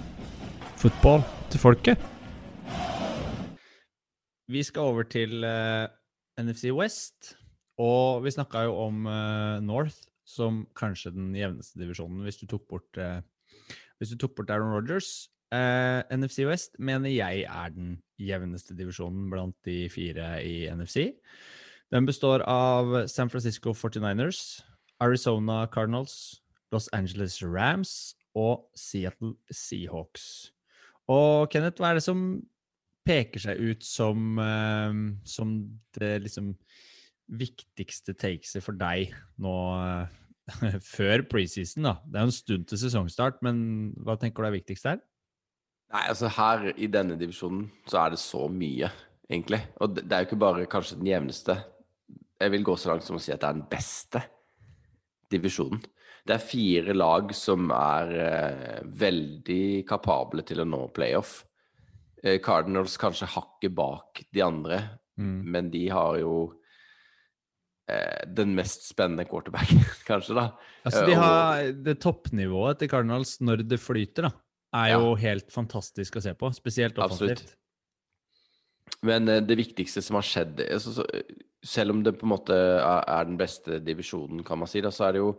Fotball 0.83 1.23
til 1.53 1.63
folket. 1.63 2.01
Vi 4.51 4.63
skal 4.67 4.83
over 4.83 5.07
til 5.07 5.45
uh, 5.47 5.87
NFC 6.43 6.73
West. 6.75 7.37
Og 7.79 8.25
vi 8.25 8.33
snakka 8.35 8.67
jo 8.67 8.75
om 8.89 9.07
uh, 9.07 9.63
North 9.63 10.03
som 10.27 10.65
kanskje 10.75 11.13
den 11.15 11.31
jevneste 11.37 11.79
divisjonen, 11.79 12.25
hvis 12.27 12.41
du 12.41 12.47
tok 12.51 12.67
bort 12.71 12.99
uh, 12.99 13.21
du 14.03 14.17
tok 14.19 14.35
bort 14.35 14.51
Aaron 14.51 14.75
Rodgers. 14.75 15.29
Eh, 15.53 16.03
NFC 16.17 16.47
West 16.49 16.79
mener 16.79 17.13
jeg 17.13 17.45
er 17.45 17.69
den 17.71 17.99
jevneste 18.19 18.75
divisjonen 18.75 19.29
blant 19.31 19.57
de 19.69 19.89
fire 19.93 20.41
i 20.43 20.65
NFC. 20.73 21.13
Den 21.93 22.09
består 22.09 22.43
av 22.49 23.07
San 23.07 23.31
Francisco 23.31 23.75
49ers, 23.77 24.63
Arizona 24.99 25.67
Cardinals, 25.67 26.43
Los 26.73 26.89
Angeles 26.93 27.43
Rams 27.45 28.17
og 28.35 28.65
Seattle 28.75 29.35
Seahawks. 29.53 30.53
Og 31.13 31.53
Kenneth, 31.53 31.81
hva 31.81 31.93
er 31.93 32.01
det 32.01 32.07
som 32.07 32.25
peker 33.07 33.43
seg 33.43 33.61
ut 33.61 33.85
som, 33.85 34.39
uh, 34.39 34.93
som 35.29 35.55
det 35.99 36.15
liksom 36.27 36.53
viktigste 37.33 38.15
takeset 38.19 38.65
for 38.65 38.77
deg 38.79 39.15
nå 39.43 39.55
uh, 39.79 40.11
før 40.97 41.25
preseason? 41.31 41.89
da? 41.89 41.97
Det 42.05 42.19
er 42.19 42.27
jo 42.27 42.33
en 42.33 42.37
stund 42.37 42.69
til 42.71 42.83
sesongstart, 42.85 43.41
men 43.47 43.57
hva 44.03 44.19
tenker 44.21 44.45
du 44.45 44.51
er 44.51 44.59
viktigst 44.59 44.89
her? 44.91 45.03
Nei, 45.93 46.07
altså 46.09 46.31
her 46.33 46.71
i 46.73 46.89
denne 46.89 47.19
divisjonen 47.21 47.67
så 47.91 48.05
er 48.07 48.15
det 48.15 48.21
så 48.23 48.47
mye, 48.49 48.89
egentlig. 49.29 49.61
Og 49.85 49.99
det 49.99 50.09
er 50.09 50.23
jo 50.23 50.31
ikke 50.31 50.41
bare 50.41 50.69
kanskje 50.71 50.97
den 51.03 51.11
jevneste. 51.11 51.59
Jeg 52.41 52.55
vil 52.55 52.65
gå 52.65 52.77
så 52.81 52.93
langt 52.93 53.05
som 53.05 53.19
å 53.19 53.21
si 53.23 53.35
at 53.35 53.43
det 53.43 53.51
er 53.51 53.59
den 53.59 53.69
beste 53.69 54.23
divisjonen. 55.33 55.83
Det 56.23 56.37
er 56.37 56.45
fire 56.47 56.95
lag 56.95 57.33
som 57.35 57.71
er 57.75 58.13
eh, 58.23 58.81
veldig 58.87 59.63
kapable 59.89 60.45
til 60.47 60.63
å 60.63 60.67
nå 60.69 60.85
playoff. 60.95 61.41
Eh, 62.23 62.39
Cardinals 62.45 62.95
kanskje 63.03 63.27
hakket 63.35 63.75
bak 63.75 64.25
de 64.33 64.45
andre, 64.47 64.83
Mm. 65.19 65.43
men 65.45 65.67
de 65.69 65.83
har 65.93 66.17
jo 66.23 66.55
eh, 67.87 68.23
den 68.33 68.55
mest 68.57 68.87
spennende 68.89 69.27
quarterbacken, 69.29 69.83
kanskje, 70.09 70.39
da. 70.39 70.47
Altså, 70.87 71.03
Eh, 71.03 71.11
de 71.11 71.17
har 71.21 71.67
det 71.85 71.99
toppnivået 72.01 72.79
til 72.81 72.89
Cardinals 72.89 73.35
når 73.45 73.61
det 73.69 73.79
flyter, 73.79 74.31
da, 74.31 74.33
er 74.73 74.95
jo 74.95 75.13
helt 75.21 75.53
fantastisk 75.53 76.17
å 76.17 76.23
se 76.25 76.33
på. 76.33 76.49
Spesielt 76.57 76.97
Absolutt. 76.97 77.45
Men 79.05 79.29
eh, 79.29 79.43
det 79.45 79.59
viktigste 79.61 80.01
som 80.03 80.17
har 80.17 80.25
skjedd 80.27 80.65
altså, 80.71 80.97
så, 80.97 81.05
Selv 81.63 81.93
om 81.95 82.01
det 82.03 82.17
på 82.19 82.25
en 82.27 82.33
måte 82.33 82.57
er, 82.57 83.05
er 83.07 83.29
den 83.29 83.37
beste 83.39 83.79
divisjonen, 83.85 84.41
kan 84.43 84.59
man 84.59 84.67
si, 84.71 84.81
da, 84.83 84.91
så 84.91 85.11
er 85.11 85.13
det 85.19 85.21
jo 85.23 85.35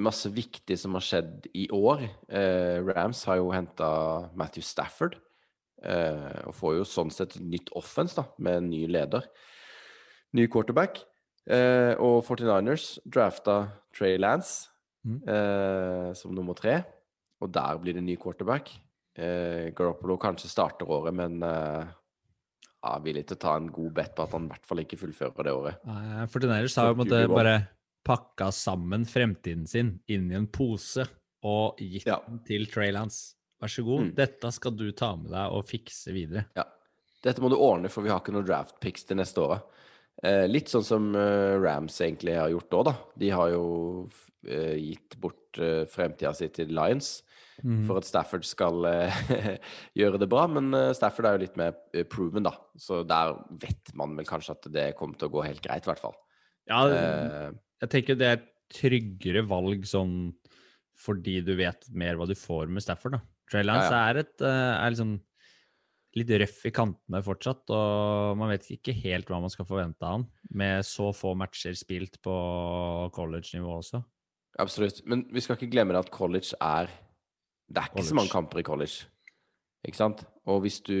masse 0.00 0.30
viktig 0.32 0.76
som 0.80 0.96
har 0.96 1.04
skjedd 1.04 1.48
i 1.56 1.66
år. 1.74 2.06
Eh, 2.28 2.80
Rams 2.86 3.24
har 3.28 3.40
jo 3.40 3.52
henta 3.54 3.88
Matthew 4.36 4.64
Stafford. 4.64 5.18
Eh, 5.84 6.38
og 6.48 6.56
får 6.56 6.78
jo 6.78 6.86
sånn 6.88 7.12
sett 7.12 7.36
nytt 7.40 7.68
offense, 7.76 8.16
da, 8.16 8.24
med 8.40 8.62
en 8.62 8.70
ny 8.72 8.84
leder. 8.88 9.26
Ny 10.34 10.46
quarterback. 10.52 11.02
Eh, 11.44 11.92
og 12.00 12.22
49ers 12.24 12.94
drafta 13.04 13.58
Trey 13.92 14.16
Lance 14.16 14.70
mm. 15.04 15.18
eh, 15.28 16.08
som 16.16 16.32
nummer 16.34 16.56
tre. 16.56 16.80
Og 17.44 17.52
der 17.52 17.82
blir 17.82 17.98
det 17.98 18.06
ny 18.06 18.16
quarterback. 18.20 18.72
Eh, 19.14 19.68
Garoppolo 19.76 20.16
kanskje 20.18 20.50
starter 20.50 20.88
året, 20.90 21.14
men 21.14 21.36
ja, 21.44 22.96
villig 23.04 23.26
til 23.28 23.36
å 23.36 23.42
ta 23.44 23.54
en 23.58 23.68
god 23.72 23.92
bet 23.96 24.16
på 24.16 24.24
at 24.24 24.32
han 24.34 24.48
i 24.48 24.52
hvert 24.52 24.66
fall 24.68 24.82
ikke 24.82 24.98
fullfører 25.00 25.46
det 25.46 25.54
året. 25.56 25.86
49ers 26.32 26.80
har 26.80 26.90
jo 26.90 26.96
på 26.96 27.04
en 27.04 27.04
måte 27.04 27.20
bare 27.32 27.54
pakka 28.04 28.50
sammen 28.52 29.06
fremtiden 29.08 29.66
sin 29.68 29.94
inn 30.12 30.30
i 30.30 30.36
en 30.38 30.46
pose 30.52 31.06
og 31.44 31.76
gitt 31.80 32.06
Ja. 32.08 32.20
den 32.28 32.40
til 32.46 32.66
Trey 32.66 32.92
Lance. 32.92 33.34
Vær 33.62 33.68
så 33.72 33.84
god, 33.84 34.00
Mm. 34.10 34.14
dette 34.14 34.52
skal 34.52 34.72
du 34.76 34.90
ta 34.92 35.14
med 35.16 35.30
deg 35.30 35.52
og 35.52 35.64
fikse 35.66 36.12
videre. 36.12 36.46
Ja. 36.56 36.64
Dette 37.22 37.40
må 37.40 37.48
du 37.48 37.56
ordne, 37.56 37.88
for 37.88 38.02
vi 38.04 38.10
har 38.10 38.20
ikke 38.20 38.32
noen 38.34 38.44
draft 38.46 38.78
picks 38.80 39.04
til 39.04 39.16
neste 39.16 39.40
året. 39.40 39.62
Eh, 40.22 40.46
litt 40.46 40.66
sånn 40.68 40.84
som 40.84 41.14
eh, 41.16 41.56
Rams 41.58 41.96
egentlig 42.00 42.36
har 42.36 42.50
gjort 42.50 42.70
òg, 42.70 42.84
da. 42.84 42.94
De 43.18 43.30
har 43.30 43.48
jo 43.50 44.10
eh, 44.46 44.76
gitt 44.76 45.16
bort 45.20 45.58
eh, 45.58 45.84
fremtida 45.86 46.34
si 46.36 46.48
til 46.48 46.68
Lions 46.68 47.22
Mm. 47.62 47.86
for 47.86 47.96
at 47.98 48.04
Stafford 48.04 48.42
skal 48.44 48.84
eh, 48.84 49.10
gjøre 49.96 50.18
det 50.18 50.28
bra. 50.28 50.48
Men 50.50 50.74
eh, 50.74 50.92
Stafford 50.92 51.24
er 51.28 51.36
jo 51.38 51.44
litt 51.44 51.56
mer 51.56 51.76
eh, 51.94 52.02
proven, 52.02 52.42
da. 52.42 52.50
Så 52.76 53.06
der 53.06 53.36
vet 53.62 53.92
man 53.94 54.16
vel 54.16 54.26
kanskje 54.26 54.50
at 54.56 54.66
det 54.74 54.96
kommer 54.98 55.16
til 55.16 55.28
å 55.28 55.32
gå 55.36 55.44
helt 55.46 55.62
greit, 55.62 55.86
i 55.86 55.90
hvert 55.92 56.00
fall. 56.02 56.16
Ja, 56.66 56.80
jeg 57.84 57.92
tenker 57.92 58.18
det 58.18 58.28
er 58.28 58.40
et 58.40 58.50
tryggere 58.74 59.44
valg 59.46 59.84
sånn 59.88 60.32
fordi 61.04 61.40
du 61.44 61.52
vet 61.58 61.86
mer 61.92 62.16
hva 62.18 62.26
du 62.28 62.36
får 62.38 62.70
med 62.70 62.84
Stafford, 62.84 63.18
da. 63.18 63.22
Trey 63.50 63.64
Lance 63.66 63.90
Ja, 63.90 64.08
er, 64.08 64.22
et, 64.22 64.34
eh, 64.40 64.74
er 64.78 64.94
liksom 64.94 65.16
litt 66.14 66.30
røff 66.40 66.60
i 66.68 66.72
kantene 66.74 67.20
fortsatt, 67.26 67.64
og 67.74 68.38
man 68.38 68.52
vet 68.52 68.68
ikke 68.76 68.94
helt 69.02 69.30
hva 69.30 69.40
man 69.42 69.52
skal 69.52 69.66
forvente 69.68 70.06
av 70.06 70.20
han, 70.20 70.26
med 70.54 70.86
så 70.86 71.10
få 71.14 71.34
matcher 71.38 71.74
spilt 71.78 72.20
på 72.24 72.34
college-nivå 73.14 73.80
også. 73.80 74.00
Absolutt. 74.62 75.02
Men 75.10 75.26
vi 75.34 75.42
skal 75.42 75.58
ikke 75.58 75.72
glemme 75.72 75.98
at 75.98 76.12
college 76.14 76.54
er 76.62 76.92
Det 77.66 77.80
er 77.80 77.90
ikke 77.90 78.06
så 78.06 78.14
mange 78.14 78.30
kamper 78.30 78.60
i 78.60 78.66
college. 78.66 79.08
Ikke 79.88 79.98
sant? 79.98 80.22
Og 80.52 80.60
hvis 80.60 80.82
du, 80.84 80.96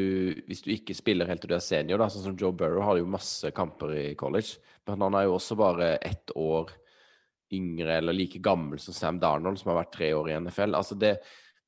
hvis 0.48 0.62
du 0.64 0.70
ikke 0.72 0.96
spiller 0.96 1.28
helt 1.28 1.42
til 1.44 1.52
du 1.52 1.56
er 1.58 1.64
senior, 1.64 2.00
da, 2.00 2.08
sånn 2.08 2.30
som 2.30 2.38
Joe 2.40 2.54
Burrow 2.56 2.84
har 2.86 2.96
jo 2.96 3.10
masse 3.12 3.50
kamper 3.56 3.92
i 3.98 4.06
college, 4.16 4.56
men 4.88 5.04
han 5.04 5.18
er 5.18 5.26
jo 5.26 5.36
også 5.36 5.56
bare 5.60 5.90
ett 6.00 6.32
år 6.38 6.72
yngre 7.54 7.98
eller 7.98 8.16
like 8.16 8.40
gammel 8.42 8.80
som 8.80 8.96
Sam 8.96 9.20
Darnold, 9.20 9.60
som 9.60 9.72
har 9.72 9.82
vært 9.82 9.92
tre 9.98 10.10
år 10.16 10.30
i 10.30 10.38
NFL. 10.46 10.76
Altså 10.78 10.96
det, 10.96 11.18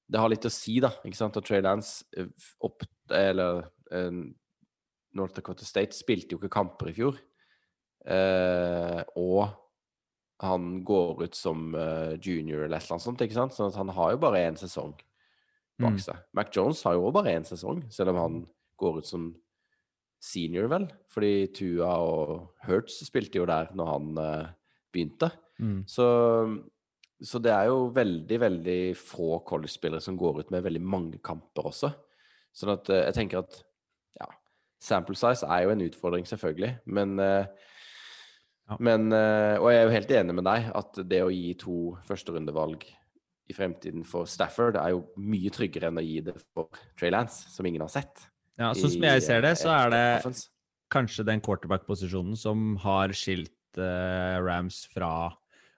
det 0.08 0.22
har 0.22 0.32
litt 0.32 0.48
å 0.48 0.52
si, 0.52 0.78
da. 0.82 0.94
ikke 1.04 1.20
sant? 1.20 1.36
at 1.36 1.46
Trey 1.46 1.60
Lance 1.64 2.06
eh, 2.16 2.32
opp, 2.64 2.86
eller 3.12 3.66
eh, 3.92 4.22
North 5.16 5.36
Dakota 5.36 5.68
State 5.68 5.96
spilte 5.96 6.34
jo 6.34 6.40
ikke 6.40 6.54
kamper 6.56 6.90
i 6.90 6.96
fjor. 6.96 7.20
Eh, 8.06 9.02
og 9.20 9.52
han 10.44 10.80
går 10.86 11.26
ut 11.26 11.36
som 11.36 11.74
eh, 11.76 12.16
junior 12.16 12.64
eller 12.64 12.76
et 12.76 12.84
eller 12.84 12.96
annet 12.96 13.06
sånt, 13.10 13.24
ikke 13.24 13.36
sant? 13.36 13.56
Sånn 13.56 13.68
at 13.68 13.78
han 13.80 13.92
har 13.96 14.14
jo 14.14 14.22
bare 14.24 14.46
én 14.48 14.58
sesong 14.60 14.96
bak 15.78 15.92
Mm. 15.92 15.98
seg. 16.00 16.16
Mac 16.34 16.48
Jones 16.56 16.82
har 16.82 16.94
jo 16.94 17.04
også 17.06 17.12
bare 17.18 17.34
én 17.36 17.44
sesong, 17.44 17.82
selv 17.92 18.10
om 18.14 18.16
han 18.16 18.36
går 18.80 18.98
ut 18.98 19.06
som 19.06 19.34
senior, 20.20 20.68
vel? 20.72 20.86
Fordi 21.12 21.46
Tua 21.52 21.90
og 22.00 22.48
Hertz 22.64 23.02
spilte 23.06 23.36
jo 23.38 23.44
der 23.46 23.68
når 23.76 23.90
han 23.92 24.18
uh, 24.18 24.48
begynte. 24.92 25.30
Mm. 25.60 25.84
Så, 25.86 26.06
så 27.22 27.38
det 27.44 27.52
er 27.52 27.68
jo 27.68 27.90
veldig, 27.94 28.40
veldig 28.40 28.96
få 28.96 29.42
college-spillere 29.46 30.00
som 30.00 30.16
går 30.16 30.40
ut 30.40 30.50
med 30.50 30.64
veldig 30.64 30.82
mange 30.82 31.20
kamper 31.24 31.68
også. 31.70 31.92
Sånn 32.56 32.72
at 32.72 32.88
uh, 32.88 33.02
jeg 33.04 33.14
tenker 33.20 33.44
at 33.44 33.60
ja, 34.20 34.26
sample 34.80 35.16
size 35.16 35.44
er 35.46 35.64
jo 35.66 35.70
en 35.76 35.84
utfordring, 35.90 36.26
selvfølgelig, 36.26 36.78
men 36.86 37.18
uh, 37.20 37.44
Ja. 38.66 38.76
men, 38.80 39.12
og 39.12 39.68
jeg 39.70 39.78
er 39.78 39.84
jo 39.86 39.90
helt 39.94 40.10
enig 40.10 40.34
med 40.34 40.44
deg 40.48 40.64
at 40.74 40.96
det 41.06 41.20
å 41.22 41.28
gi 41.30 41.52
to 41.54 41.92
førsterundevalg 42.08 42.82
i 43.46 43.54
fremtiden 43.54 44.04
for 44.06 44.28
Stafford 44.30 44.78
er 44.80 44.92
jo 44.94 45.04
mye 45.20 45.52
tryggere 45.54 45.90
enn 45.90 46.00
å 46.00 46.04
gi 46.04 46.20
det 46.28 46.34
for 46.54 46.70
Trey 46.98 47.12
Lance, 47.14 47.46
som 47.52 47.66
ingen 47.68 47.84
har 47.84 47.92
sett. 47.92 48.26
Ja, 48.56 48.72
sånn 48.74 48.94
som 48.96 49.04
jeg 49.06 49.24
ser 49.24 49.44
det, 49.44 49.54
så 49.60 49.70
eh, 49.70 49.82
er 49.84 49.92
det 49.92 50.32
kanskje 50.92 51.26
den 51.28 51.42
quarterback-posisjonen 51.44 52.38
som 52.40 52.74
har 52.82 53.12
skilt 53.16 53.80
eh, 53.80 54.38
Rams 54.42 54.84
fra 54.92 55.10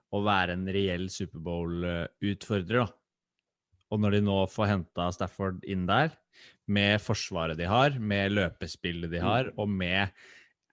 å 0.09 0.23
være 0.25 0.57
en 0.57 0.69
reell 0.73 1.09
Superbowl-utfordrer. 1.13 2.87
da. 2.87 2.89
Og 3.93 4.01
når 4.01 4.19
de 4.19 4.25
nå 4.25 4.39
får 4.53 4.73
henta 4.73 5.11
Stafford 5.17 5.65
inn 5.69 5.87
der, 5.89 6.15
med 6.69 7.01
forsvaret 7.01 7.59
de 7.59 7.69
har, 7.69 7.97
med 7.99 8.35
løpespillet 8.37 9.11
de 9.13 9.21
har, 9.25 9.49
og 9.57 9.69
med 9.73 10.13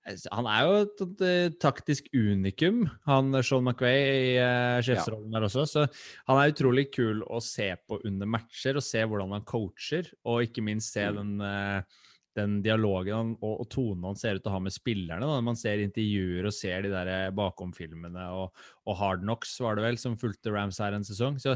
Han 0.05 0.45
er 0.45 0.65
jo 0.67 0.73
et, 0.83 1.03
et, 1.05 1.21
et 1.49 1.59
taktisk 1.63 2.09
unikum, 2.13 2.83
han 3.07 3.33
Sean 3.41 3.65
McVay 3.65 4.01
i 4.05 4.33
uh, 4.37 4.79
sjefsrollen 4.85 5.33
der 5.33 5.47
også. 5.47 5.65
Så 5.65 5.85
han 6.29 6.41
er 6.41 6.53
utrolig 6.53 6.91
kul 6.93 7.23
å 7.25 7.41
se 7.41 7.71
på 7.87 7.97
under 8.05 8.29
matcher, 8.29 8.77
og 8.77 8.85
se 8.85 9.01
hvordan 9.01 9.33
han 9.33 9.47
coacher, 9.49 10.11
og 10.29 10.45
ikke 10.45 10.65
minst 10.65 10.93
se 10.93 11.07
Mm. 11.09 11.15
den 11.21 11.41
uh, 11.41 12.01
den 12.35 12.57
dialogen 12.61 13.15
han- 13.15 13.37
og, 13.39 13.61
og 13.63 13.67
tonen 13.71 14.03
han 14.09 14.17
ser 14.19 14.35
ut 14.35 14.43
til 14.43 14.51
å 14.51 14.55
ha 14.57 14.61
med 14.65 14.75
spillerne. 14.75 15.23
Da. 15.23 15.41
Man 15.45 15.55
ser 15.55 15.79
intervjuer 15.79 16.49
og 16.49 16.55
ser 16.55 16.83
de 16.83 16.91
der 16.91 17.11
eh, 17.13 17.29
bakomfilmene, 17.35 18.25
og, 18.35 18.65
og 18.85 18.97
Hard 18.99 19.23
Knocks 19.23 19.53
var 19.63 19.77
det 19.77 19.85
vel, 19.85 19.99
som 20.01 20.17
fulgte 20.19 20.51
Rams 20.51 20.81
her 20.83 20.97
en 20.97 21.07
sesong. 21.07 21.39
Så 21.39 21.55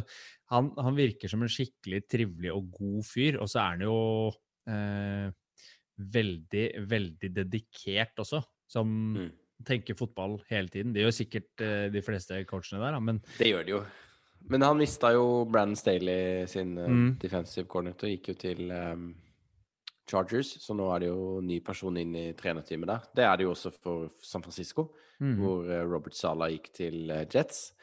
han, 0.54 0.72
han 0.80 0.96
virker 0.98 1.32
som 1.32 1.44
en 1.44 1.52
skikkelig 1.52 2.06
trivelig 2.08 2.54
og 2.56 2.72
god 2.80 3.04
fyr. 3.10 3.42
Og 3.44 3.52
så 3.52 3.60
er 3.60 3.76
han 3.76 3.86
jo 3.90 3.98
eh, 4.72 5.28
veldig, 6.00 6.66
veldig 6.90 7.30
dedikert 7.36 8.20
også, 8.24 8.42
som 8.68 8.88
Mm. 9.16 9.32
tenker 9.66 9.98
fotball 10.00 10.38
hele 10.50 10.70
tiden. 10.72 10.94
Det 10.94 11.04
gjør 11.04 11.12
sikkert 11.18 11.62
eh, 11.62 11.90
de 11.92 12.02
fleste 12.02 12.46
coachene 12.48 12.80
der, 12.80 13.00
men 13.00 13.22
Det 13.38 13.48
gjør 13.52 13.66
de 13.66 13.72
jo. 13.72 13.82
Men 14.50 14.62
han 14.64 14.78
mista 14.80 15.12
jo 15.12 15.46
Brandon 15.46 15.76
Staley 15.76 16.46
sin 16.48 16.78
eh, 16.78 16.88
Mm. 16.88 17.18
defensive 17.20 17.68
coordinator, 17.68 18.08
gikk 18.08 18.30
jo 18.30 18.36
til 18.40 18.72
um, 18.72 19.10
Chargers, 20.10 20.56
så 20.64 20.74
nå 20.74 20.88
er 20.96 21.00
det 21.04 21.10
jo 21.12 21.42
ny 21.42 21.60
person 21.60 21.98
inn 21.98 22.16
i 22.16 22.34
trenerteamet 22.34 22.88
der. 22.88 23.04
Det 23.16 23.26
er 23.26 23.36
det 23.38 23.44
jo 23.44 23.52
også 23.52 23.72
for 23.76 24.10
San 24.24 24.42
Francisco, 24.42 24.94
mm. 25.20 25.36
hvor 25.38 25.70
eh, 25.70 25.84
Robert 25.86 26.16
Sala 26.16 26.48
gikk 26.50 26.72
til 26.74 27.12
Jets. 27.30 27.74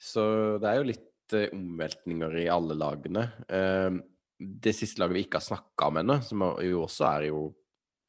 Så 0.00 0.58
det 0.60 0.68
er 0.68 0.76
jo 0.80 0.88
litt 0.90 1.06
uh, 1.36 1.46
omveltninger 1.54 2.36
i 2.42 2.48
alle 2.50 2.74
lagene. 2.74 3.26
Uh, 3.48 4.00
det 4.40 4.72
siste 4.74 4.98
laget 5.00 5.14
vi 5.14 5.22
ikke 5.26 5.38
har 5.38 5.46
snakka 5.46 5.88
om 5.92 5.98
ennå, 6.00 6.18
som 6.24 6.40
jo 6.64 6.82
også 6.86 7.06
er 7.14 7.26
jo 7.30 7.54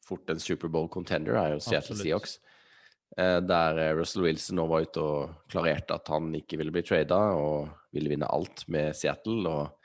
fort 0.06 0.30
en 0.34 0.40
Superbowl 0.42 0.90
contender, 0.92 1.36
er 1.38 1.54
jo 1.56 1.60
Seattle 1.62 1.96
Absolutt. 1.96 2.02
Seahawks. 2.06 2.40
Eh, 3.18 3.40
der 3.44 3.78
eh, 3.84 3.92
Russell 3.98 4.24
Wilson 4.24 4.56
nå 4.62 4.66
var 4.72 4.86
ute 4.88 5.02
og 5.04 5.34
klarerte 5.52 5.98
at 5.98 6.08
han 6.14 6.30
ikke 6.38 6.58
ville 6.62 6.72
bli 6.72 6.84
trada 6.88 7.18
og 7.36 7.70
ville 7.92 8.12
vinne 8.14 8.30
alt 8.32 8.64
med 8.72 8.96
Seattle. 8.96 9.44
Og, 9.52 9.76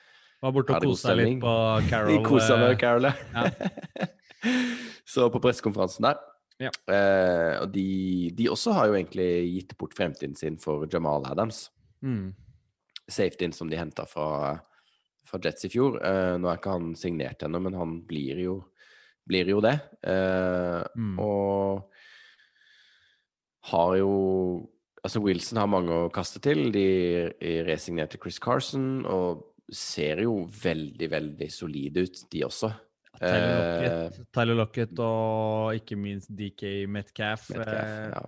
Var 0.45 0.55
borte 0.55 0.79
og 0.79 0.95
seg 1.01 1.19
litt 1.19 1.41
på 1.43 1.55
Carol. 1.91 2.21
Kosa 2.27 2.57
med 2.61 2.75
eh, 2.77 2.79
Carol, 2.81 3.09
ja. 3.11 3.47
Så 5.07 5.29
på 5.33 5.41
pressekonferansen 5.43 6.07
der 6.07 6.19
Ja. 6.63 6.71
eh, 6.93 7.59
Og 7.63 7.71
de, 7.75 8.31
de 8.37 8.49
også 8.53 8.73
har 8.77 8.87
jo 8.89 8.95
egentlig 8.97 9.29
gitt 9.57 9.75
bort 9.79 9.95
fremtiden 9.97 10.37
sin 10.39 10.57
for 10.63 10.87
Jamal 10.93 11.27
Adams. 11.29 11.67
Mm. 12.03 12.31
Safetyen 13.09 13.53
som 13.55 13.69
de 13.71 13.77
henta 13.79 14.07
fra, 14.09 14.57
fra 15.27 15.41
Jets 15.43 15.67
i 15.69 15.71
fjor. 15.73 15.99
Eh, 16.03 16.37
nå 16.41 16.49
er 16.51 16.59
ikke 16.61 16.75
han 16.79 16.95
signert 16.99 17.43
ennå, 17.47 17.61
men 17.63 17.75
han 17.79 17.99
blir 18.09 18.39
jo, 18.43 18.57
blir 19.27 19.53
jo 19.55 19.61
det. 19.65 19.77
Eh, 20.07 20.83
Mm. 20.97 21.19
Og 21.21 21.91
har 23.73 23.97
jo 23.99 24.15
Altså, 25.07 25.21
Wilson 25.23 25.61
har 25.61 25.69
mange 25.71 25.95
å 25.95 26.11
kaste 26.11 26.41
til. 26.43 26.73
De 26.75 27.31
resignerte 27.63 28.19
Chris 28.19 28.41
Carson 28.43 29.05
og 29.07 29.45
ser 29.71 30.25
jo 30.25 30.49
veldig, 30.51 31.09
veldig 31.13 31.47
solide 31.53 32.03
ut, 32.03 32.25
de 32.33 32.43
også. 32.43 32.73
Tyler 33.21 33.47
Eh, 33.47 33.61
Lockett, 33.61 34.27
Tyler 34.35 34.59
Lockett 34.59 34.99
og 34.99 35.79
ikke 35.79 35.97
minst 36.01 36.33
DK 36.35 36.89
Metcalf. 36.91 37.49
Metcalf, 37.55 37.71
eh, 37.71 38.11
ja. 38.17 38.25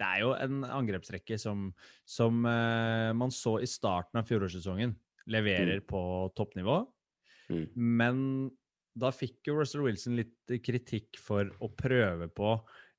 Det 0.00 0.06
er 0.06 0.22
jo 0.22 0.30
en 0.32 0.62
angrepsrekke 0.64 1.36
som, 1.36 1.66
som 2.08 2.46
eh, 2.46 3.10
man 3.12 3.34
så 3.34 3.58
i 3.60 3.68
starten 3.68 4.22
av 4.22 4.30
fjorårssesongen 4.30 4.94
leverer 5.34 5.82
på 5.84 6.00
toppnivå. 6.38 6.78
Mm. 7.50 7.66
Men 7.74 8.22
da 9.00 9.10
fikk 9.14 9.50
jo 9.50 9.58
Russell 9.58 9.84
Wilson 9.86 10.18
litt 10.18 10.54
kritikk 10.64 11.18
for 11.20 11.48
å 11.62 11.70
prøve 11.72 12.28
på 12.32 12.54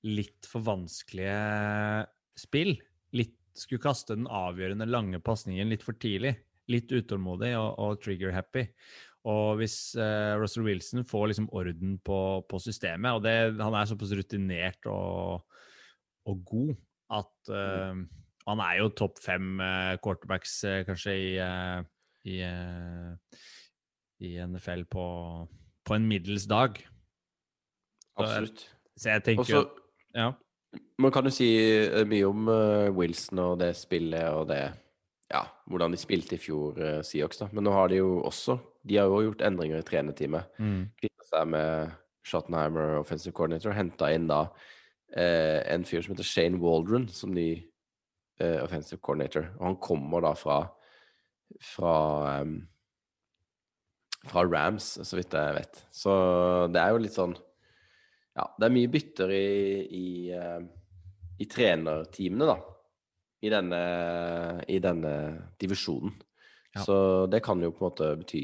litt 0.07 0.47
for 0.49 0.65
vanskelige 0.65 1.35
spill. 2.39 2.75
Litt, 3.17 3.35
skulle 3.57 3.83
kaste 3.83 4.15
den 4.15 4.29
avgjørende 4.31 4.87
lange 4.89 5.19
pasningen 5.23 5.69
litt 5.71 5.83
for 5.85 5.97
tidlig. 6.01 6.37
Litt 6.71 6.91
utålmodig 6.93 7.51
og, 7.59 7.69
og 7.83 8.03
trigger-happy. 8.03 8.65
Og 9.29 9.59
hvis 9.59 9.93
uh, 9.99 10.37
Russell 10.41 10.65
Wilson 10.65 11.05
får 11.05 11.27
liksom 11.29 11.49
orden 11.53 11.97
på, 12.01 12.19
på 12.49 12.61
systemet, 12.63 13.13
og 13.13 13.25
det, 13.25 13.35
han 13.61 13.77
er 13.77 13.89
såpass 13.89 14.13
rutinert 14.17 14.87
og, 14.89 15.43
og 16.25 16.41
god 16.47 16.73
at 17.11 17.51
uh, 17.51 17.93
Han 18.47 18.61
er 18.63 18.79
jo 18.79 18.93
topp 18.97 19.19
fem 19.21 19.59
uh, 19.61 19.93
quarterbacks 20.01 20.55
kanskje 20.87 21.13
i, 21.13 21.33
i, 22.31 22.37
i 24.25 24.31
NFL 24.41 24.87
på, 24.89 25.03
på 25.87 25.97
en 25.97 26.07
middels 26.07 26.45
dag. 26.49 26.77
Absolutt. 28.19 28.65
Så 28.97 29.09
jeg 29.15 29.23
tenker 29.23 29.43
Også, 29.43 29.69
Ja. 30.15 30.31
Man 30.99 31.11
kan 31.11 31.25
jo 31.27 31.31
si 31.35 31.47
eh, 31.59 32.05
mye 32.07 32.27
om 32.29 32.47
uh, 32.47 32.91
Wilson 32.95 33.39
og 33.43 33.59
det 33.59 33.73
spillet 33.75 34.29
og 34.31 34.47
det 34.47 34.61
Ja, 35.31 35.45
hvordan 35.67 35.91
de 35.91 35.99
spilte 35.99 36.35
i 36.35 36.39
fjor, 36.39 36.77
uh, 36.79 37.01
Seahawks, 37.03 37.41
da. 37.41 37.47
Men 37.51 37.65
nå 37.67 37.73
har 37.75 37.89
de 37.91 37.99
jo 37.99 38.21
også 38.23 38.57
De 38.87 38.97
har 38.97 39.07
jo 39.07 39.21
gjort 39.25 39.43
endringer 39.45 39.81
i 39.81 39.87
trenerteamet. 39.87 40.47
Mm. 40.59 40.85
Kvitta 40.99 41.27
seg 41.27 41.49
med 41.51 41.91
Schottenheimer, 42.25 42.99
offensive 42.99 43.33
coordinator, 43.33 43.71
og 43.71 43.77
henta 43.77 44.11
inn 44.13 44.29
da 44.29 44.45
uh, 44.47 45.59
en 45.73 45.85
fyr 45.85 46.01
som 46.01 46.15
heter 46.15 46.27
Shane 46.27 46.61
Waldron 46.61 47.07
som 47.09 47.33
ny 47.35 47.49
uh, 48.41 48.63
offensive 48.63 49.01
coordinator. 49.01 49.49
Og 49.59 49.67
han 49.67 49.79
kommer 49.81 50.23
da 50.23 50.33
fra 50.37 50.63
fra 51.59 51.93
em, 52.39 52.55
fra 54.29 54.43
Rams, 54.45 54.93
så 55.01 55.17
vidt 55.17 55.33
jeg 55.33 55.55
vet. 55.57 55.81
Så 55.93 56.13
det 56.73 56.81
er 56.81 56.93
jo 56.93 57.01
litt 57.01 57.17
sånn 57.17 57.33
Ja, 58.37 58.45
det 58.57 58.67
er 58.67 58.73
mye 58.73 58.91
bytter 58.91 59.31
i, 59.35 59.47
i, 59.91 60.09
eh, 60.31 60.59
i 61.41 61.47
trenerteamene, 61.51 62.47
da. 62.47 62.57
I 63.41 63.49
denne, 63.51 63.81
i 64.69 64.77
denne 64.79 65.13
divisjonen. 65.59 66.13
Ja. 66.75 66.83
Så 66.85 66.95
det 67.27 67.41
kan 67.43 67.59
jo 67.59 67.73
på 67.73 67.81
en 67.81 67.89
måte 67.89 68.11
bety 68.21 68.43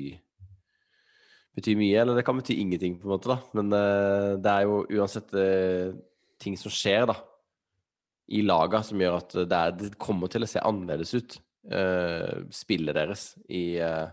bety 1.57 1.73
mye, 1.77 2.01
eller 2.01 2.19
det 2.19 2.25
kan 2.27 2.37
bety 2.37 2.57
ingenting, 2.61 2.99
på 2.99 3.07
en 3.07 3.15
måte, 3.15 3.31
da. 3.31 3.39
Men 3.57 3.73
eh, 3.73 4.35
det 4.43 4.53
er 4.53 4.67
jo 4.67 4.83
uansett 4.99 5.33
eh, 5.39 5.95
ting 6.41 6.57
som 6.59 6.73
skjer, 6.73 7.07
da, 7.09 7.15
i 8.27 8.43
laga, 8.45 8.83
som 8.85 9.01
gjør 9.01 9.17
at 9.21 9.35
det, 9.39 9.57
er, 9.57 9.73
det 9.79 9.91
kommer 10.01 10.29
til 10.29 10.45
å 10.45 10.49
se 10.49 10.61
annerledes 10.61 11.15
ut, 11.17 11.37
spillet 12.55 12.95
deres, 12.95 13.23
i 13.51 13.75
eh, 13.83 14.05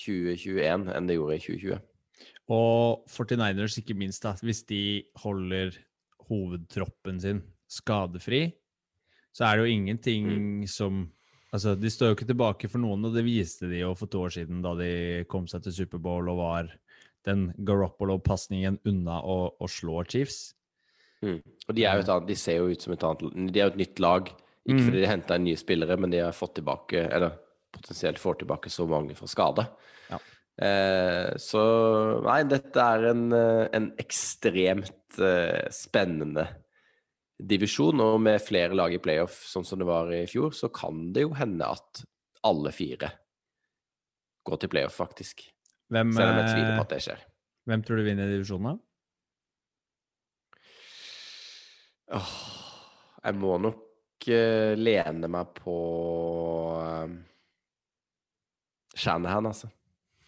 2021 0.00 0.90
enn 0.96 1.08
det 1.08 1.16
gjorde 1.18 1.38
i 1.38 1.42
2020. 1.46 1.80
Og 2.52 3.06
49ers, 3.10 3.78
ikke 3.80 3.96
minst, 3.98 4.24
da, 4.24 4.34
hvis 4.42 4.62
de 4.68 4.82
holder 5.22 5.76
hovedtroppen 6.28 7.20
sin 7.22 7.42
skadefri, 7.70 8.46
så 9.32 9.48
er 9.48 9.58
det 9.58 9.66
jo 9.66 9.80
ingenting 9.80 10.30
som 10.70 11.08
Altså, 11.52 11.74
de 11.76 11.90
står 11.92 12.08
jo 12.08 12.14
ikke 12.16 12.30
tilbake 12.30 12.68
for 12.72 12.80
noen, 12.80 13.02
og 13.04 13.12
det 13.12 13.26
viste 13.26 13.68
de 13.68 13.82
jo 13.82 13.90
for 13.92 14.08
to 14.08 14.22
år 14.24 14.32
siden 14.32 14.62
da 14.64 14.70
de 14.78 15.24
kom 15.28 15.44
seg 15.50 15.60
til 15.66 15.74
Superbowl 15.82 16.30
og 16.32 16.38
var 16.38 16.70
den 17.28 17.50
Garoppolo-pasningen 17.60 18.78
unna 18.88 19.18
å, 19.20 19.36
å 19.60 19.68
slå 19.68 20.00
Chiefs. 20.08 20.54
Mm. 21.20 21.42
Og 21.68 21.76
de 21.76 21.84
er 21.84 21.98
jo 21.98 22.06
et 22.06 22.12
annet, 22.14 22.30
de 22.30 22.38
ser 22.40 22.56
jo 22.56 22.72
ut 22.72 22.82
som 22.82 22.94
et 22.96 23.04
annet 23.04 23.52
De 23.52 23.60
er 23.60 23.68
jo 23.68 23.74
et 23.74 23.82
nytt 23.84 24.00
lag. 24.02 24.32
Ikke 24.62 24.78
Mm. 24.78 24.84
fordi 24.86 25.00
de 25.02 25.10
henta 25.10 25.38
nye 25.42 25.58
spillere, 25.58 25.96
men 25.98 26.10
de 26.10 26.20
har 26.22 26.32
fått 26.32 26.54
tilbake 26.54 27.00
Eller 27.10 27.32
potensielt 27.72 28.20
får 28.22 28.42
tilbake 28.42 28.72
så 28.72 28.86
mange 28.90 29.16
fra 29.18 29.28
skade. 29.30 29.66
Ja. 30.10 30.18
Eh, 30.62 31.30
så 31.40 31.62
nei, 32.24 32.42
dette 32.50 32.88
er 32.96 33.08
en, 33.12 33.24
eh, 33.32 33.64
en 33.72 33.88
ekstremt 34.00 35.18
eh, 35.18 35.64
spennende 35.72 36.46
divisjon. 37.42 38.00
Og 38.04 38.20
med 38.22 38.42
flere 38.44 38.76
lag 38.76 38.94
i 38.94 39.00
playoff, 39.02 39.42
sånn 39.48 39.66
som 39.66 39.80
det 39.80 39.88
var 39.88 40.12
i 40.14 40.24
fjor, 40.30 40.54
så 40.56 40.70
kan 40.74 41.10
det 41.14 41.26
jo 41.26 41.34
hende 41.38 41.68
at 41.68 42.04
alle 42.46 42.72
fire 42.74 43.12
går 44.46 44.62
til 44.62 44.72
playoff, 44.72 44.96
faktisk. 44.98 45.44
Hvem, 45.92 46.14
Selv 46.16 46.32
om 46.32 46.40
jeg 46.40 46.48
tviler 46.50 46.72
eh, 46.72 46.78
på 46.78 46.86
at 46.86 46.94
det 46.94 47.02
skjer. 47.04 47.28
hvem 47.68 47.84
tror 47.86 48.00
du 48.00 48.06
vinner 48.06 48.30
divisjonen, 48.30 48.72
da? 48.72 48.88
Åh, 52.18 52.32
jeg 53.22 53.38
må 53.40 53.56
nok 53.62 54.26
eh, 54.28 54.74
lene 54.76 55.30
meg 55.30 55.54
på 55.56 55.76
Shanahan, 58.96 59.52
altså. 59.52 59.70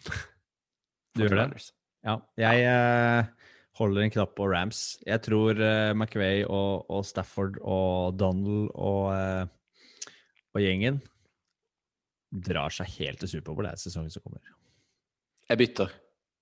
Du 1.15 1.23
gjør 1.23 1.45
det? 1.45 1.69
Ja, 2.03 2.17
jeg 2.35 2.63
uh, 2.67 3.51
holder 3.79 4.03
en 4.03 4.11
knapp 4.11 4.33
på 4.35 4.49
Rams. 4.51 4.81
Jeg 5.07 5.23
tror 5.23 5.55
uh, 5.55 5.93
McVay 5.95 6.43
og, 6.43 6.83
og 6.91 7.05
Stafford 7.07 7.55
og 7.63 8.17
Donald 8.19 8.67
og, 8.75 9.15
uh, 9.15 10.17
og 10.51 10.59
gjengen 10.59 10.99
drar 12.35 12.73
seg 12.75 12.91
helt 12.97 13.23
til 13.23 13.31
Superbowl. 13.37 13.69
Er 13.69 13.79
sesongen 13.79 14.11
som 14.11 14.25
kommer. 14.25 14.43
Jeg 15.47 15.61
bytter. 15.61 15.95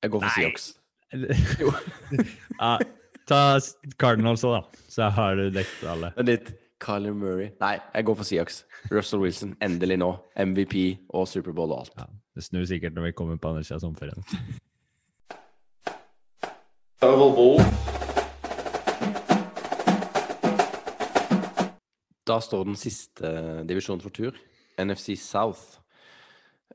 Jeg 0.04 0.16
går 0.16 0.26
for 0.26 0.42
Nei. 0.42 0.50
jo. 1.62 1.70
ja, 2.58 2.72
ta 3.30 3.40
Cardinals 4.02 4.42
òg, 4.48 4.58
da. 4.58 4.86
Så 4.90 5.10
har 5.14 5.38
du 5.38 5.46
dekket 5.54 5.86
alle. 5.94 6.10
Men 6.18 6.32
litt 6.32 6.50
Kyler 6.84 7.14
Murray 7.14 7.50
Nei, 7.60 7.80
jeg 7.94 8.06
går 8.06 8.16
for 8.16 8.24
Seahawks. 8.28 8.66
Russell 8.92 9.22
Wilson, 9.22 9.56
endelig 9.64 9.98
nå. 9.98 10.12
MVP 10.36 11.00
og 11.10 11.28
Superbowl 11.28 11.72
og 11.72 11.80
alt. 11.80 11.92
Ja, 11.98 12.06
det 12.36 12.44
snur 12.44 12.66
sikkert 12.68 12.94
når 12.94 13.04
vi 13.08 13.12
kommer 13.12 13.38
på 13.40 13.54
andre 13.54 13.64
sida 13.64 13.78
av 13.78 13.86
sommerferien. 13.86 14.24
Da 22.28 22.40
står 22.40 22.64
den 22.68 22.76
siste 22.80 23.32
divisjonen 23.70 24.04
for 24.04 24.10
tur. 24.16 24.36
NFC 24.80 25.16
South. 25.20 25.80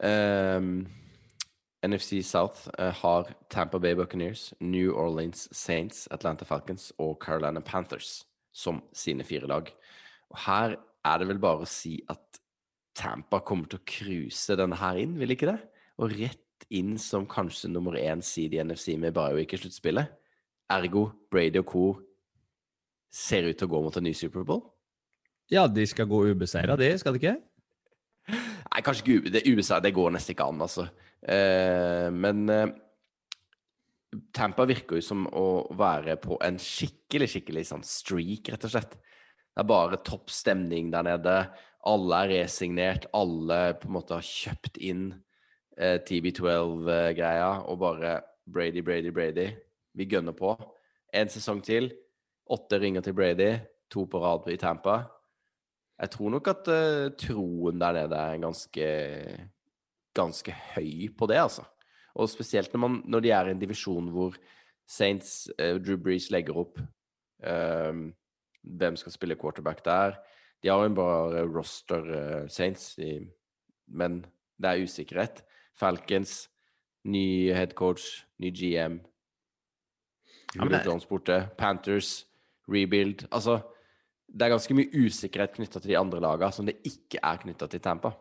Um, 0.01 0.87
NFC 1.83 2.23
South 2.25 2.69
eh, 2.79 2.93
har 3.03 3.29
Tampa 3.51 3.79
Bay 3.79 3.95
Buccaneers, 3.95 4.55
New 4.61 4.93
Orleans 4.93 5.49
Saints, 5.53 6.09
Atlanta 6.11 6.45
Falcons 6.45 6.93
og 6.99 7.19
Carolina 7.25 7.61
Panthers 7.61 8.25
som 8.53 8.83
sine 8.93 9.25
fire 9.25 9.47
lag. 9.47 9.71
Og 10.33 10.43
her 10.45 10.76
er 10.79 11.18
det 11.22 11.29
vel 11.31 11.41
bare 11.43 11.64
å 11.64 11.68
si 11.70 11.97
at 12.11 12.41
Tampa 12.99 13.41
kommer 13.47 13.70
til 13.70 13.79
å 13.79 13.87
cruise 13.87 14.57
denne 14.59 14.76
her 14.81 14.99
inn, 15.01 15.14
vil 15.20 15.33
ikke 15.35 15.49
det? 15.53 15.59
Og 16.03 16.12
rett 16.18 16.66
inn 16.74 16.97
som 17.01 17.26
kanskje 17.31 17.70
nummer 17.70 17.95
én 17.99 18.20
seed 18.24 18.57
i 18.57 18.62
NFC 18.64 18.97
med 18.99 19.14
jo 19.16 19.39
ikke 19.45 19.61
sluttspillet. 19.61 20.11
Ergo 20.68 21.07
Brady 21.31 21.62
og 21.62 21.66
co. 21.70 21.85
ser 23.11 23.47
ut 23.49 23.57
til 23.57 23.68
å 23.68 23.70
gå 23.72 23.83
mot 23.83 23.97
en 23.97 24.05
ny 24.05 24.12
Superbowl. 24.12 24.66
Ja, 25.49 25.66
de 25.66 25.87
skal 25.89 26.07
gå 26.11 26.26
ubeseira, 26.29 26.76
de, 26.76 26.91
skal 27.01 27.14
de 27.16 27.22
ikke? 27.22 27.39
Nei, 28.29 28.83
kanskje 28.85 29.01
ikke 29.05 29.14
U- 29.16 29.31
det 29.33 29.47
ubeseira. 29.49 29.81
det 29.81 29.95
går 29.97 30.11
nesten 30.12 30.35
ikke 30.35 30.45
an, 30.45 30.61
altså. 30.61 30.85
Eh, 31.22 32.11
men 32.12 32.49
eh, 32.53 32.66
Tampa 34.37 34.66
virker 34.68 34.99
jo 35.01 35.05
som 35.05 35.24
å 35.33 35.47
være 35.76 36.18
på 36.20 36.37
en 36.45 36.59
skikkelig, 36.61 37.31
skikkelig 37.33 37.64
sånn 37.70 37.87
streak, 37.87 38.53
rett 38.53 38.68
og 38.68 38.74
slett. 38.74 38.99
Det 39.59 39.65
er 39.65 39.73
bare 39.73 39.97
topp 40.07 40.31
stemning 40.31 40.93
der 40.93 41.03
nede. 41.03 41.33
Alle 41.91 42.19
er 42.23 42.29
resignert. 42.45 43.09
Alle 43.11 43.73
på 43.81 43.89
en 43.89 43.97
måte 43.97 44.15
har 44.15 44.23
kjøpt 44.23 44.77
inn 44.87 45.09
eh, 45.75 45.97
TB12-greia 45.99 47.49
og 47.67 47.81
bare 47.81 48.13
Brady, 48.47 48.85
Brady, 48.87 49.11
Brady. 49.11 49.49
Vi 49.99 50.07
gønner 50.07 50.37
på. 50.39 50.53
En 51.11 51.27
sesong 51.27 51.59
til. 51.67 51.91
Åtte 52.47 52.79
ringer 52.79 53.03
til 53.03 53.17
Brady. 53.19 53.57
To 53.91 54.05
på 54.07 54.21
rad 54.23 54.47
i 54.47 54.55
Tampa. 54.63 55.01
Jeg 55.99 56.15
tror 56.15 56.31
nok 56.37 56.53
at 56.55 56.71
uh, 56.71 57.09
troen 57.19 57.83
der 57.83 57.99
nede 57.99 58.15
er 58.15 58.39
ganske 58.39 58.87
ganske 60.15 60.55
høy 60.77 61.09
på 61.19 61.27
det, 61.27 61.41
altså. 61.43 61.67
Og 62.15 62.31
spesielt 62.31 62.71
når, 62.71 62.85
man, 62.85 63.03
når 63.11 63.27
de 63.27 63.35
er 63.35 63.51
i 63.51 63.57
en 63.57 63.59
divisjon 63.59 64.15
hvor 64.15 64.39
Saints, 64.87 65.51
uh, 65.59 65.83
Drew 65.83 65.99
Brees 65.99 66.31
legger 66.31 66.63
opp 66.63 66.79
eh, 67.43 68.07
hvem 68.69 68.97
skal 68.97 69.12
spille 69.12 69.37
quarterback 69.39 69.85
der. 69.85 70.19
De 70.62 70.69
har 70.69 70.83
jo 70.83 70.95
bare 70.95 71.45
roster, 71.47 72.05
eh, 72.14 72.49
Saints, 72.49 72.99
i, 72.99 73.19
men 73.87 74.25
det 74.59 74.71
er 74.71 74.83
usikkerhet. 74.83 75.45
Falcons, 75.79 76.49
ny 77.05 77.53
head 77.55 77.75
coach, 77.79 78.25
ny 78.39 78.51
GM. 78.51 78.99
Julio 80.57 80.81
Jones 80.85 81.07
borte. 81.07 81.49
Panthers, 81.59 82.27
rebuild. 82.69 83.27
Altså, 83.33 83.61
det 84.29 84.43
er 84.45 84.53
ganske 84.53 84.75
mye 84.77 85.05
usikkerhet 85.07 85.55
knytta 85.57 85.81
til 85.81 85.93
de 85.93 85.99
andre 85.99 86.21
lagene 86.21 86.53
som 86.53 86.66
det 86.69 86.81
ikke 86.85 87.21
er 87.23 87.41
knytta 87.45 87.69
til 87.71 87.81
Tampa. 87.81 88.12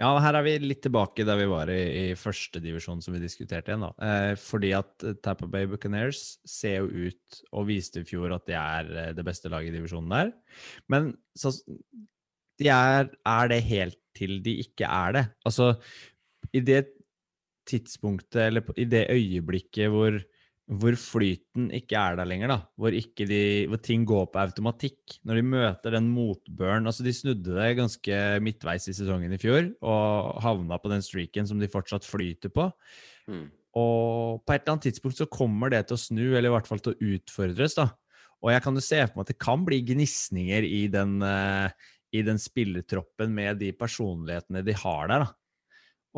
Ja, 0.00 0.14
her 0.24 0.38
er 0.38 0.44
vi 0.46 0.54
litt 0.62 0.80
tilbake 0.86 1.26
der 1.28 1.36
vi 1.36 1.46
var 1.50 1.68
i, 1.68 1.80
i 2.00 2.04
første 2.16 2.62
divisjon 2.64 3.02
som 3.04 3.12
vi 3.12 3.20
diskuterte 3.20 3.68
igjen. 3.68 3.84
da. 3.84 3.90
Eh, 4.00 4.32
fordi 4.40 4.70
at 4.78 4.94
Tapper 4.96 5.18
Tampa 5.20 5.48
Bay 5.52 5.68
Buccaneers 5.68 6.38
ser 6.48 6.80
jo 6.80 7.10
ut 7.10 7.40
og 7.52 7.66
viste 7.68 8.00
i 8.00 8.06
fjor 8.08 8.32
at 8.32 8.46
de 8.48 8.56
er 8.56 8.88
eh, 9.02 9.10
det 9.16 9.26
beste 9.26 9.52
laget 9.52 9.74
i 9.74 9.76
divisjonen 9.76 10.14
der. 10.14 10.32
Men 10.88 11.12
så, 11.36 11.52
de 12.60 12.72
er, 12.72 13.12
er 13.12 13.52
det 13.52 13.60
helt 13.68 14.00
til 14.16 14.40
de 14.44 14.56
ikke 14.64 14.88
er 14.88 15.18
det. 15.18 15.26
Altså, 15.44 15.74
i 16.56 16.64
det 16.64 16.82
tidspunktet, 17.68 18.40
eller 18.48 18.72
i 18.80 18.88
det 18.88 19.04
øyeblikket 19.12 19.92
hvor, 19.92 20.16
hvor 20.70 20.94
flyten 20.94 21.66
ikke 21.74 21.98
er 21.98 22.18
der 22.20 22.28
lenger, 22.30 22.52
da, 22.52 22.56
hvor, 22.78 22.94
ikke 22.94 23.24
de, 23.26 23.42
hvor 23.70 23.80
ting 23.82 24.04
går 24.06 24.28
på 24.30 24.38
automatikk, 24.38 25.16
når 25.26 25.40
de 25.40 25.46
møter 25.56 25.96
den 25.96 26.10
motbøren 26.14 26.86
altså 26.86 27.02
De 27.02 27.14
snudde 27.16 27.56
det 27.56 27.72
ganske 27.78 28.18
midtveis 28.44 28.86
i 28.86 28.94
sesongen 28.94 29.34
i 29.34 29.40
fjor 29.42 29.72
og 29.82 30.38
havna 30.44 30.78
på 30.78 30.92
den 30.92 31.02
streaken 31.02 31.48
som 31.50 31.58
de 31.58 31.70
fortsatt 31.70 32.06
flyter 32.06 32.54
på. 32.54 32.68
Mm. 33.26 33.48
Og 33.80 34.44
på 34.46 34.54
et 34.54 34.62
eller 34.62 34.76
annet 34.76 34.86
tidspunkt 34.88 35.18
så 35.18 35.26
kommer 35.30 35.74
det 35.74 35.84
til 35.88 35.98
å 35.98 36.04
snu, 36.04 36.24
eller 36.28 36.50
i 36.50 36.54
hvert 36.54 36.70
fall 36.70 36.82
til 36.84 36.94
å 36.94 37.14
utfordres, 37.16 37.74
da. 37.78 37.90
Og 38.40 38.54
jeg 38.54 38.64
kan 38.64 38.78
jo 38.78 38.84
se 38.84 39.02
for 39.04 39.18
meg 39.18 39.26
at 39.26 39.32
det 39.34 39.42
kan 39.42 39.66
bli 39.66 39.80
gnisninger 39.90 40.66
i 40.66 40.84
den, 40.92 41.18
uh, 41.22 41.66
i 42.14 42.22
den 42.26 42.40
spillertroppen 42.40 43.34
med 43.34 43.60
de 43.60 43.74
personlighetene 43.76 44.62
de 44.66 44.78
har 44.86 45.10
der, 45.10 45.26
da. 45.26 45.39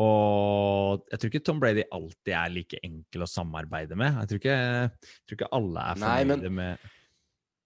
Og 0.01 1.03
jeg 1.11 1.21
tror 1.21 1.29
ikke 1.29 1.45
Tom 1.45 1.61
Brady 1.61 1.85
alltid 1.93 2.33
er 2.33 2.53
like 2.55 2.81
enkel 2.87 3.27
å 3.27 3.29
samarbeide 3.29 3.99
med. 3.99 4.17
Jeg 4.23 4.31
tror 4.31 4.41
ikke, 4.41 4.57
jeg 4.57 5.27
tror 5.29 5.39
ikke 5.39 5.53
alle 5.59 5.85
er 5.85 6.01
Nei, 6.01 6.17
fornøyde 6.23 6.53
med 6.57 6.87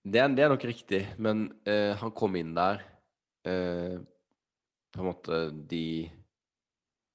Det 0.02 0.22
er, 0.22 0.34
det 0.34 0.46
er 0.46 0.52
nok 0.54 0.66
riktig, 0.66 1.02
men 1.22 1.46
uh, 1.68 1.92
han 2.02 2.14
kom 2.18 2.38
inn 2.38 2.50
der 2.56 2.82
uh, 3.46 3.94
På 4.90 5.02
en 5.04 5.08
måte 5.10 5.38
De 5.70 5.86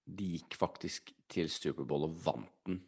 De 0.07 0.31
gikk 0.37 0.55
faktisk 0.59 1.11
til 1.31 1.51
Superbowl 1.51 2.07
og 2.07 2.15
vant 2.23 2.55
den 2.67 2.79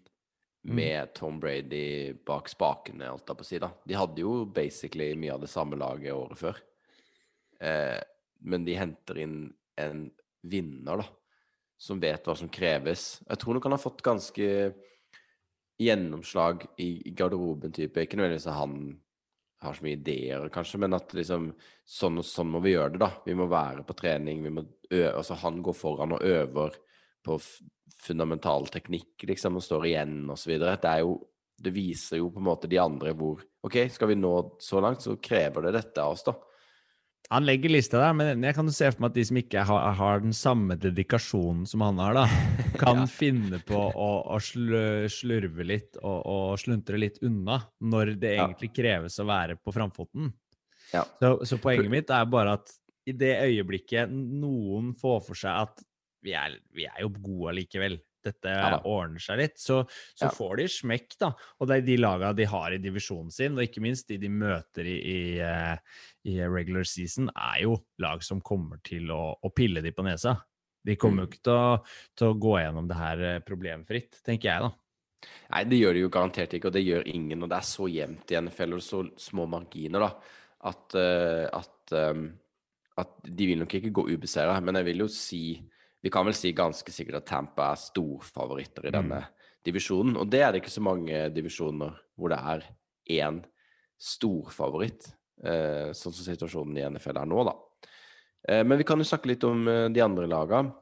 Mm. 0.64 0.76
med 0.76 1.14
Tom 1.14 1.40
Brady 1.40 2.14
bak 2.14 2.48
spakene, 2.50 3.10
alt 3.10 3.28
der 3.28 3.36
på 3.36 3.44
si. 3.44 3.60
De 3.60 3.96
hadde 4.00 4.24
jo 4.24 4.46
basically 4.46 5.10
mye 5.20 5.34
av 5.36 5.42
det 5.44 5.50
samme 5.52 5.76
laget 5.76 6.16
året 6.16 6.40
før. 6.40 6.62
Uh, 7.60 8.00
men 8.48 8.64
de 8.64 8.78
henter 8.80 9.20
inn 9.26 9.36
en 9.80 10.06
vinner, 10.48 11.04
da, 11.04 11.08
som 11.84 12.00
vet 12.00 12.24
hva 12.24 12.36
som 12.40 12.52
kreves. 12.52 13.18
Jeg 13.28 13.40
tror 13.42 13.58
nok 13.58 13.68
han 13.68 13.76
har 13.76 13.82
fått 13.84 14.04
ganske 14.06 14.50
gjennomslag 15.82 16.64
i, 16.80 17.12
garderoben, 17.12 17.74
type. 17.76 18.06
Ikke 18.06 18.20
nødvendigvis 18.20 18.48
at 18.48 18.60
han 18.62 18.78
har 19.64 19.76
så 19.76 19.84
mye 19.86 19.98
ideer, 19.98 20.48
kanskje, 20.52 20.80
men 20.84 20.96
at 20.96 21.12
liksom 21.16 21.50
sånn 21.88 22.20
og 22.20 22.28
sånn 22.28 22.52
må 22.52 22.62
vi 22.64 22.76
gjøre 22.76 22.96
det, 22.96 23.02
da. 23.04 23.12
Vi 23.26 23.36
må 23.40 23.48
være 23.52 23.84
på 23.88 23.96
trening, 24.00 24.44
vi 24.44 24.52
må 24.52 24.64
øve. 24.64 25.12
Altså, 25.12 25.40
han 25.44 25.60
går 25.64 25.76
foran 25.76 26.16
og 26.16 26.24
øver 26.28 26.80
på 27.24 27.38
fundamental 28.04 28.68
teknikk, 28.72 29.28
liksom, 29.28 29.60
og 29.60 29.64
står 29.64 29.88
igjen, 29.92 30.18
og 30.32 30.40
så 30.40 30.52
videre. 30.54 30.80
Det 30.80 30.92
er 30.92 31.06
jo 31.06 31.22
Det 31.64 31.72
viser 31.72 32.18
jo 32.18 32.32
på 32.34 32.42
en 32.42 32.48
måte 32.48 32.68
de 32.68 32.80
andre 32.82 33.12
hvor 33.16 33.40
OK, 33.64 33.76
skal 33.94 34.10
vi 34.10 34.16
nå 34.18 34.32
så 34.60 34.82
langt, 34.84 35.04
så 35.06 35.14
krever 35.22 35.68
det 35.68 35.76
dette 35.78 36.02
av 36.02 36.16
oss, 36.16 36.24
da. 36.26 36.34
Han 37.32 37.46
legger 37.48 37.72
lista 37.72 37.98
der, 38.02 38.14
men 38.14 38.44
jeg 38.44 38.54
kan 38.58 38.68
jo 38.68 38.74
se 38.76 38.90
for 38.92 39.02
meg 39.06 39.14
at 39.14 39.16
de 39.18 39.24
som 39.26 39.38
ikke 39.40 39.64
har, 39.66 39.94
har 39.98 40.20
den 40.22 40.34
samme 40.36 40.76
dedikasjonen 40.78 41.64
som 41.70 41.82
han 41.86 41.98
har, 42.04 42.14
da, 42.14 42.26
kan 42.82 43.00
Ja. 43.04 43.06
finne 43.10 43.60
på 43.64 43.80
å, 43.80 44.10
å 44.36 44.40
slurve 44.44 45.66
litt 45.66 45.98
og, 46.04 46.20
og 46.30 46.60
sluntre 46.62 47.00
litt 47.00 47.18
unna 47.26 47.62
når 47.82 48.14
det 48.22 48.36
Ja. 48.36 48.46
egentlig 48.48 48.74
kreves 48.76 49.18
å 49.24 49.26
være 49.30 49.56
på 49.58 49.74
framfoten. 49.74 50.32
Ja. 50.94 51.06
Så, 51.22 51.34
så 51.50 51.58
poenget 51.64 51.90
mitt 51.90 52.12
er 52.14 52.26
bare 52.30 52.58
at 52.60 52.70
i 53.10 53.16
det 53.18 53.34
øyeblikket 53.48 54.12
noen 54.14 54.94
får 54.96 55.24
for 55.26 55.36
seg 55.40 55.64
at 55.66 55.82
vi 56.24 56.32
er, 56.38 56.60
vi 56.72 56.86
er 56.88 57.02
jo 57.04 57.10
gode 57.18 57.56
likevel, 57.58 57.98
dette 58.24 58.54
Ja 58.54 58.80
ordner 58.90 59.20
seg 59.24 59.38
litt, 59.40 59.58
så, 59.62 59.82
så 60.16 60.28
Ja. 60.28 60.32
får 60.34 60.58
de 60.62 60.68
smekk, 60.72 61.18
da. 61.20 61.32
Og 61.60 61.68
det 61.70 61.78
er 61.78 61.86
de 61.88 61.98
laga 62.00 62.34
de 62.38 62.46
har 62.50 62.74
i 62.76 62.80
divisjonen 62.82 63.32
sin, 63.32 63.58
og 63.58 63.64
ikke 63.66 63.82
minst 63.84 64.08
de 64.10 64.18
de 64.18 64.30
møter 64.32 64.88
i, 64.90 64.98
i, 65.00 65.40
eh, 65.40 65.78
i 66.32 66.38
regular 66.48 66.84
season, 66.88 67.30
er 67.36 67.64
jo 67.66 67.78
lag 68.00 68.24
som 68.24 68.42
kommer 68.42 68.80
til 68.84 69.12
å, 69.12 69.36
å 69.44 69.54
pille 69.54 69.82
de 69.84 69.92
på 69.92 70.04
nesa. 70.08 70.38
De 70.84 70.96
kommer 71.00 71.24
jo 71.24 71.28
Mm. 71.28 71.32
ikke 71.32 71.44
til 71.48 71.54
å, 71.54 71.84
til 72.20 72.28
å 72.28 72.40
gå 72.40 72.56
gjennom 72.60 72.88
det 72.90 72.98
her 73.00 73.22
eh, 73.24 73.40
problemfritt, 73.40 74.22
tenker 74.26 74.50
jeg, 74.52 74.62
da. 74.68 74.72
Nei, 75.54 75.64
det 75.72 75.78
gjør 75.80 75.94
de 75.96 76.02
jo 76.04 76.10
garantert 76.12 76.52
ikke, 76.58 76.68
og 76.68 76.74
det 76.76 76.82
gjør 76.84 77.06
ingen. 77.08 77.44
Og 77.46 77.50
det 77.50 77.56
er 77.56 77.68
så 77.70 77.86
jevnt 77.88 78.32
i 78.34 78.36
NFL, 78.42 78.74
og 78.76 78.82
så 78.84 79.04
små 79.16 79.46
marginer, 79.48 80.04
da, 80.04 80.10
at, 80.68 80.96
eh, 81.00 81.46
at, 81.48 81.94
at 83.00 83.14
de 83.24 83.48
vil 83.48 83.62
nok 83.64 83.74
ikke 83.80 83.94
gå 83.96 84.04
ubeseira. 84.12 84.58
Men 84.62 84.76
jeg 84.82 84.90
vil 84.92 85.06
jo 85.06 85.08
si 85.08 85.40
Vi 86.04 86.12
kan 86.12 86.28
vel 86.28 86.36
si 86.36 86.52
ganske 86.56 86.92
sikkert 86.92 87.22
at 87.22 87.30
Tampa 87.32 87.72
er 87.72 87.80
storfavoritter 87.80 88.90
i 88.90 88.94
denne 88.94 89.22
divisjonen. 89.64 90.18
Og 90.20 90.28
det 90.28 90.42
er 90.44 90.52
det 90.52 90.64
ikke 90.64 90.74
så 90.74 90.84
mange 90.84 91.26
divisjoner 91.32 91.96
hvor 92.20 92.34
det 92.34 92.40
er 92.40 92.66
én 93.24 93.40
storfavoritt, 94.04 95.08
eh, 95.48 95.92
sånn 95.96 96.16
som 96.16 96.28
situasjonen 96.28 96.80
i 96.80 96.84
NFL 96.92 97.22
er 97.22 97.30
nå, 97.30 97.46
da. 97.48 97.54
Eh, 98.50 98.64
men 98.68 98.80
vi 98.82 98.88
kan 98.88 99.00
jo 99.00 99.08
snakke 99.08 99.32
litt 99.32 99.46
om 99.48 99.64
eh, 99.72 99.88
de 99.96 100.04
andre 100.04 100.28
lagene. 100.28 100.74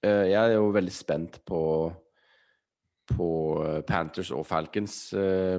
Eh, 0.00 0.30
jeg 0.30 0.38
er 0.38 0.54
jo 0.56 0.70
veldig 0.74 0.94
spent 0.94 1.42
på 1.48 1.62
på 3.10 3.28
eh, 3.66 3.80
Panthers 3.82 4.30
og 4.30 4.44
Falcons, 4.46 4.96
eh, 5.18 5.58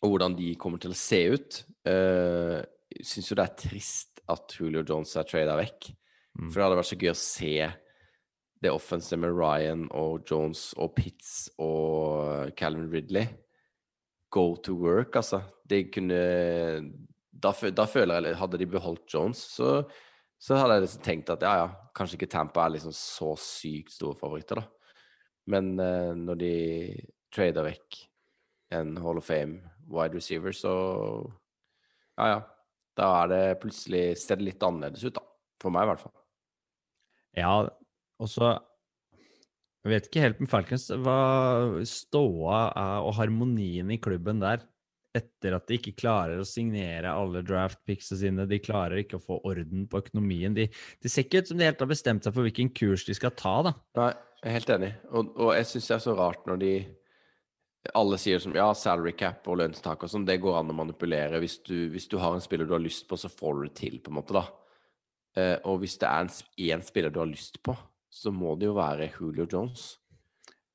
og 0.00 0.14
hvordan 0.14 0.36
de 0.38 0.54
kommer 0.60 0.80
til 0.80 0.94
å 0.94 0.96
se 0.96 1.20
ut. 1.32 1.58
Jeg 1.84 3.04
Syns 3.04 3.28
jo 3.30 3.36
det 3.36 3.44
er 3.44 3.58
trist 3.60 4.20
at 4.30 4.52
Julio 4.56 4.82
Jones 4.86 5.12
er 5.20 5.26
trada 5.28 5.56
vekk. 5.58 5.88
Mm. 6.38 6.50
For 6.50 6.58
det 6.58 6.66
hadde 6.66 6.80
vært 6.80 6.90
så 6.92 7.00
gøy 7.00 7.12
å 7.12 7.18
se 7.18 7.54
det 8.64 8.72
offensive 8.72 9.20
med 9.20 9.34
Ryan 9.36 9.88
og 9.94 10.24
Jones 10.30 10.70
og 10.80 10.94
Pitts 10.96 11.50
og 11.60 12.54
Calvin 12.58 12.90
Ridley 12.92 13.28
go 14.34 14.56
to 14.56 14.74
work, 14.74 15.16
altså. 15.16 15.42
De 15.68 15.84
kunne 15.94 16.20
Da, 17.34 17.52
da 17.74 17.86
føler 17.90 18.28
jeg 18.28 18.38
Hadde 18.38 18.60
de 18.60 18.66
beholdt 18.70 19.06
Jones, 19.10 19.40
så, 19.56 19.82
så 20.38 20.58
hadde 20.58 20.78
jeg 20.78 20.86
liksom 20.86 21.04
tenkt 21.06 21.32
at 21.34 21.44
ja, 21.44 21.54
ja, 21.62 21.68
kanskje 21.96 22.18
ikke 22.18 22.30
Tampa 22.32 22.64
er 22.64 22.76
liksom 22.76 22.94
så 22.94 23.34
sykt 23.40 23.94
store 23.94 24.18
favoritter, 24.18 24.62
da. 24.62 24.66
Men 25.50 25.74
eh, 25.82 26.12
når 26.16 26.40
de 26.40 26.54
trader 27.34 27.66
vekk 27.66 27.98
en 28.74 28.94
Hall 29.04 29.20
of 29.20 29.26
Fame 29.28 29.60
wide 29.90 30.16
receiver, 30.16 30.54
så 30.56 30.74
Ja, 32.18 32.36
ja. 32.36 32.42
Da 32.94 33.08
er 33.24 33.30
det 33.32 33.42
plutselig 33.58 34.04
ser 34.22 34.38
det 34.38 34.52
litt 34.52 34.62
annerledes 34.62 35.02
ut, 35.02 35.16
da. 35.16 35.24
For 35.62 35.74
meg, 35.74 35.86
i 35.86 35.90
hvert 35.90 36.04
fall. 36.04 36.14
Ja, 37.38 37.56
og 38.20 38.30
så 38.30 38.54
Jeg 39.84 39.90
vet 39.90 40.06
ikke 40.08 40.22
helt 40.22 40.38
med 40.40 40.48
Falcons 40.48 40.86
hva 41.04 41.18
ståa 41.84 42.60
er 42.72 43.04
og 43.04 43.18
harmonien 43.18 43.90
i 43.92 43.98
klubben 44.00 44.40
der 44.40 44.62
etter 45.14 45.54
at 45.54 45.68
de 45.68 45.78
ikke 45.78 45.94
klarer 46.00 46.40
å 46.40 46.46
signere 46.48 47.12
alle 47.14 47.44
draft 47.46 47.78
picksene 47.86 48.18
sine. 48.18 48.46
De 48.50 48.58
klarer 48.62 49.02
ikke 49.02 49.20
å 49.20 49.22
få 49.22 49.38
orden 49.46 49.86
på 49.90 50.00
økonomien. 50.02 50.56
De, 50.56 50.66
de 50.66 51.12
ser 51.12 51.26
ikke 51.26 51.44
ut 51.44 51.52
som 51.52 51.60
de 51.60 51.68
helt 51.68 51.84
har 51.84 51.90
bestemt 51.90 52.26
seg 52.26 52.34
for 52.34 52.46
hvilken 52.46 52.72
kurs 52.74 53.06
de 53.06 53.14
skal 53.14 53.34
ta, 53.38 53.54
da. 53.68 53.74
Nei, 54.00 54.10
jeg 54.40 54.48
er 54.48 54.56
helt 54.58 54.74
enig. 54.74 54.90
Og, 55.12 55.30
og 55.38 55.52
jeg 55.54 55.70
syns 55.70 55.90
det 55.90 55.96
er 55.98 56.04
så 56.08 56.16
rart 56.18 56.50
når 56.50 56.60
de 56.64 56.72
alle 57.94 58.18
sier 58.18 58.40
som 58.40 58.54
ja, 58.56 58.66
salary 58.76 59.12
cap 59.12 59.46
og 59.50 59.58
lønnstak 59.60 60.06
og 60.06 60.10
sånn, 60.10 60.24
det 60.26 60.40
går 60.42 60.58
an 60.58 60.72
å 60.72 60.76
manipulere. 60.76 61.40
Hvis 61.42 61.58
du, 61.66 61.76
hvis 61.92 62.08
du 62.10 62.16
har 62.18 62.34
en 62.34 62.42
spiller 62.42 62.66
du 62.66 62.74
har 62.74 62.82
lyst 62.82 63.06
på, 63.10 63.18
så 63.20 63.30
får 63.30 63.58
du 63.58 63.66
det 63.68 63.74
til, 63.82 63.98
på 64.00 64.10
en 64.10 64.18
måte, 64.18 64.34
da. 64.36 64.46
Eh, 65.34 65.56
og 65.66 65.80
hvis 65.82 65.96
det 66.00 66.08
er 66.08 66.24
en, 66.24 66.32
én 66.68 66.84
spiller 66.86 67.12
du 67.12 67.20
har 67.22 67.30
lyst 67.30 67.60
på, 67.64 67.74
så 68.14 68.30
må 68.34 68.54
det 68.58 68.68
jo 68.68 68.76
være 68.78 69.10
Julio 69.16 69.46
Jones. 69.50 69.94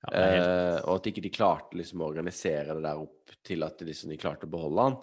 Ja, 0.03 0.12
helt, 0.16 0.49
Eh, 0.49 0.76
og 0.88 0.99
at 0.99 1.07
ikke 1.12 1.24
de 1.24 1.32
klarte 1.36 1.76
liksom 1.80 2.01
å 2.01 2.07
organisere 2.07 2.76
det 2.76 2.84
der 2.86 2.99
opp 3.01 3.34
til 3.43 3.64
at 3.68 3.80
de, 3.80 3.89
liksom, 3.89 4.12
de 4.14 4.20
klarte 4.20 4.47
å 4.47 4.51
beholde 4.51 4.86
han. 4.89 4.99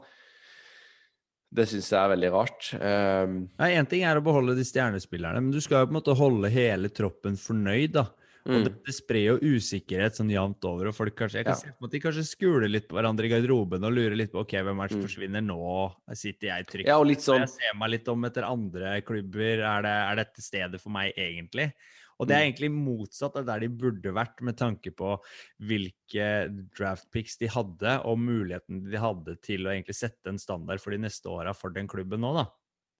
Det 1.56 1.66
syns 1.70 1.88
jeg 1.92 2.00
er 2.00 2.12
veldig 2.12 2.30
rart. 2.34 2.70
Eh, 2.74 3.26
Nei, 3.60 3.68
Én 3.76 3.88
ting 3.88 4.04
er 4.08 4.18
å 4.18 4.24
beholde 4.24 4.56
de 4.56 4.64
stjernespillerne, 4.66 5.40
men 5.44 5.52
du 5.54 5.60
skal 5.64 5.84
jo 5.84 5.90
på 5.90 5.94
en 5.94 5.98
måte 6.00 6.16
holde 6.18 6.52
hele 6.52 6.90
troppen 6.92 7.36
fornøyd, 7.40 7.96
da. 7.96 8.06
Og 8.46 8.62
det, 8.62 8.70
mm. 8.72 8.82
det 8.86 8.94
sprer 8.94 9.24
jo 9.26 9.38
usikkerhet 9.56 10.14
sånn 10.14 10.30
jevnt 10.30 10.62
over, 10.70 10.86
og 10.86 10.94
folk 10.94 11.16
kanskje, 11.18 11.40
jeg 11.40 11.46
kan 11.48 11.56
Ja. 11.56 11.58
se 11.64 11.72
på 11.74 11.84
at 11.88 11.90
de 11.90 12.00
kanskje 12.00 12.22
skuler 12.28 12.68
litt 12.70 12.86
på 12.86 12.94
hverandre 12.94 13.26
i 13.26 13.32
garderoben 13.32 13.82
og 13.82 13.92
lurer 13.92 14.14
litt 14.16 14.30
på 14.30 14.38
ok, 14.44 14.52
hvem 14.62 14.78
er 14.78 14.86
det 14.86 14.92
som 14.94 15.00
Mm. 15.02 15.06
forsvinner 15.08 15.42
nå? 15.42 16.14
Sitter 16.14 16.46
jeg 16.52 16.66
trygt? 16.66 16.86
Ja, 16.86 16.98
og 17.00 17.06
litt 17.08 17.18
sånn 17.26 17.40
Jeg 17.40 17.48
ser 17.50 17.74
meg 17.76 17.90
litt 17.90 18.06
om 18.08 18.22
etter 18.24 18.44
andre 18.46 19.00
klubber. 19.02 19.58
Er, 19.66 19.82
det, 19.82 19.90
er 19.90 20.16
dette 20.22 20.40
stedet 20.40 20.80
for 20.80 20.90
meg, 20.90 21.12
egentlig? 21.18 21.72
Og 22.18 22.28
det 22.28 22.36
er 22.36 22.44
Mm. 22.46 22.54
egentlig 22.54 22.70
motsatt 22.72 23.36
av 23.36 23.44
der 23.44 23.60
de 23.60 23.68
burde 23.68 24.14
vært, 24.14 24.40
med 24.40 24.56
tanke 24.56 24.94
på 24.94 25.18
hvilke 25.60 26.48
draftpicks 26.76 27.36
de 27.38 27.48
hadde, 27.48 27.96
og 28.06 28.16
muligheten 28.18 28.84
de 28.90 28.96
hadde 28.96 29.36
til 29.42 29.66
å 29.66 29.72
egentlig 29.74 29.96
sette 29.98 30.26
en 30.30 30.38
standard 30.38 30.80
for 30.80 30.92
de 30.92 30.98
neste 30.98 31.26
åra 31.26 31.52
for 31.54 31.70
den 31.70 31.88
klubben 31.88 32.20
nå, 32.20 32.32
da. 32.38 32.46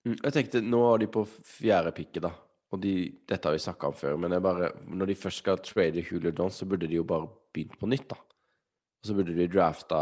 Mm, 0.06 0.18
Jeg 0.22 0.32
tenkte, 0.36 0.60
Nå 0.62 0.94
er 0.94 0.98
de 0.98 1.06
på 1.06 1.24
fjerde 1.26 1.92
picket, 1.94 2.22
da. 2.22 2.32
Og 2.74 2.80
de, 2.82 2.94
dette 3.28 3.46
har 3.46 3.54
vi 3.54 3.62
snakka 3.62 3.92
om 3.92 3.94
før, 3.94 4.16
men 4.18 4.34
bare, 4.42 4.72
når 4.90 5.12
de 5.12 5.18
først 5.18 5.44
skal 5.44 5.60
trade 5.62 6.02
Julio 6.02 6.32
Jones, 6.32 6.56
så 6.58 6.66
burde 6.66 6.88
de 6.90 6.98
jo 6.98 7.04
bare 7.06 7.28
begynt 7.54 7.78
på 7.78 7.88
nytt, 7.88 8.08
da. 8.10 8.18
Og 8.18 9.06
så 9.06 9.14
burde 9.14 9.36
de 9.36 9.46
drafta 9.52 10.00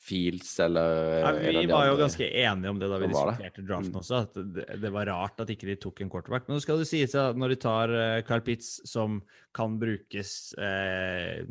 Fields 0.00 0.54
eller 0.64 1.20
Ja, 1.20 1.32
vi 1.36 1.66
var 1.68 1.90
jo 1.90 1.96
ganske 2.00 2.24
enige 2.24 2.70
om 2.72 2.78
det 2.80 2.88
da 2.88 2.98
vi 3.00 3.08
diskuterte 3.10 3.64
draften 3.68 3.92
Mm. 3.92 3.98
også, 4.00 4.20
at 4.24 4.38
det, 4.54 4.64
det 4.80 4.92
var 4.92 5.10
rart 5.12 5.40
at 5.40 5.50
ikke 5.52 5.68
de 5.68 5.76
tok 5.76 6.00
en 6.00 6.10
quarterback. 6.12 6.48
Men 6.48 6.56
nå 6.56 6.62
skal 6.64 6.80
det 6.80 6.88
sies 6.88 7.14
at 7.14 7.36
når 7.36 7.52
de 7.52 7.58
tar 7.60 7.92
Carl 8.28 8.40
Pitz, 8.40 8.78
Pitts, 8.80 8.92
som 8.92 9.20
kan 9.56 9.78
brukes 9.80 10.54
eh, 10.56 11.44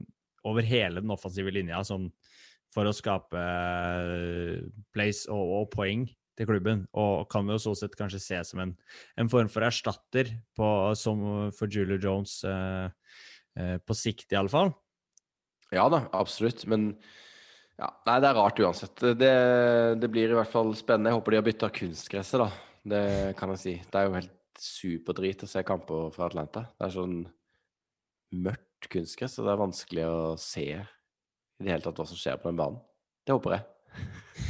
over 0.43 0.65
hele 0.65 1.01
den 1.01 1.13
offensive 1.13 1.51
linja 1.53 1.83
som, 1.85 2.09
for 2.73 2.89
å 2.89 2.93
skape 2.95 3.37
eh, 3.37 4.65
plays 4.93 5.27
og, 5.29 5.45
og 5.61 5.69
poeng 5.73 6.07
til 6.39 6.47
klubben, 6.47 6.85
og 6.95 7.27
kan 7.31 7.49
jo 7.51 7.57
så 7.59 7.75
sett 7.75 7.97
kanskje 7.99 8.21
se 8.23 8.39
som 8.47 8.63
en, 8.63 8.75
en 9.19 9.31
form 9.31 9.49
for 9.51 9.65
erstatter 9.67 10.31
på, 10.55 10.69
som 10.95 11.51
for 11.55 11.71
Julie 11.71 11.99
Jones 11.99 12.39
eh, 12.47 13.17
eh, 13.59 13.75
på 13.83 13.97
sikt, 13.97 14.29
i 14.31 14.39
alle 14.39 14.51
fall. 14.51 14.71
Ja 15.75 15.85
da, 15.91 16.05
absolutt. 16.15 16.63
Men 16.71 16.93
ja, 17.79 17.91
nei, 18.07 18.17
det 18.23 18.29
er 18.31 18.39
rart 18.39 18.59
uansett. 18.63 19.03
Det, 19.19 19.33
det 19.99 20.11
blir 20.11 20.31
i 20.31 20.37
hvert 20.39 20.51
fall 20.51 20.73
spennende. 20.77 21.11
Jeg 21.11 21.19
håper 21.19 21.35
de 21.35 21.39
har 21.41 21.47
bytta 21.47 21.71
kunstgresset, 21.75 22.41
da. 22.41 22.49
Det 22.89 23.03
kan 23.39 23.53
jeg 23.53 23.61
si. 23.61 23.75
Det 23.83 23.99
er 23.99 24.07
jo 24.07 24.15
helt 24.17 24.35
superdrit 24.59 25.45
å 25.45 25.49
se 25.49 25.63
kamper 25.67 26.09
fra 26.15 26.27
Atlanta. 26.27 26.65
Det 26.75 26.87
er 26.87 26.95
sånn 26.95 27.17
mørkt 28.39 28.89
kunstgress, 28.91 29.39
og 29.39 29.47
det 29.47 29.53
er 29.53 29.63
vanskelig 29.63 30.07
å 30.07 30.21
se 30.39 30.67
i 30.69 30.79
det 31.63 31.73
hele 31.73 31.83
tatt 31.83 31.99
hva 31.99 32.07
som 32.07 32.19
skjer 32.19 32.39
på 32.39 32.51
den 32.51 32.61
banen. 32.61 32.79
Det 33.27 33.35
håper 33.35 33.59
jeg. 33.59 34.47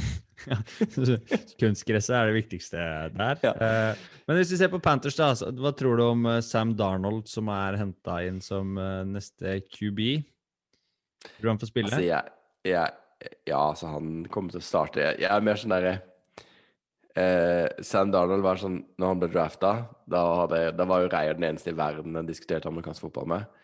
Kunstgresset 1.60 2.14
er 2.16 2.30
det 2.30 2.36
viktigste 2.36 2.84
der. 3.14 3.40
Ja. 3.44 3.52
Eh, 3.54 4.02
men 4.28 4.40
hvis 4.40 4.52
vi 4.54 4.60
ser 4.60 4.72
på 4.72 4.80
Panthers, 4.82 5.18
da, 5.18 5.32
hva 5.34 5.72
tror 5.76 6.00
du 6.00 6.04
om 6.06 6.28
eh, 6.30 6.42
Sam 6.44 6.74
Darnold, 6.78 7.26
som 7.30 7.50
er 7.52 7.78
henta 7.80 8.20
inn 8.26 8.40
som 8.44 8.78
eh, 8.80 9.02
neste 9.08 9.58
QB? 9.68 10.00
Tror 11.26 11.48
du 11.48 11.52
han 11.52 11.62
får 11.62 11.72
spille? 11.72 11.92
Altså, 11.92 12.06
jeg, 12.06 12.36
jeg 12.70 13.30
Ja, 13.50 13.58
altså, 13.58 13.90
han 13.92 14.24
kommer 14.32 14.54
til 14.54 14.62
å 14.62 14.64
starte. 14.64 15.02
Jeg, 15.04 15.20
jeg 15.26 15.30
er 15.34 15.44
mer 15.44 15.60
sånn 15.60 15.74
derre 15.74 15.96
eh, 17.18 17.66
Sam 17.84 18.12
Darnold 18.14 18.44
var 18.44 18.60
sånn 18.60 18.80
Når 18.96 19.12
han 19.12 19.22
ble 19.22 19.30
drafta, 19.32 19.72
da, 20.08 20.22
da 20.72 20.86
var 20.88 21.04
jo 21.04 21.10
Reier 21.12 21.36
den 21.36 21.50
eneste 21.50 21.74
i 21.74 21.76
verden 21.76 22.16
jeg 22.16 22.30
diskuterte 22.30 22.70
amerikansk 22.70 23.06
fotball 23.06 23.28
med. 23.34 23.60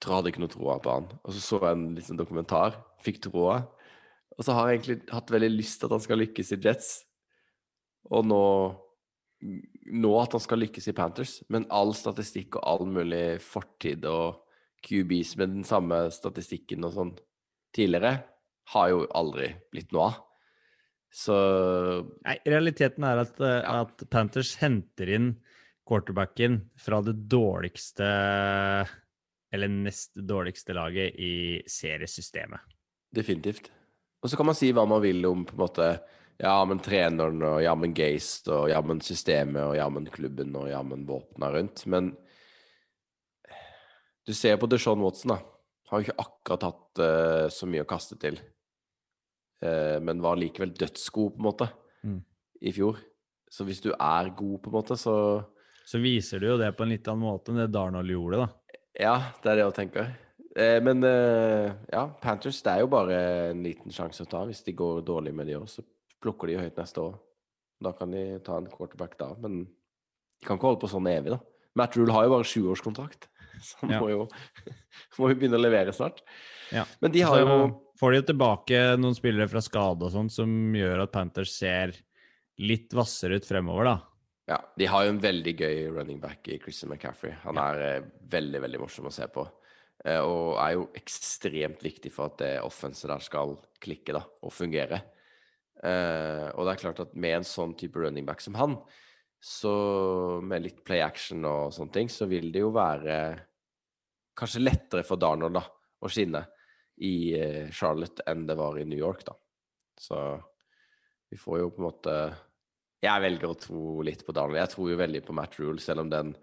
Tror 0.00 0.20
hadde 0.20 0.32
ikke 0.32 0.44
noe 0.44 0.52
troa 0.52 0.78
på 0.80 0.94
han. 0.94 1.10
Og 1.24 1.34
så 1.36 1.42
så 1.44 1.60
jeg 1.60 1.76
en 1.76 1.88
liksom, 1.96 2.16
dokumentar, 2.20 2.78
fikk 3.04 3.20
troa. 3.26 3.60
Og 4.40 4.46
så 4.46 4.54
har 4.56 4.70
jeg 4.70 4.80
egentlig 4.80 4.98
hatt 5.12 5.30
veldig 5.30 5.50
lyst 5.52 5.82
til 5.82 5.90
at 5.90 5.98
han 5.98 6.04
skal 6.06 6.22
lykkes 6.22 6.54
i 6.56 6.60
Jets. 6.64 6.92
Og 8.10 8.24
nå 8.26 8.44
Nå 9.40 10.10
at 10.20 10.34
han 10.36 10.42
skal 10.44 10.60
lykkes 10.60 10.90
i 10.90 10.92
Panthers, 10.92 11.38
men 11.48 11.64
all 11.72 11.94
statistikk 11.96 12.58
og 12.58 12.64
all 12.68 12.82
mulig 12.92 13.38
fortid 13.40 14.04
og 14.04 14.42
QBs 14.84 15.30
med 15.40 15.54
den 15.54 15.64
samme 15.64 16.02
statistikken 16.12 16.84
og 16.84 16.92
sånn 16.92 17.12
tidligere, 17.72 18.18
har 18.74 18.90
jo 18.92 19.06
aldri 19.16 19.48
blitt 19.72 19.94
noe 19.96 20.10
av. 20.10 20.18
Så 21.08 21.38
Nei, 22.26 22.36
realiteten 22.44 23.08
er 23.08 23.22
at, 23.24 23.40
eh, 23.40 23.62
Ja. 23.64 23.80
at 23.80 24.04
Panthers 24.10 24.56
henter 24.60 25.08
inn 25.08 25.40
quarterbacken 25.88 26.70
fra 26.76 27.00
det 27.00 27.16
dårligste 27.26 28.86
eller 29.52 29.68
nest 29.68 30.14
dårligste 30.14 30.76
laget 30.76 31.16
i 31.16 31.62
seriesystemet. 31.66 32.60
definitivt. 33.12 33.70
Og 34.20 34.30
så 34.30 34.36
kan 34.36 34.48
man 34.50 34.56
si 34.58 34.70
hva 34.76 34.84
man 34.88 35.02
vil 35.02 35.24
om 35.28 35.44
på 35.48 35.56
en 35.56 35.62
måte 35.64 35.90
Ja, 36.40 36.54
men 36.64 36.78
treneren 36.80 37.42
og 37.44 37.58
jammen 37.60 37.92
Geist 37.92 38.48
og 38.48 38.70
jammen 38.72 39.02
systemet 39.04 39.60
og 39.60 39.74
jammen 39.76 40.06
klubben 40.08 40.54
og 40.56 40.70
jammen 40.70 41.02
våpna 41.08 41.50
rundt, 41.52 41.82
men 41.92 42.14
du 44.26 44.32
ser 44.36 44.56
på 44.60 44.68
Deshaun 44.70 45.02
Watson, 45.04 45.34
da. 45.34 45.38
Har 45.90 46.00
jo 46.00 46.06
ikke 46.06 46.22
akkurat 46.22 46.64
hatt 46.68 47.02
uh, 47.02 47.46
så 47.52 47.66
mye 47.68 47.84
å 47.84 47.88
kaste 47.88 48.16
til. 48.20 48.38
Uh, 49.64 49.98
men 50.04 50.22
var 50.22 50.38
likevel 50.38 50.72
dødsgod, 50.76 51.34
på 51.34 51.42
en 51.42 51.48
måte, 51.50 51.70
Mm. 52.00 52.22
i 52.64 52.72
fjor. 52.72 52.96
Så 53.52 53.66
hvis 53.68 53.82
du 53.84 53.90
er 53.92 54.30
god, 54.32 54.62
på 54.62 54.70
en 54.70 54.76
måte, 54.78 54.96
så 54.96 55.44
Så 55.84 55.98
viser 56.00 56.40
du 56.40 56.46
jo 56.46 56.56
det 56.56 56.70
på 56.76 56.84
en 56.84 56.92
litt 56.94 57.08
annen 57.08 57.26
måte 57.26 57.50
enn 57.50 57.58
det 57.58 57.72
Darnold 57.74 58.08
gjorde, 58.08 58.46
da. 58.46 58.78
Ja, 58.96 59.14
det 59.42 59.50
er 59.50 59.56
det 59.56 59.64
jeg 59.66 59.74
tenker. 59.74 60.12
Eh, 60.56 60.78
men 60.82 61.04
eh, 61.06 61.70
ja, 61.92 62.04
Panthers 62.22 62.58
det 62.66 62.72
er 62.72 62.84
jo 62.84 62.90
bare 62.90 63.18
en 63.52 63.62
liten 63.64 63.94
sjanse 63.94 64.24
å 64.24 64.30
ta. 64.30 64.42
Hvis 64.48 64.64
de 64.66 64.74
går 64.76 65.02
dårlig 65.06 65.34
med 65.36 65.50
de 65.50 65.58
år, 65.60 65.68
så 65.70 65.84
plukker 66.22 66.50
de 66.50 66.56
jo 66.56 66.64
høyt 66.64 66.80
neste 66.80 67.04
år. 67.04 67.18
Da 67.80 67.92
kan 67.96 68.12
de 68.12 68.24
ta 68.44 68.58
en 68.60 68.68
quarterback 68.70 69.16
da, 69.20 69.30
men 69.40 69.62
de 69.64 70.46
kan 70.48 70.58
ikke 70.58 70.68
holde 70.72 70.82
på 70.82 70.90
sånn 70.92 71.08
evig, 71.10 71.32
da. 71.36 71.40
Matt 71.78 71.94
Rule 71.96 72.12
har 72.12 72.26
jo 72.26 72.32
bare 72.34 72.48
sjuårskontrakt, 72.50 73.28
så 73.66 73.84
han 73.84 73.94
Ja. 73.94 74.00
må, 74.02 74.10
jo, 74.12 74.26
må 75.22 75.30
jo 75.30 75.38
begynne 75.38 75.60
å 75.60 75.62
levere 75.62 75.94
snart. 75.96 76.20
Ja. 76.74 76.84
Men 77.00 77.14
de 77.14 77.22
har 77.24 77.38
Så 77.38 77.46
jo 77.46 77.56
får 78.00 78.12
de 78.12 78.20
jo 78.20 78.26
tilbake 78.32 78.82
noen 79.00 79.16
spillere 79.16 79.48
fra 79.50 79.62
skade 79.64 80.06
og 80.08 80.12
sånn, 80.14 80.28
som 80.32 80.52
gjør 80.76 81.04
at 81.04 81.12
Panthers 81.14 81.54
ser 81.56 81.94
litt 82.60 82.92
hvassere 82.92 83.38
ut 83.40 83.48
fremover, 83.48 83.88
da. 83.88 83.96
Ja, 84.50 84.58
de 84.76 84.86
har 84.90 85.06
jo 85.06 85.14
en 85.14 85.22
veldig 85.22 85.52
gøy 85.56 85.76
running 85.94 86.18
back 86.20 86.48
i 86.50 86.58
Christian 86.60 86.90
McCaffrey. 86.90 87.36
Han 87.44 87.58
er 87.62 87.80
ja. 87.80 87.90
veldig, 88.32 88.60
veldig 88.66 88.80
morsom 88.82 89.06
å 89.06 89.14
se 89.14 89.28
på. 89.30 89.44
Eh, 90.04 90.20
og 90.20 90.56
er 90.62 90.76
jo 90.78 90.88
ekstremt 90.96 91.82
viktig 91.84 92.12
for 92.14 92.30
at 92.30 92.40
det 92.40 92.52
offenset 92.64 93.10
der 93.10 93.24
skal 93.24 93.56
klikke 93.82 94.16
da, 94.16 94.24
og 94.44 94.54
fungere. 94.54 95.02
Eh, 95.80 96.46
og 96.54 96.64
det 96.66 96.72
er 96.72 96.82
klart 96.82 97.02
at 97.04 97.16
med 97.16 97.40
en 97.40 97.48
sånn 97.48 97.74
type 97.78 98.00
running 98.00 98.26
back 98.28 98.40
som 98.44 98.56
han, 98.60 98.78
så 99.40 99.72
med 100.44 100.66
litt 100.66 100.82
play 100.84 101.00
action 101.00 101.44
og 101.48 101.72
sånne 101.72 101.94
ting, 101.94 102.10
så 102.12 102.28
vil 102.28 102.50
det 102.52 102.64
jo 102.64 102.72
være 102.76 103.16
kanskje 104.36 104.64
lettere 104.64 105.04
for 105.04 105.20
Darnold 105.20 105.56
da, 105.56 105.64
å 106.00 106.10
skinne 106.12 106.44
i 107.04 107.32
eh, 107.36 107.68
Charlotte 107.72 108.24
enn 108.28 108.46
det 108.48 108.56
var 108.60 108.76
i 108.80 108.86
New 108.88 109.00
York, 109.00 109.24
da. 109.28 109.36
Så 110.00 110.16
vi 111.30 111.36
får 111.40 111.60
jo 111.60 111.72
på 111.74 111.82
en 111.82 111.86
måte 111.86 112.14
Jeg 113.04 113.20
velger 113.20 113.48
å 113.48 113.56
tro 113.56 113.82
litt 114.04 114.24
på 114.26 114.32
Darnold. 114.36 114.58
Jeg 114.60 114.72
tror 114.74 114.88
jo 114.90 114.96
veldig 115.00 115.20
på 115.24 115.34
Matt 115.36 115.54
Rule, 115.60 115.80
selv 115.80 116.02
om 116.04 116.10
den 116.12 116.34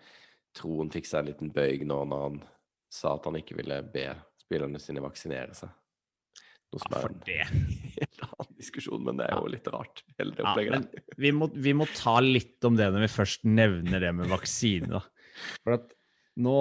troen 0.58 0.90
fikk 0.90 1.06
seg 1.06 1.20
en 1.22 1.28
liten 1.30 1.52
bøyg 1.54 1.84
nå 1.86 2.00
når 2.10 2.24
han 2.24 2.40
sa 2.94 3.16
at 3.18 3.26
han 3.28 3.36
ikke 3.40 3.58
ville 3.60 3.82
be 3.94 4.08
spillerne 4.42 4.80
sine 4.82 5.02
vaksinere 5.04 5.56
seg. 5.58 5.74
Noe 6.74 6.82
som 6.84 6.94
Ja, 6.94 7.02
er 7.08 7.44
en 7.48 7.60
helt 7.98 8.24
annen 8.28 8.56
diskusjon, 8.60 9.04
men 9.08 9.20
det 9.22 9.28
er 9.30 9.38
jo 9.40 9.52
litt 9.54 9.68
rart. 9.72 10.02
Hele 10.20 10.36
det 10.36 10.44
opplegget 10.44 10.90
der. 10.92 11.04
vi 11.24 11.32
må, 11.36 11.48
vi 11.56 11.74
må 11.80 11.88
ta 11.96 12.18
litt 12.24 12.64
om 12.68 12.76
det 12.80 12.90
når 12.92 13.06
vi 13.06 13.14
først 13.14 13.46
nevner 13.48 14.04
det 14.04 14.12
med 14.18 14.28
vaksine. 14.32 14.90
Da. 14.98 15.04
For 15.64 15.78
at 15.78 15.94
nå, 16.38 16.56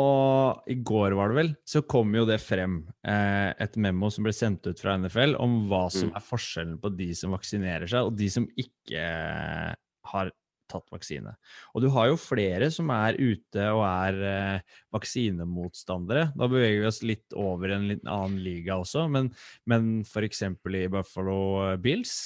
i 0.73 0.77
går 0.89 1.13
var 1.19 1.29
det 1.33 1.37
vel, 1.37 1.51
så 1.69 1.83
kom 1.85 2.15
jo 2.17 2.23
det 2.29 2.39
frem 2.41 2.79
eh, 3.05 3.51
et 3.61 3.75
memo 3.83 4.09
som 4.15 4.25
ble 4.25 4.33
sendt 4.33 4.65
ut 4.71 4.79
fra 4.81 4.95
NFL 4.97 5.35
om 5.43 5.67
hva 5.69 5.83
som 5.93 6.09
Mm. 6.09 6.15
er 6.17 6.25
forskjellen 6.25 6.79
på 6.81 6.93
de 6.97 7.11
som 7.19 7.35
vaksinerer 7.37 7.91
seg, 7.91 8.07
og 8.09 8.17
de 8.17 8.31
som 8.33 8.47
ikke 8.57 9.03
eh, 9.03 9.75
har 10.13 10.31
tatt 10.71 10.89
vaksine. 10.93 11.33
Og 11.75 11.85
du 11.85 11.89
har 11.95 12.09
jo 12.11 12.19
flere 12.21 12.71
som 12.75 12.91
er 12.95 13.19
ute 13.19 13.69
og 13.73 13.83
er 13.87 14.19
eh, 14.31 14.75
vaksinemotstandere. 14.95 16.31
Da 16.37 16.49
beveger 16.51 16.83
vi 16.83 16.89
oss 16.91 17.03
litt 17.07 17.37
over 17.37 17.75
en 17.77 17.89
litt 17.91 18.05
annen 18.05 18.41
liga 18.45 18.79
også, 18.83 19.07
men, 19.13 19.31
men 19.69 20.01
f.eks. 20.07 20.43
i 20.47 20.89
Buffalo 20.93 21.77
Bills 21.83 22.17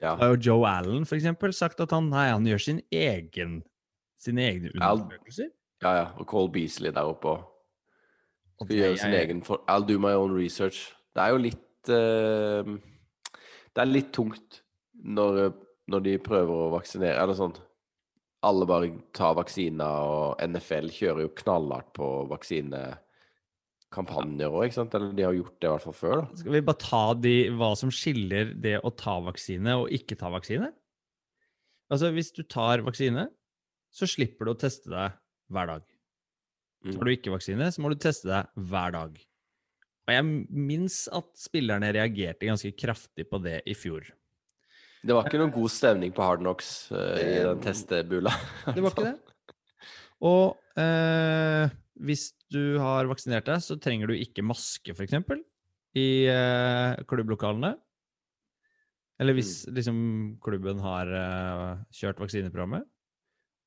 Ja. 0.00 0.14
har 0.16 0.34
jo 0.34 0.40
Joe 0.40 0.68
Allen 0.68 1.04
for 1.04 1.18
eksempel 1.18 1.52
sagt 1.52 1.80
at 1.84 1.92
han, 1.92 2.08
nei, 2.08 2.30
han 2.32 2.46
gjør 2.48 2.62
sin 2.64 2.80
egen, 2.88 3.58
sine 4.20 4.46
egne 4.48 4.72
undersøkelser. 4.72 5.50
ja, 5.84 5.92
ja. 5.98 6.06
Og 6.16 6.26
Cole 6.26 6.52
Beasley 6.52 6.92
der 6.92 7.08
oppe 7.08 7.34
òg. 7.34 7.46
Og 8.60 8.68
gjør 8.68 8.96
sin 9.00 9.12
jeg... 9.14 9.24
egen 9.24 9.42
for 9.44 9.62
I'll 9.68 9.84
do 9.88 9.98
my 9.98 10.12
own 10.16 10.32
research. 10.36 10.90
Det 11.16 11.22
er 11.24 11.32
jo 11.32 11.38
litt 11.42 11.90
uh, 11.90 12.76
Det 13.74 13.82
er 13.82 13.88
litt 13.88 14.10
tungt 14.14 14.60
når, 15.00 15.50
når 15.90 16.04
de 16.04 16.12
prøver 16.22 16.66
å 16.66 16.70
vaksinere 16.74 17.16
Eller 17.22 17.38
sånn 17.38 17.54
Alle 18.46 18.66
bare 18.68 18.90
tar 19.16 19.34
vaksiner, 19.36 19.94
og 20.08 20.28
NFL 20.40 20.88
kjører 20.96 21.22
jo 21.26 21.36
knallhardt 21.42 21.90
på 21.96 22.06
vaksinekampanjer 22.30 24.48
òg, 24.48 24.62
ikke 24.64 24.78
sant? 24.78 24.94
Eller 24.96 25.10
de 25.16 25.26
har 25.26 25.34
gjort 25.36 25.58
det 25.60 25.66
i 25.68 25.72
hvert 25.74 25.86
fall 25.88 25.98
før, 25.98 26.14
da. 26.22 26.26
Skal 26.40 26.56
vi 26.56 26.68
bare 26.70 26.84
ta 26.86 27.04
de, 27.26 27.36
hva 27.60 27.70
som 27.76 27.90
skiller 27.92 28.44
det 28.64 28.76
å 28.80 28.90
ta 28.96 29.14
vaksine 29.26 29.72
og 29.82 29.86
ikke 29.92 30.16
ta 30.20 30.28
vaksine? 30.32 30.68
Altså, 31.90 32.06
hvis 32.14 32.30
du 32.32 32.42
tar 32.46 32.86
vaksine, 32.86 33.24
så 33.90 34.06
slipper 34.08 34.46
du 34.46 34.50
å 34.54 34.58
teste 34.58 34.90
deg 34.92 35.08
hver 35.50 35.66
dag. 35.74 35.82
Mm. 36.86 36.92
Tar 36.94 37.04
du 37.04 37.10
ikke 37.12 37.34
vaksine, 37.34 37.72
så 37.74 37.78
må 37.82 37.88
du 37.92 37.98
teste 38.00 38.26
deg 38.30 38.42
hver 38.70 38.90
dag. 38.94 39.12
Og 40.08 40.12
jeg 40.14 40.24
minnes 40.48 40.96
at 41.14 41.28
spillerne 41.38 41.90
reagerte 41.94 42.48
ganske 42.48 42.72
kraftig 42.78 43.26
på 43.30 43.36
det 43.44 43.60
i 43.68 43.74
fjor. 43.76 44.02
Det 45.00 45.16
var 45.16 45.28
ikke 45.28 45.40
noen 45.40 45.54
god 45.54 45.72
stemning 45.72 46.14
på 46.16 46.24
Hard 46.24 46.42
Knocks 46.42 46.90
uh, 46.92 47.16
i 47.16 47.38
den 47.46 47.62
testebula. 47.64 48.32
Det 48.76 48.84
var 48.84 48.92
ikke 48.92 49.06
det? 49.06 49.54
Og 50.28 50.58
uh, 50.76 51.76
hvis 52.04 52.26
du 52.52 52.76
har 52.82 53.08
vaksinert 53.08 53.48
deg, 53.48 53.62
så 53.64 53.78
trenger 53.80 54.10
du 54.10 54.18
ikke 54.18 54.44
maske, 54.44 54.92
f.eks., 54.92 55.16
i 55.96 56.10
uh, 56.30 57.00
klubblokalene. 57.08 57.74
Eller 59.20 59.36
hvis 59.36 59.66
liksom 59.68 59.98
klubben 60.40 60.80
har 60.80 61.10
eh, 61.12 61.80
kjørt 61.92 62.22
vaksineprogrammet. 62.22 62.86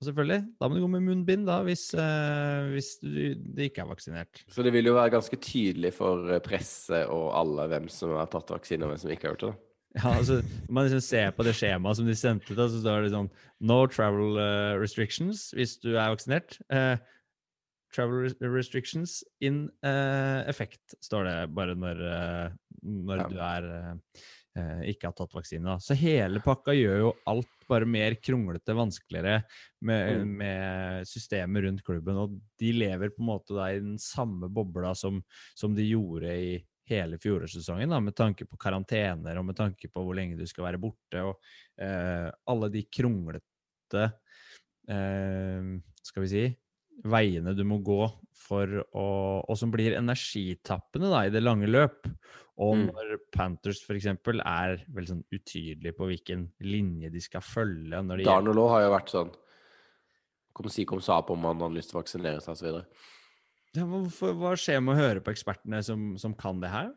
Og 0.02 0.08
selvfølgelig, 0.08 0.40
da 0.60 0.68
må 0.68 0.76
du 0.76 0.82
gå 0.84 0.90
med 0.96 1.06
munnbind 1.06 1.46
da, 1.48 1.60
hvis, 1.68 1.86
eh, 1.94 2.72
hvis 2.74 2.96
du, 3.04 3.20
du 3.38 3.62
ikke 3.68 3.84
er 3.84 3.92
vaksinert. 3.92 4.42
Så 4.52 4.66
det 4.66 4.74
vil 4.74 4.90
jo 4.90 4.96
være 4.98 5.14
ganske 5.14 5.38
tydelig 5.38 5.94
for 5.96 6.34
eh, 6.34 6.42
presse 6.44 7.04
og 7.06 7.30
alle 7.38 7.68
hvem 7.70 7.86
som 7.94 8.16
har 8.18 8.32
tatt 8.34 8.50
vaksine, 8.56 8.82
og 8.84 8.92
hvem 8.92 9.04
som 9.04 9.14
ikke 9.14 9.30
har 9.30 9.36
gjort 9.36 9.46
det. 9.46 9.52
da. 9.54 9.70
Ja, 9.94 10.10
altså, 10.18 10.40
Når 10.42 10.74
man 10.74 10.88
liksom 10.88 11.02
ser 11.06 11.32
på 11.38 11.44
det 11.46 11.54
skjemaet 11.54 12.00
som 12.00 12.08
de 12.10 12.16
sendte, 12.18 12.56
da, 12.58 12.66
så 12.68 12.80
står 12.82 13.04
det 13.06 13.12
sånn 13.14 13.28
No 13.62 13.84
travel 13.94 14.40
uh, 14.42 14.74
restrictions 14.82 15.52
hvis 15.54 15.76
du 15.84 15.92
er 15.94 16.10
vaksinert. 16.16 16.58
Uh, 16.74 16.96
travel 17.94 18.32
restrictions 18.50 19.20
in 19.46 19.68
uh, 19.86 20.42
effect, 20.50 20.96
står 21.06 21.28
det 21.30 21.36
bare 21.54 21.76
når, 21.78 22.00
når 22.82 23.22
Ja. 23.22 23.28
du 23.30 23.38
er 23.38 23.70
ikke 24.86 25.08
har 25.10 25.14
tatt 25.18 25.34
vaksine. 25.34 25.66
Da. 25.66 25.80
Så 25.82 25.96
hele 25.98 26.42
pakka 26.46 26.74
gjør 26.78 27.00
jo 27.00 27.12
alt 27.30 27.50
bare 27.70 27.88
mer 27.90 28.14
kronglete, 28.22 28.76
vanskeligere 28.78 29.40
med, 29.82 30.20
Mm. 30.20 30.34
med 30.38 31.08
systemet 31.10 31.64
rundt 31.66 31.84
klubben. 31.86 32.18
Og 32.22 32.36
de 32.62 32.72
lever 32.74 33.10
på 33.10 33.22
en 33.24 33.30
måte 33.32 33.56
da 33.58 33.72
i 33.74 33.80
den 33.80 33.98
samme 33.98 34.50
bobla 34.54 34.94
som, 34.98 35.24
som 35.58 35.74
de 35.74 35.88
gjorde 35.90 36.30
i 36.38 36.52
hele 36.90 37.18
fjorårssesongen, 37.22 37.90
da, 37.94 38.00
med 38.04 38.16
tanke 38.18 38.48
på 38.50 38.60
karantener 38.60 39.38
og 39.40 39.48
med 39.48 39.56
tanke 39.60 39.88
på 39.92 40.04
hvor 40.04 40.18
lenge 40.18 40.36
du 40.40 40.46
skal 40.50 40.68
være 40.68 40.82
borte, 40.84 41.22
og 41.24 41.40
eh, 41.80 42.28
alle 42.52 42.70
de 42.74 42.84
kronglete 42.92 44.04
eh, 44.90 45.72
Skal 46.04 46.26
vi 46.26 46.32
si 46.32 46.46
veiene 47.10 47.56
du 47.58 47.64
må 47.66 47.80
gå 47.82 48.04
for 48.38 48.70
å 48.94 49.08
Og 49.50 49.58
som 49.58 49.72
blir 49.74 49.96
energitappende 49.98 51.10
da, 51.10 51.24
i 51.26 51.32
det 51.34 51.42
lange 51.44 51.70
løp. 51.70 52.06
Og 52.62 52.76
Mm. 52.78 52.92
når 52.92 53.14
Panthers 53.34 53.80
f.eks. 53.82 54.06
er 54.06 54.84
veldig 54.94 55.10
sånn 55.10 55.24
utydelig 55.34 55.96
på 55.98 56.06
hvilken 56.06 56.52
linje 56.62 57.10
de 57.10 57.22
skal 57.24 57.42
følge 57.42 57.98
når 58.04 58.22
de 58.22 58.28
Darnolo 58.28 58.68
har 58.70 58.84
jo 58.84 58.92
vært 58.94 59.10
sånn 59.10 59.32
Kom 60.54 60.70
si, 60.70 60.86
kom 60.86 61.02
sa 61.02 61.18
på 61.26 61.34
om 61.34 61.48
han 61.50 61.64
hadde 61.66 61.80
lyst 61.80 61.90
til 61.90 61.98
å 61.98 62.04
vaksinere 62.04 62.40
seg 62.46 62.54
osv. 62.54 62.84
ja, 63.74 63.86
Hva 63.86 64.54
skjer 64.60 64.84
med 64.84 64.94
å 64.96 65.00
høre 65.02 65.24
på 65.24 65.34
ekspertene 65.34 65.82
som, 65.86 66.14
som 66.22 66.36
kan 66.38 66.62
det 66.62 66.72
her? 66.74 66.92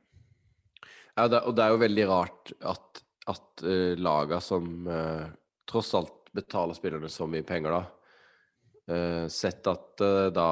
Ja, 1.17 1.27
det, 1.33 1.41
og 1.49 1.57
det 1.57 1.65
er 1.65 1.73
jo 1.73 1.81
veldig 1.81 2.07
rart 2.11 2.53
at, 2.69 3.03
at 3.33 3.65
uh, 3.65 3.95
laga 3.97 4.41
som 4.45 4.89
uh, 4.89 5.25
tross 5.69 5.95
alt 5.97 6.13
betaler 6.37 6.77
spillerne 6.77 7.09
så 7.09 7.25
mye 7.31 7.47
penger, 7.49 7.73
da 7.79 8.93
uh, 8.93 9.25
Sett 9.33 9.67
at 9.71 10.05
uh, 10.05 10.29
da 10.35 10.51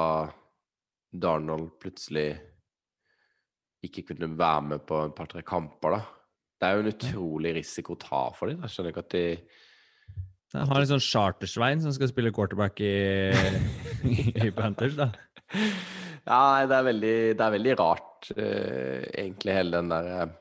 Darnold 1.15 1.75
plutselig 1.79 2.31
ikke 3.85 4.07
kunne 4.09 4.31
være 4.35 4.63
med 4.73 4.85
på 4.89 4.97
et 5.05 5.13
par-tre 5.15 5.43
kamper, 5.45 5.95
da. 5.95 6.01
Det 6.59 6.67
er 6.67 6.73
jo 6.73 6.83
en 6.83 6.91
utrolig 6.91 7.51
risiko 7.59 7.93
å 7.93 8.01
ta 8.01 8.21
for 8.35 8.49
dem. 8.49 8.63
Jeg 8.65 8.73
skjønner 8.73 8.91
ikke 8.91 9.03
at 9.05 9.13
de 9.13 9.25
Jeg 10.55 10.69
har 10.71 10.79
en 10.79 10.89
sånn 10.89 11.03
Chartersvein 11.03 11.83
som 11.83 11.93
skal 11.93 12.09
spille 12.09 12.33
quarterback 12.35 12.81
i, 12.81 12.95
i 14.47 14.49
Panthers, 14.55 14.97
da. 14.97 15.11
Ja, 16.25 16.65
det 16.65 16.73
er 16.79 16.85
veldig, 16.87 17.17
det 17.37 17.43
er 17.45 17.53
veldig 17.53 17.73
rart, 17.77 18.31
eh, 18.33 19.03
egentlig, 19.13 19.53
hele 19.59 19.77
den 19.77 19.91
der 19.93 20.05
eh, 20.15 20.31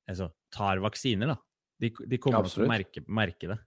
Altså 0.09 0.29
tar 0.53 0.77
vaksiner, 0.83 1.27
da. 1.33 1.37
De, 1.81 1.89
de 1.89 2.17
kommer 2.21 2.45
nok 2.45 2.53
til 2.53 2.65
å 2.65 2.69
merke, 2.69 3.01
merke 3.09 3.47
det. 3.49 3.57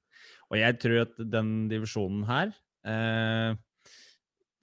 Og 0.53 0.59
jeg 0.61 0.79
tror 0.83 1.01
at 1.03 1.15
den 1.19 1.69
divisjonen 1.71 2.23
her 2.29 2.53
eh, 2.87 3.55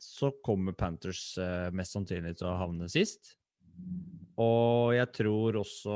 Så 0.01 0.31
kommer 0.43 0.73
Panthers 0.77 1.35
eh, 1.37 1.69
mest 1.77 1.93
sannsynlig 1.95 2.35
til 2.39 2.49
å 2.49 2.57
havne 2.57 2.89
sist. 2.91 3.35
Og 4.41 4.95
jeg 4.95 5.07
tror 5.13 5.59
også 5.61 5.95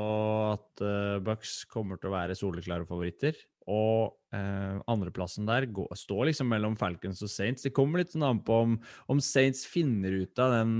at 0.52 0.82
uh, 0.84 1.18
Bucks 1.24 1.64
kommer 1.70 1.98
til 1.98 2.10
å 2.10 2.14
være 2.14 2.36
soleklare 2.38 2.86
favoritter. 2.88 3.36
Og 3.66 4.14
eh, 4.30 4.76
andreplassen 4.86 5.48
der 5.48 5.66
går, 5.74 5.90
står 5.98 6.28
liksom 6.28 6.46
mellom 6.52 6.76
Falcons 6.78 7.24
og 7.26 7.30
Saints. 7.32 7.64
Det 7.66 7.72
kommer 7.74 7.98
litt 7.98 8.12
sånn 8.14 8.26
an 8.28 8.42
på 8.46 8.60
om, 8.62 8.76
om 9.10 9.22
Saints 9.22 9.64
finner 9.66 10.14
ut 10.22 10.38
av 10.38 10.54
den 10.54 10.76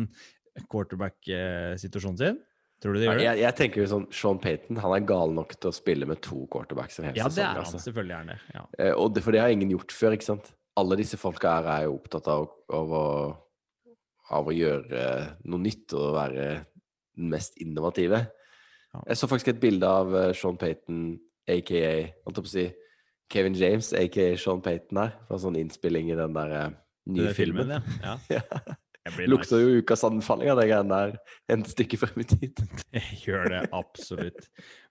quarterback-situasjonen 0.71 2.21
sin. 2.21 2.39
Tror 2.83 2.95
du 2.95 3.01
de 3.01 3.09
gjør 3.09 3.19
det? 3.19 3.25
Jeg, 3.25 3.41
jeg 3.43 3.57
tenker 3.59 3.83
jo 3.83 3.89
sånn 3.91 4.07
Sean 4.15 4.39
Payton 4.41 4.79
han 4.85 4.95
er 4.95 5.09
gal 5.09 5.33
nok 5.35 5.57
til 5.57 5.73
å 5.73 5.75
spille 5.75 6.07
med 6.09 6.21
to 6.25 6.45
quarterbacks 6.53 7.01
en 7.01 7.09
hel 7.09 7.19
Ja, 7.19 7.27
det 7.33 7.43
er 7.43 7.55
han. 7.55 7.63
altså. 7.65 7.81
Selvfølgelig 7.83 8.17
gjerne. 8.19 8.39
Ja. 8.55 8.65
Eh, 8.79 8.93
Og 8.95 9.15
det, 9.17 9.25
for 9.25 9.35
det 9.35 9.43
har 9.43 9.55
ingen 9.55 9.73
gjort 9.73 9.95
før, 9.97 10.17
ikke 10.17 10.29
sant? 10.29 10.53
Alle 10.77 10.99
disse 11.01 11.19
folka 11.21 11.57
her 11.57 11.69
er 11.73 11.85
jo 11.87 11.97
opptatt 11.97 12.27
av, 12.29 12.49
av, 12.77 12.91
å, 12.93 13.05
av 14.37 14.49
å 14.49 14.55
gjøre 14.55 15.03
noe 15.49 15.63
nytt 15.65 15.95
og 15.97 16.17
være 16.19 16.49
den 17.17 17.31
mest 17.33 17.57
innovative. 17.63 18.27
Jeg 19.07 19.21
så 19.21 19.29
faktisk 19.29 19.53
et 19.53 19.61
bilde 19.61 19.89
av 19.89 20.13
eh, 20.17 20.33
Sean 20.37 20.57
Payton, 20.61 21.17
aka 21.49 21.81
holdt 22.25 22.39
jeg 22.39 22.45
på 22.45 22.45
å 22.45 22.53
si, 22.53 22.67
Kevin 23.33 23.57
James, 23.59 23.93
aka 23.97 24.29
Sean 24.41 24.63
Payton 24.65 25.01
her, 25.03 25.15
fra 25.29 25.41
sånn 25.43 25.59
innspilling 25.61 26.13
i 26.13 26.19
den 26.19 26.37
der 26.37 26.55
eh, 26.57 26.75
nye 27.13 27.29
Den 27.29 27.37
filmen. 27.37 27.73
ja. 27.77 27.83
ja. 28.07 28.17
Ja. 28.39 28.77
Blir 29.15 29.29
Lukter 29.31 29.61
jo 29.63 29.79
ukas 29.83 30.03
anbefaling 30.09 30.49
av 30.51 30.59
de 30.59 30.65
greiene 30.67 30.97
der 30.99 31.13
en 31.55 31.63
stykke 31.69 31.99
frem 32.01 32.23
i 32.23 32.27
tid. 32.27 32.63
Jeg 32.97 33.19
gjør 33.27 33.45
det 33.53 33.61
absolutt. 33.77 34.49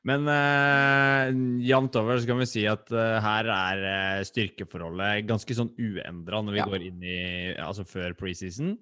Men 0.08 0.30
uh, 0.30 1.34
jevnt 1.66 1.98
over 2.00 2.22
så 2.22 2.30
kan 2.30 2.40
vi 2.40 2.48
si 2.48 2.64
at 2.70 2.88
uh, 2.96 3.18
her 3.26 3.50
er 3.52 3.82
uh, 3.90 4.24
styrkeforholdet 4.28 5.26
ganske 5.28 5.58
sånn 5.58 5.74
uendra 5.76 6.40
når 6.46 6.56
vi 6.56 6.62
Ja. 6.62 6.68
går 6.72 6.86
inn 6.88 7.04
i 7.04 7.18
Altså 7.60 7.84
før 7.90 8.14
preseason. 8.20 8.76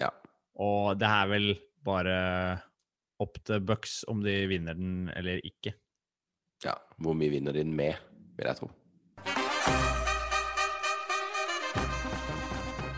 Ja. 0.00 0.10
Og 0.58 0.96
det 0.98 1.06
er 1.12 1.30
vel 1.30 1.50
bare 1.86 2.16
opp 3.22 3.38
til 3.46 3.60
Bucks 3.64 4.00
om 4.10 4.18
de 4.24 4.34
vinner 4.50 4.74
den 4.76 5.06
eller 5.16 5.38
ikke. 5.46 5.76
ja. 6.64 6.74
Hvor 6.98 7.14
mye 7.16 7.30
vinner 7.32 7.52
de 7.54 7.62
den 7.62 7.76
med, 7.76 7.94
vil 8.36 8.48
jeg 8.50 8.56
tro. 8.58 8.70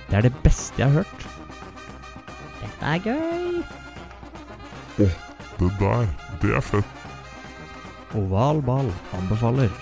Det 0.09 0.17
er 0.17 0.25
det 0.25 0.33
beste 0.43 0.81
jeg 0.81 0.89
har 0.89 1.03
hørt. 1.03 1.27
Dette 2.79 2.91
er 2.95 3.01
gøy. 3.03 3.63
Det 4.99 5.09
der, 5.81 6.05
det 6.39 6.53
er 6.55 6.63
fett. 6.63 7.01
Oval 8.15 8.61
ball 8.63 8.87
anbefaler. 9.19 9.73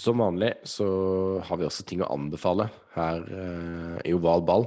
Som 0.00 0.24
vanlig 0.24 0.54
så 0.64 0.88
har 1.44 1.60
vi 1.60 1.68
også 1.68 1.84
ting 1.84 2.00
å 2.00 2.08
anbefale 2.16 2.70
her 2.96 3.28
eh, 3.28 4.00
i 4.08 4.16
Oval 4.16 4.46
ball. 4.48 4.66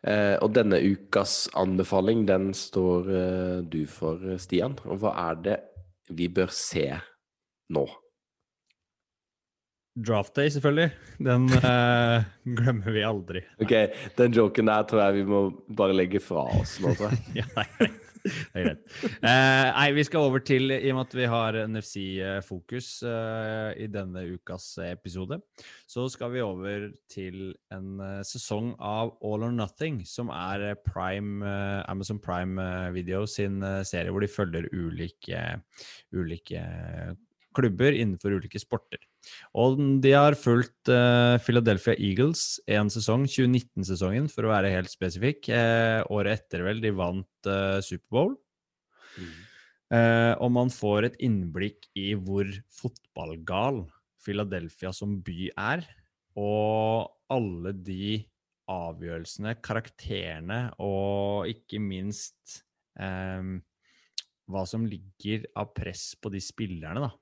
Eh, 0.00 0.40
og 0.40 0.56
denne 0.56 0.80
ukas 0.80 1.50
anbefaling, 1.52 2.24
den 2.24 2.54
står 2.56 3.12
eh, 3.12 3.56
du 3.68 3.82
for, 3.84 4.38
Stian. 4.40 4.80
Og 4.88 5.04
hva 5.04 5.12
er 5.28 5.40
det 5.44 5.60
vi 6.08 6.32
bør 6.32 6.48
se 6.56 6.88
nå? 7.76 7.84
Draft 9.98 10.34
day, 10.36 10.48
selvfølgelig. 10.54 10.90
Den 11.18 11.48
uh, 11.58 12.26
glemmer 12.58 12.92
vi 12.94 13.02
aldri. 13.02 13.42
Ok, 13.62 13.72
Den 14.18 14.36
joken 14.36 14.70
der 14.70 14.84
tror 14.86 15.02
jeg 15.06 15.20
vi 15.20 15.24
må 15.26 15.48
bare 15.76 15.96
legge 15.96 16.20
fra 16.22 16.46
oss 16.60 16.76
nå, 16.82 16.94
tror 16.94 17.10
jeg. 17.10 17.24
ja, 17.40 17.48
det 17.54 17.64
er 17.64 17.72
greit. 17.78 18.04
Det 18.28 18.60
er 18.60 18.64
greit. 18.66 18.80
Eh, 19.22 19.68
nei, 19.72 19.88
vi 19.96 20.04
skal 20.06 20.26
over 20.28 20.42
til, 20.44 20.72
i 20.74 20.90
og 20.90 20.98
med 20.98 21.06
at 21.06 21.16
vi 21.16 21.28
har 21.32 21.58
NFC-fokus 21.70 22.88
uh, 23.06 23.70
i 23.78 23.88
denne 23.90 24.24
ukas 24.34 24.70
episode, 24.84 25.40
så 25.88 26.06
skal 26.12 26.32
vi 26.34 26.44
over 26.44 26.88
til 27.10 27.54
en 27.74 28.02
eh, 28.04 28.20
sesong 28.26 28.74
av 28.84 29.14
All 29.24 29.46
or 29.46 29.54
Nothing, 29.54 30.02
som 30.06 30.32
er 30.34 30.66
eh, 30.70 30.78
Prime, 30.84 31.40
eh, 31.46 31.80
Amazon 31.88 32.20
Prime 32.20 32.60
eh, 32.60 32.90
Video 32.96 33.24
sin 33.26 33.62
eh, 33.64 33.80
serie 33.88 34.12
hvor 34.12 34.24
de 34.24 34.30
følger 34.30 34.68
ulike, 34.74 35.40
ulike 36.12 36.64
klubber 37.56 37.96
innenfor 37.96 38.36
ulike 38.36 38.60
sporter. 38.60 39.00
Og 39.58 39.80
de 40.04 40.12
har 40.14 40.36
fulgt 40.38 40.90
uh, 40.92 41.40
Philadelphia 41.44 41.96
Eagles 41.96 42.58
en 42.70 42.92
sesong, 42.92 43.26
2019-sesongen 43.30 44.30
for 44.32 44.46
å 44.46 44.52
være 44.52 44.72
helt 44.74 44.92
spesifikk. 44.92 45.50
Uh, 45.50 46.04
året 46.14 46.42
etter 46.42 46.66
vel 46.66 46.82
de 46.84 46.94
vant 46.96 47.50
uh, 47.50 47.78
Superbowl. 47.84 48.36
Eh, 49.88 50.34
og 50.36 50.50
man 50.52 50.68
får 50.72 51.06
et 51.08 51.20
innblikk 51.24 51.86
i 51.96 52.10
hvor 52.12 52.48
fotballgal 52.76 53.86
Philadelphia 54.20 54.92
som 54.92 55.16
by 55.24 55.48
er. 55.54 55.86
Og 56.38 57.08
alle 57.32 57.72
de 57.72 58.18
avgjørelsene, 58.68 59.56
karakterene 59.64 60.60
og 60.84 61.48
ikke 61.48 61.80
minst 61.80 62.60
eh, 63.00 63.56
hva 64.48 64.64
som 64.68 64.84
ligger 64.88 65.48
av 65.56 65.72
press 65.76 66.12
på 66.20 66.32
de 66.32 66.42
spillerne, 66.44 67.08
da. 67.08 67.12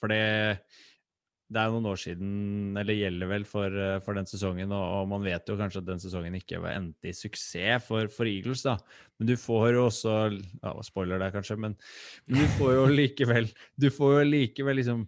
For 0.00 0.12
det 0.12 0.58
det 1.52 1.60
er 1.60 1.72
noen 1.72 1.88
år 1.90 2.00
siden, 2.00 2.32
eller 2.80 2.96
gjelder 2.96 3.30
vel 3.30 3.44
for, 3.48 3.78
eh, 3.84 3.98
for 4.04 4.16
den 4.16 4.28
sesongen, 4.28 4.72
og, 4.72 4.82
og, 4.82 5.08
man 5.12 5.24
vet 5.26 5.48
jo 5.48 5.56
kanskje 5.58 5.82
at 5.82 5.88
den 5.90 6.02
sesongen 6.02 6.36
ikke 6.38 6.60
var 6.62 6.78
endt 6.78 7.08
i 7.08 7.14
suksess 7.16 7.86
for, 7.86 8.08
for 8.12 8.30
Eagles, 8.30 8.64
da. 8.66 8.76
Men 9.20 9.30
du 9.30 9.34
får 9.38 9.72
jo 9.76 9.86
også 9.86 10.16
ja, 10.32 10.74
Spoiler 10.86 11.20
der, 11.22 11.32
kanskje, 11.34 11.58
men, 11.60 11.76
men 12.26 12.42
du 12.42 12.54
får 12.58 12.72
jo 12.74 12.86
likevel 12.90 13.46
Du 13.78 13.86
får 13.94 14.16
jo 14.16 14.22
likevel 14.26 14.80
liksom 14.80 15.04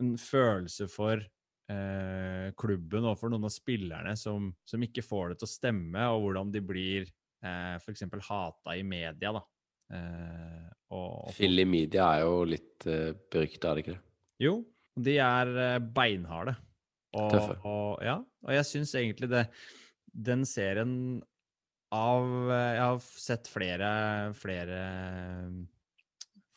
en 0.00 0.12
følelse 0.20 0.86
for 0.88 1.20
eh, 1.20 2.50
klubben 2.56 3.08
og 3.08 3.18
for 3.20 3.32
noen 3.32 3.48
av 3.48 3.52
spillerne 3.52 4.14
som, 4.16 4.50
som, 4.68 4.84
ikke 4.86 5.04
får 5.04 5.32
det 5.32 5.40
til 5.40 5.48
å 5.48 5.54
stemme, 5.54 6.06
og 6.14 6.24
hvordan 6.24 6.52
de 6.54 6.62
blir 6.64 7.04
eh, 7.04 7.76
f.eks. 7.76 8.06
hata 8.28 8.76
i 8.76 8.84
media, 8.86 9.34
da. 9.36 9.44
Eh, 9.92 10.68
og, 10.94 11.10
og 11.28 11.34
Philly 11.36 11.66
Media 11.68 12.08
er 12.16 12.24
jo 12.24 12.44
litt 12.48 12.86
eh, 12.88 13.12
berykta, 13.12 13.70
er 13.70 13.78
det 13.78 13.84
ikke 13.84 13.96
det? 13.96 14.02
Jo, 14.40 14.54
de 15.06 15.16
er 15.22 15.52
eh, 15.64 15.80
beinharde. 15.82 16.56
Og, 17.16 17.32
Tøffe. 17.32 17.56
Og, 17.66 18.04
ja, 18.06 18.20
og 18.46 18.54
jeg 18.54 18.66
syns 18.68 18.92
egentlig 18.94 19.26
det 19.32 19.40
Den 20.14 20.44
serien 20.46 20.92
av 21.90 22.28
Jeg 22.52 22.84
har 22.84 23.00
sett 23.02 23.48
flere, 23.50 23.88
flere 24.38 24.76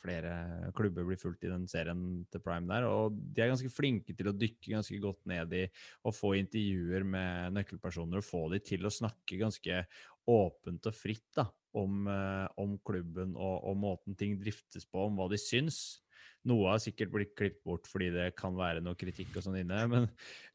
flere 0.03 0.71
klubber 0.75 1.05
blir 1.07 1.19
fulgt 1.19 1.45
i 1.47 1.51
den 1.51 1.65
serien 1.71 2.23
til 2.31 2.43
Prime 2.43 2.69
der. 2.69 2.87
Og 2.89 3.15
de 3.15 3.43
er 3.43 3.51
ganske 3.51 3.71
flinke 3.73 4.15
til 4.17 4.29
å 4.29 4.35
dykke 4.35 4.75
ganske 4.75 4.99
godt 5.03 5.23
ned 5.29 5.55
i 5.57 5.63
og 6.03 6.15
få 6.15 6.35
intervjuer 6.39 7.07
med 7.07 7.57
nøkkelpersoner 7.57 8.19
og 8.19 8.27
få 8.27 8.45
de 8.53 8.61
til 8.65 8.85
å 8.85 8.93
snakke 8.93 9.39
ganske 9.41 9.83
åpent 10.29 10.89
og 10.89 10.95
fritt 10.95 11.27
da, 11.35 11.47
om, 11.79 12.07
eh, 12.07 12.47
om 12.61 12.77
klubben 12.85 13.35
og, 13.35 13.57
og, 13.63 13.75
måten 13.79 14.15
ting 14.19 14.37
driftes 14.39 14.87
på, 14.87 15.07
om 15.07 15.19
hva 15.19 15.27
de 15.31 15.39
syns. 15.41 16.02
Noe 16.49 16.73
har 16.73 16.83
sikkert 16.83 17.13
blitt 17.13 17.33
klippet 17.39 17.63
bort 17.65 17.87
fordi 17.89 18.09
det 18.13 18.33
kan 18.39 18.55
være 18.57 18.83
noe 18.83 18.99
kritikk 18.99 19.37
og 19.37 19.45
sånn 19.45 19.61
inne. 19.61 19.81
Men, 19.93 20.07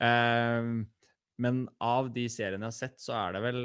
eh, 0.05 0.71
men, 1.39 1.61
av 1.79 2.09
de 2.11 2.25
seriene 2.27 2.67
jeg 2.67 2.73
har 2.73 2.75
sett, 2.75 2.97
så 2.99 3.13
er 3.15 3.37
det 3.37 3.43
vel 3.45 3.61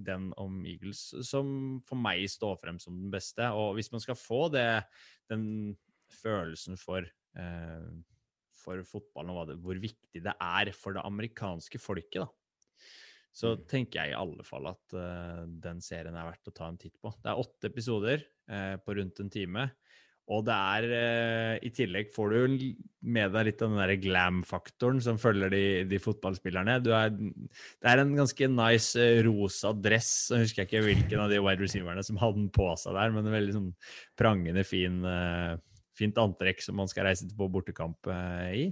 den 0.00 0.30
om 0.40 0.62
Eagles 0.64 1.02
som 1.28 1.50
for 1.84 2.00
meg 2.00 2.24
står 2.32 2.54
frem 2.62 2.78
som 2.80 2.96
den 2.96 3.10
beste. 3.12 3.50
Og 3.52 3.74
hvis 3.76 3.92
man 3.92 4.00
skal 4.00 4.16
få 4.16 4.46
det, 4.54 4.80
den 5.28 5.44
følelsen 6.22 6.80
for, 6.80 7.04
eh, 7.36 7.90
for 8.62 8.80
fotballen 8.88 9.34
og 9.34 9.50
det, 9.50 9.58
hvor 9.60 9.76
viktig 9.76 10.24
det 10.24 10.32
er 10.32 10.72
for 10.72 10.96
det 10.96 11.04
amerikanske 11.04 11.82
folket, 11.84 12.24
da, 12.24 12.30
så 13.32 13.54
mm. 13.54 13.66
tenker 13.70 14.00
jeg 14.00 14.12
i 14.12 14.18
alle 14.18 14.44
fall 14.46 14.66
at 14.70 14.96
uh, 14.96 15.44
den 15.62 15.80
serien 15.84 16.16
er 16.18 16.28
verdt 16.32 16.50
å 16.50 16.54
ta 16.54 16.68
en 16.70 16.78
titt 16.80 16.96
på. 17.02 17.12
Det 17.22 17.30
er 17.30 17.42
åtte 17.42 17.70
episoder 17.70 18.24
uh, 18.50 18.76
på 18.82 18.96
rundt 18.98 19.22
en 19.22 19.30
time. 19.32 19.68
Og 20.30 20.44
det 20.46 20.54
er 20.54 20.84
eh, 20.94 21.54
I 21.66 21.72
tillegg 21.74 22.12
får 22.14 22.34
du 22.34 22.66
med 23.10 23.32
deg 23.34 23.48
litt 23.48 23.62
av 23.64 23.72
den 23.72 23.80
der 23.80 23.92
glam-faktoren 23.98 25.00
som 25.02 25.18
følger 25.18 25.50
de, 25.50 25.62
de 25.90 25.98
fotballspillerne. 26.02 26.76
Er, 26.78 27.16
det 27.16 27.90
er 27.90 28.02
en 28.02 28.14
ganske 28.18 28.50
nice 28.52 29.00
eh, 29.00 29.22
rosa 29.26 29.72
dress. 29.74 30.12
Jeg 30.30 30.46
husker 30.46 30.68
ikke 30.68 30.84
hvilken 30.86 31.24
av 31.24 31.34
de 31.34 31.42
wide 31.42 31.64
receiverne 31.64 32.06
som 32.06 32.20
hadde 32.22 32.44
den 32.44 32.52
på 32.54 32.68
seg 32.78 32.94
der, 32.98 33.16
men 33.16 33.26
en 33.26 33.36
veldig 33.38 33.56
sånn 33.56 33.68
prangende 34.20 34.64
fin, 34.68 35.02
eh, 35.02 35.56
fint 35.98 36.22
antrekk 36.22 36.62
som 36.62 36.78
man 36.78 36.90
skal 36.90 37.10
reise 37.10 37.26
til 37.26 37.36
på 37.38 37.50
bortekamp 37.50 38.10
i. 38.54 38.70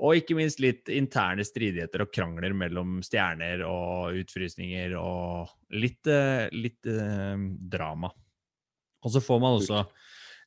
Og 0.00 0.16
ikke 0.16 0.36
minst 0.38 0.62
litt 0.62 0.88
interne 0.94 1.42
stridigheter 1.44 2.06
og 2.06 2.12
krangler 2.14 2.54
mellom 2.56 3.00
stjerner 3.04 3.66
og 3.66 4.14
utfrysninger 4.22 4.94
og 4.96 5.50
litt, 5.74 6.08
litt 6.54 6.88
drama. 7.74 8.14
Og 9.00 9.14
så 9.14 9.22
får 9.24 9.40
man 9.42 9.58
også 9.58 9.84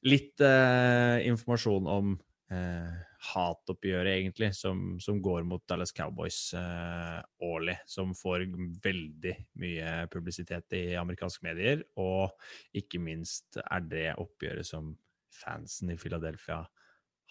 litt 0.07 0.41
eh, 0.43 1.23
informasjon 1.29 1.87
om 1.89 2.13
eh, 2.51 2.93
hatoppgjøret, 3.33 4.17
egentlig, 4.17 4.51
som, 4.57 4.97
som, 5.01 5.21
går 5.23 5.45
mot 5.47 5.63
Dallas 5.69 5.93
Cowboys 5.95 6.39
eh, 6.59 7.19
årlig. 7.47 7.77
Som 7.89 8.13
får 8.17 8.45
veldig 8.83 9.35
mye 9.63 9.95
publisitet 10.13 10.77
i 10.77 10.83
amerikanske 10.99 11.47
medier. 11.47 11.85
Og 12.03 12.33
ikke 12.77 13.01
minst 13.03 13.59
er 13.63 13.87
det 13.87 14.07
oppgjøret 14.21 14.67
som 14.67 14.93
fansen 15.33 15.93
i 15.93 15.97
Philadelphia 15.97 16.61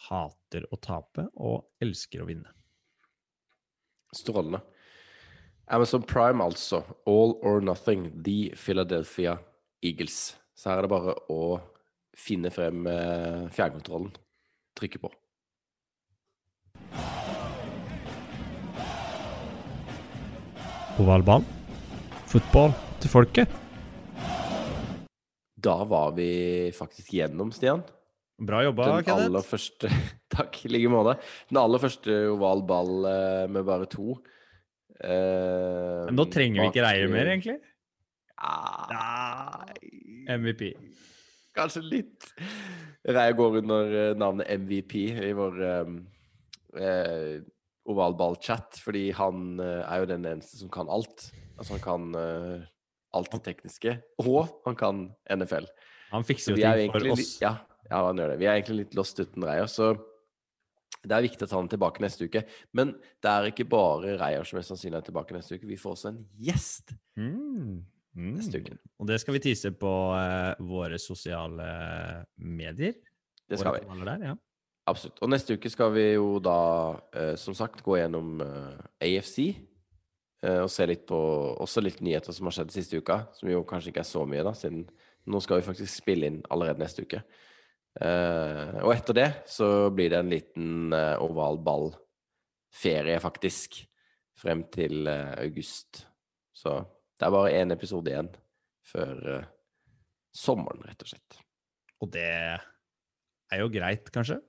hater 0.08 0.66
å 0.72 0.78
tape 0.82 1.28
og 1.38 1.84
elsker 1.84 2.24
å 2.24 2.28
vinne. 2.32 2.50
Strålende. 4.12 4.60
Amazon 5.72 6.02
Prime, 6.02 6.42
altså. 6.42 6.82
All 7.06 7.38
or 7.40 7.60
nothing. 7.60 8.10
The 8.24 8.52
Philadelphia 8.56 9.38
Eagles. 9.80 10.41
Så 10.54 10.70
her 10.70 10.80
er 10.82 10.86
det 10.86 10.92
bare 10.92 11.14
å 11.32 11.40
finne 12.18 12.50
frem 12.52 12.84
eh, 12.90 13.48
fjernkontrollen, 13.54 14.12
trykke 14.78 15.00
på. 15.02 15.10
Ovalbanen. 21.00 21.46
Fotball 22.30 22.72
til 23.02 23.12
folket. 23.12 23.58
Da 25.62 25.76
var 25.88 26.12
vi 26.16 26.28
faktisk 26.74 27.12
gjennom, 27.16 27.52
Stian. 27.54 27.82
Bra 28.42 28.62
jobba, 28.66 28.88
Den 28.88 29.04
Kenneth. 29.06 29.28
Aller 29.28 29.46
første, 29.46 29.90
takk, 30.34 30.56
i 30.66 30.70
like 30.72 30.90
måte. 30.90 31.16
Den 31.50 31.60
aller 31.62 31.82
første 31.82 32.16
oval 32.32 32.64
ball 32.66 33.06
eh, 33.08 33.44
med 33.52 33.66
bare 33.68 33.86
to. 33.92 34.16
Eh, 35.02 36.08
Men 36.08 36.18
nå 36.18 36.26
trenger 36.32 36.64
vi 36.64 36.72
ikke 36.72 36.86
reier 36.86 37.12
mer, 37.12 37.30
egentlig? 37.36 37.58
Ah, 38.42 39.68
MVP. 40.28 40.72
Kanskje 41.56 41.82
litt. 41.84 42.28
Jeg 43.04 43.36
går 43.36 43.58
under 43.60 43.96
eh, 43.98 44.12
navnet 44.16 44.48
MVP 44.62 44.94
i 45.10 45.32
vår 45.36 45.58
um, 45.82 45.96
eh, 46.78 47.42
ovalballchat, 47.90 48.78
fordi 48.78 49.08
han 49.18 49.58
uh, 49.58 49.82
er 49.82 50.04
jo 50.04 50.10
den 50.12 50.28
eneste 50.30 50.60
som 50.60 50.70
kan 50.72 50.90
alt. 50.92 51.26
Altså 51.58 51.74
han 51.74 51.82
kan 51.82 52.06
uh, 52.14 52.62
alt 53.18 53.34
det 53.34 53.42
tekniske, 53.48 53.96
og 54.22 54.62
han 54.68 54.78
kan 54.78 55.02
NFL. 55.34 55.66
Han 56.12 56.24
fikser 56.28 56.54
jo 56.54 56.62
ting 56.62 56.94
for 56.94 57.10
oss. 57.16 57.34
Ja, 57.42 57.56
ja, 57.88 58.04
han 58.06 58.22
gjør 58.22 58.32
det. 58.32 58.38
Vi 58.40 58.48
er 58.48 58.56
egentlig 58.56 58.84
litt 58.84 58.96
lost 58.96 59.18
uten 59.20 59.44
Reier, 59.48 59.68
så 59.68 59.92
det 61.02 61.16
er 61.16 61.26
viktig 61.26 61.44
å 61.44 61.50
ta 61.50 61.58
han 61.58 61.72
tilbake 61.72 62.04
neste 62.04 62.30
uke. 62.30 62.44
Men 62.78 62.94
det 63.18 63.32
er 63.32 63.50
ikke 63.50 63.66
bare 63.68 64.14
Reier 64.20 64.46
som 64.46 64.60
mest 64.60 64.70
sannsynlig 64.70 65.00
er 65.00 65.08
tilbake 65.10 65.34
neste 65.34 65.58
uke. 65.58 65.66
Vi 65.68 65.80
får 65.80 65.96
også 65.98 66.12
en 66.14 66.22
gjest. 66.38 66.94
Mm 67.18 67.82
neste 68.18 68.60
uke. 68.60 68.76
Og 69.00 69.08
det 69.08 69.18
skal 69.22 69.36
vi 69.36 69.42
tise 69.42 69.72
på 69.76 69.90
uh, 70.12 70.54
våre 70.68 70.98
sosiale 71.00 71.66
medier. 72.36 72.96
Det 73.48 73.60
skal 73.60 73.78
vi. 73.78 74.04
Der, 74.04 74.26
ja. 74.32 74.34
Absolutt. 74.90 75.20
Og 75.22 75.30
neste 75.30 75.56
uke 75.56 75.70
skal 75.72 75.92
vi 75.94 76.06
jo 76.14 76.36
da, 76.42 76.58
uh, 77.16 77.34
som 77.40 77.56
sagt, 77.56 77.84
gå 77.86 77.98
gjennom 78.00 78.42
eh, 78.44 78.80
AFC. 79.08 79.54
og 80.42 80.66
se 80.74 80.82
litt 80.90 81.04
på 81.06 81.16
også 81.62 81.78
litt 81.84 82.00
nyheter 82.02 82.34
som 82.34 82.48
har 82.48 82.54
skjedd 82.56 82.72
siste 82.74 82.98
uka, 82.98 83.20
som 83.30 83.46
jo 83.46 83.60
kanskje 83.62 83.92
ikke 83.92 84.00
er 84.02 84.08
så 84.08 84.24
mye, 84.26 84.42
da, 84.42 84.50
siden 84.58 84.80
nå 85.30 85.38
skal 85.38 85.60
vi 85.60 85.66
faktisk 85.68 86.00
spille 86.00 86.26
inn 86.26 86.40
allerede 86.50 86.82
neste 86.82 87.04
uke. 87.06 87.20
og 88.82 88.90
etter 88.90 89.14
det 89.14 89.28
så 89.46 89.68
blir 89.94 90.10
det 90.10 90.18
en 90.18 90.32
liten 90.32 90.96
oval 91.22 91.60
ball-ferie, 91.62 93.20
faktisk, 93.22 93.84
frem 94.34 94.64
til 94.74 95.06
august. 95.06 96.08
Så 96.50 96.74
det 97.22 97.28
er 97.28 97.34
bare 97.36 97.50
én 97.54 97.70
episode 97.70 98.10
igjen 98.10 98.28
før 98.90 99.18
uh, 99.30 99.50
sommeren, 100.34 100.80
rett 100.88 101.04
og 101.04 101.10
slett. 101.12 101.36
Og 102.02 102.10
det 102.10 102.24
er 102.26 103.60
jo 103.60 103.68
greit, 103.70 104.08
kanskje? 104.10 104.40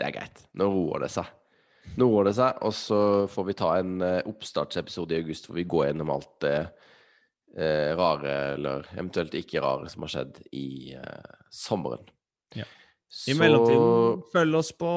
Det 0.00 0.06
er 0.06 0.14
greit. 0.14 0.40
Nå 0.56 0.70
roer 0.72 1.04
det 1.04 1.10
seg. 1.12 1.28
Nå 2.00 2.08
roer 2.08 2.30
det 2.30 2.32
seg, 2.38 2.62
og 2.64 2.72
så 2.72 3.00
får 3.28 3.48
vi 3.50 3.56
ta 3.60 3.74
en 3.76 4.00
uh, 4.00 4.22
oppstartsepisode 4.30 5.18
i 5.18 5.20
august 5.20 5.50
hvor 5.50 5.58
vi 5.60 5.66
går 5.68 5.90
gjennom 5.90 6.14
alt 6.16 6.32
det 6.46 6.56
uh, 6.64 7.90
rare, 8.00 8.34
eller 8.54 8.88
eventuelt 8.94 9.36
ikke 9.36 9.60
rare, 9.60 9.92
som 9.92 10.06
har 10.06 10.14
skjedd 10.14 10.40
i 10.56 10.96
sommeren. 11.52 12.08
Ja. 12.56 12.64
I 13.08 13.32
så... 13.32 13.38
mellomtiden, 13.40 14.22
følg 14.34 14.56
oss 14.58 14.68
på 14.76 14.88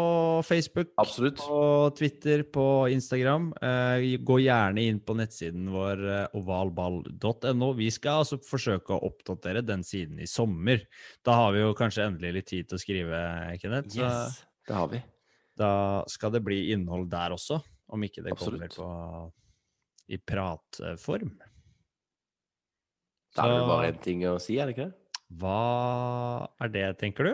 Facebook, 0.43 0.89
Absolutt. 0.99 1.37
på 1.39 1.59
Twitter, 1.95 2.43
på 2.43 2.65
Instagram. 2.91 3.53
Eh, 3.55 4.17
gå 4.19 4.39
gjerne 4.43 4.83
inn 4.83 4.97
på 4.99 5.15
nettsiden 5.15 5.69
vår 5.71 6.01
eh, 6.03 6.35
ovalball.no. 6.35 7.69
Vi 7.77 7.87
skal 7.95 8.25
altså 8.25 8.41
forsøke 8.43 8.97
å 8.97 9.05
oppdatere 9.07 9.63
den 9.63 9.85
siden 9.87 10.19
i 10.19 10.27
sommer. 10.27 10.83
Da 11.23 11.37
har 11.39 11.55
vi 11.55 11.61
jo 11.63 11.77
kanskje 11.77 12.09
endelig 12.09 12.33
litt 12.35 12.49
tid 12.51 12.67
til 12.67 12.75
å 12.75 12.81
skrive, 12.83 13.21
Kenneth. 13.61 13.93
Så 13.95 14.03
yes, 14.03 14.41
det 14.67 14.75
har 14.75 14.89
vi. 14.91 14.99
Da 15.61 15.71
skal 16.11 16.33
det 16.35 16.41
bli 16.43 16.57
innhold 16.75 17.07
der 17.13 17.35
også, 17.37 17.61
om 17.95 18.03
ikke 18.03 18.25
det 18.25 18.33
Absolutt. 18.35 18.75
kommer 18.75 19.29
på, 19.29 19.53
i 20.11 20.19
pratform. 20.19 21.31
det 23.31 23.45
er 23.45 23.55
vel 23.55 23.71
bare 23.71 23.93
én 23.93 24.03
ting 24.03 24.27
å 24.27 24.35
si, 24.43 24.59
er 24.59 24.67
det 24.67 24.75
ikke 24.75 24.89
det? 24.89 25.15
Hva 25.39 25.61
er 26.59 26.75
det, 26.75 26.85
tenker 26.99 27.29
du? 27.29 27.33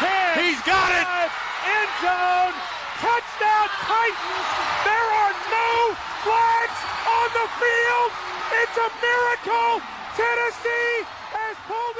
10. 0.00 0.44
He's 0.44 0.62
got 0.64 0.88
it. 0.94 1.06
End 1.68 1.92
zone. 2.00 2.54
Touchdown 3.02 3.68
Titans. 3.84 4.48
There 4.86 5.08
are 5.20 5.34
no 5.52 5.72
flags 6.22 6.80
on 7.04 7.28
the 7.36 7.46
field. 7.60 8.10
It's 8.62 8.76
a 8.78 8.88
miracle. 9.02 9.82
Tennessee 10.16 10.96
has 11.34 11.56
pulled 11.66 11.98